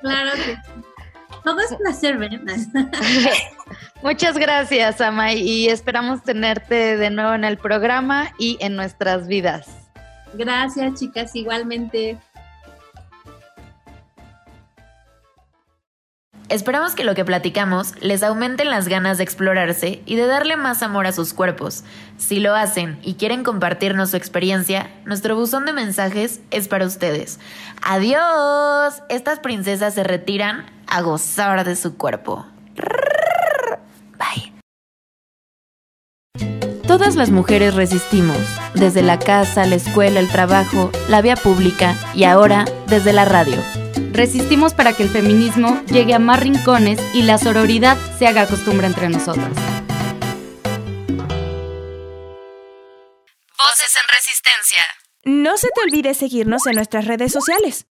Claro 0.00 0.32
que 0.32 0.54
sí. 0.54 0.93
Todo 1.42 1.60
es 1.60 1.74
placer, 1.74 2.18
¿ven? 2.18 2.44
Muchas 4.02 4.36
gracias, 4.36 5.00
Ama, 5.00 5.32
y 5.32 5.68
esperamos 5.68 6.22
tenerte 6.22 6.96
de 6.96 7.10
nuevo 7.10 7.34
en 7.34 7.44
el 7.44 7.58
programa 7.58 8.32
y 8.38 8.56
en 8.60 8.76
nuestras 8.76 9.26
vidas. 9.26 9.68
Gracias, 10.34 11.00
chicas, 11.00 11.34
igualmente. 11.34 12.18
Esperamos 16.50 16.94
que 16.94 17.04
lo 17.04 17.14
que 17.14 17.24
platicamos 17.24 17.94
les 18.00 18.22
aumente 18.22 18.66
las 18.66 18.86
ganas 18.86 19.16
de 19.16 19.24
explorarse 19.24 20.02
y 20.04 20.16
de 20.16 20.26
darle 20.26 20.56
más 20.56 20.82
amor 20.82 21.06
a 21.06 21.12
sus 21.12 21.32
cuerpos. 21.32 21.84
Si 22.18 22.38
lo 22.38 22.54
hacen 22.54 22.98
y 23.02 23.14
quieren 23.14 23.44
compartirnos 23.44 24.10
su 24.10 24.16
experiencia, 24.16 24.90
nuestro 25.06 25.36
buzón 25.36 25.64
de 25.64 25.72
mensajes 25.72 26.40
es 26.50 26.68
para 26.68 26.84
ustedes. 26.84 27.40
¡Adiós! 27.82 29.02
Estas 29.08 29.38
princesas 29.38 29.94
se 29.94 30.04
retiran 30.04 30.66
a 30.86 31.00
gozar 31.00 31.64
de 31.64 31.76
su 31.76 31.96
cuerpo. 31.96 32.44
Bye. 34.18 34.52
Todas 36.86 37.16
las 37.16 37.30
mujeres 37.30 37.74
resistimos, 37.74 38.36
desde 38.74 39.00
la 39.00 39.18
casa, 39.18 39.64
la 39.64 39.76
escuela, 39.76 40.20
el 40.20 40.28
trabajo, 40.28 40.90
la 41.08 41.22
vía 41.22 41.36
pública 41.36 41.94
y 42.14 42.24
ahora 42.24 42.66
desde 42.86 43.14
la 43.14 43.24
radio. 43.24 43.56
Resistimos 44.14 44.74
para 44.74 44.92
que 44.92 45.02
el 45.02 45.10
feminismo 45.10 45.82
llegue 45.86 46.14
a 46.14 46.20
más 46.20 46.38
rincones 46.38 47.00
y 47.14 47.22
la 47.22 47.36
sororidad 47.36 47.98
se 48.16 48.28
haga 48.28 48.46
costumbre 48.46 48.86
entre 48.86 49.08
nosotras. 49.08 49.50
Voces 53.58 53.96
en 53.96 54.08
resistencia. 54.14 54.84
No 55.24 55.56
se 55.56 55.66
te 55.74 55.80
olvide 55.82 56.14
seguirnos 56.14 56.64
en 56.68 56.76
nuestras 56.76 57.06
redes 57.06 57.32
sociales. 57.32 57.86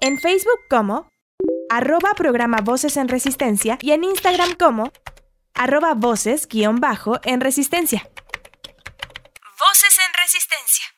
En 0.00 0.18
Facebook 0.18 0.60
como 0.70 1.10
arroba 1.68 2.14
programa 2.16 2.62
Voces 2.62 2.96
en 2.96 3.08
Resistencia 3.08 3.76
y 3.82 3.92
en 3.92 4.04
Instagram 4.04 4.54
como 4.54 4.90
arroba 5.52 5.92
voces 5.92 6.48
guion 6.48 6.80
bajo 6.80 7.20
en 7.24 7.42
resistencia. 7.42 8.08
Voces 9.58 9.98
en 9.98 10.14
Resistencia. 10.14 10.88